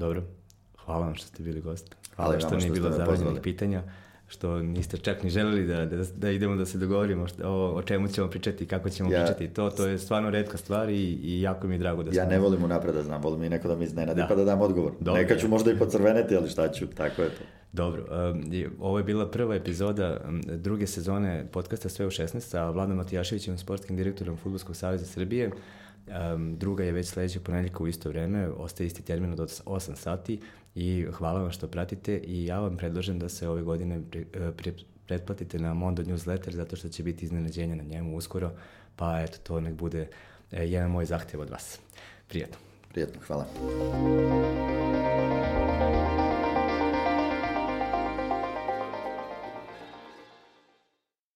Dobro. 0.00 0.22
Hvala 0.84 1.06
vam 1.06 1.14
što 1.14 1.26
ste 1.26 1.42
bili 1.42 1.60
gost. 1.60 1.96
Hvala, 2.16 2.32
Hvala 2.32 2.48
što 2.48 2.56
nije 2.56 2.70
bilo 2.70 2.90
završenih 2.90 3.40
pitanja 3.42 3.82
što 4.28 4.62
niste 4.62 4.96
čak 4.98 5.22
ni 5.22 5.30
želeli 5.30 5.66
da, 5.66 5.86
da, 5.86 6.04
da 6.16 6.30
idemo 6.30 6.56
da 6.56 6.66
se 6.66 6.78
dogovorimo 6.78 7.26
o, 7.44 7.72
o 7.76 7.82
čemu 7.82 8.08
ćemo 8.08 8.28
pričati, 8.28 8.66
kako 8.66 8.90
ćemo 8.90 9.12
ja, 9.12 9.18
pričati. 9.20 9.48
To, 9.48 9.70
to 9.70 9.86
je 9.86 9.98
stvarno 9.98 10.30
redka 10.30 10.56
stvar 10.56 10.90
i, 10.90 11.18
i 11.22 11.40
jako 11.40 11.66
mi 11.66 11.74
je 11.74 11.78
drago 11.78 12.02
da 12.02 12.20
Ja 12.20 12.26
ne 12.26 12.38
volim 12.38 12.64
unapred 12.64 12.94
da 12.94 13.02
znam, 13.02 13.22
volim 13.22 13.42
i 13.42 13.48
neko 13.48 13.68
da 13.68 13.76
mi 13.76 13.84
iznenadi 13.84 14.20
da. 14.20 14.26
pa 14.26 14.34
da 14.34 14.44
dam 14.44 14.60
odgovor. 14.60 14.92
Dobro, 15.00 15.22
Neka 15.22 15.36
ću 15.36 15.48
možda 15.48 15.72
i 15.72 15.78
pocrveneti, 15.78 16.36
ali 16.36 16.48
šta 16.48 16.72
ću, 16.72 16.86
tako 16.86 17.22
je 17.22 17.28
to. 17.28 17.44
Dobro, 17.72 18.04
um, 18.30 18.52
ovo 18.80 18.98
je 18.98 19.04
bila 19.04 19.30
prva 19.30 19.54
epizoda 19.54 20.20
druge 20.56 20.86
sezone 20.86 21.46
podcasta 21.52 21.88
Sve 21.88 22.06
u 22.06 22.10
16 22.10 22.40
sa 22.40 22.70
Vladom 22.70 22.96
Matijaševićem, 22.96 23.58
sportskim 23.58 23.96
direktorom 23.96 24.36
Futbolskog 24.36 24.76
savjeza 24.76 25.04
Srbije. 25.04 25.50
Um, 26.10 26.56
druga 26.58 26.84
je 26.84 26.92
već 26.92 27.06
sledećeg 27.06 27.42
ponedljaka 27.42 27.82
u 27.82 27.88
isto 27.88 28.08
vreme, 28.08 28.48
ostaje 28.48 28.86
isti 28.86 29.02
termin 29.02 29.32
od 29.32 29.62
8 29.66 29.94
sati 29.94 30.40
i 30.74 31.06
hvala 31.12 31.42
vam 31.42 31.50
što 31.50 31.68
pratite 31.68 32.18
i 32.18 32.46
ja 32.46 32.60
vam 32.60 32.76
predlažem 32.76 33.18
da 33.18 33.28
se 33.28 33.48
ove 33.48 33.62
godine 33.62 34.00
pre, 34.10 34.24
pre, 34.56 34.72
pretplatite 35.06 35.58
na 35.58 35.74
Mondo 35.74 36.02
newsletter 36.02 36.50
zato 36.50 36.76
što 36.76 36.88
će 36.88 37.02
biti 37.02 37.24
iznenađenja 37.24 37.74
na 37.74 37.82
njemu 37.82 38.16
uskoro, 38.16 38.50
pa 38.96 39.20
eto, 39.20 39.38
to 39.42 39.60
nek 39.60 39.74
bude 39.74 40.08
e, 40.52 40.66
jedan 40.66 40.90
moj 40.90 41.04
zahtev 41.04 41.40
od 41.40 41.50
vas. 41.50 41.80
Prijetno. 42.28 42.56
Prijetno, 42.92 43.20
hvala. 43.26 43.46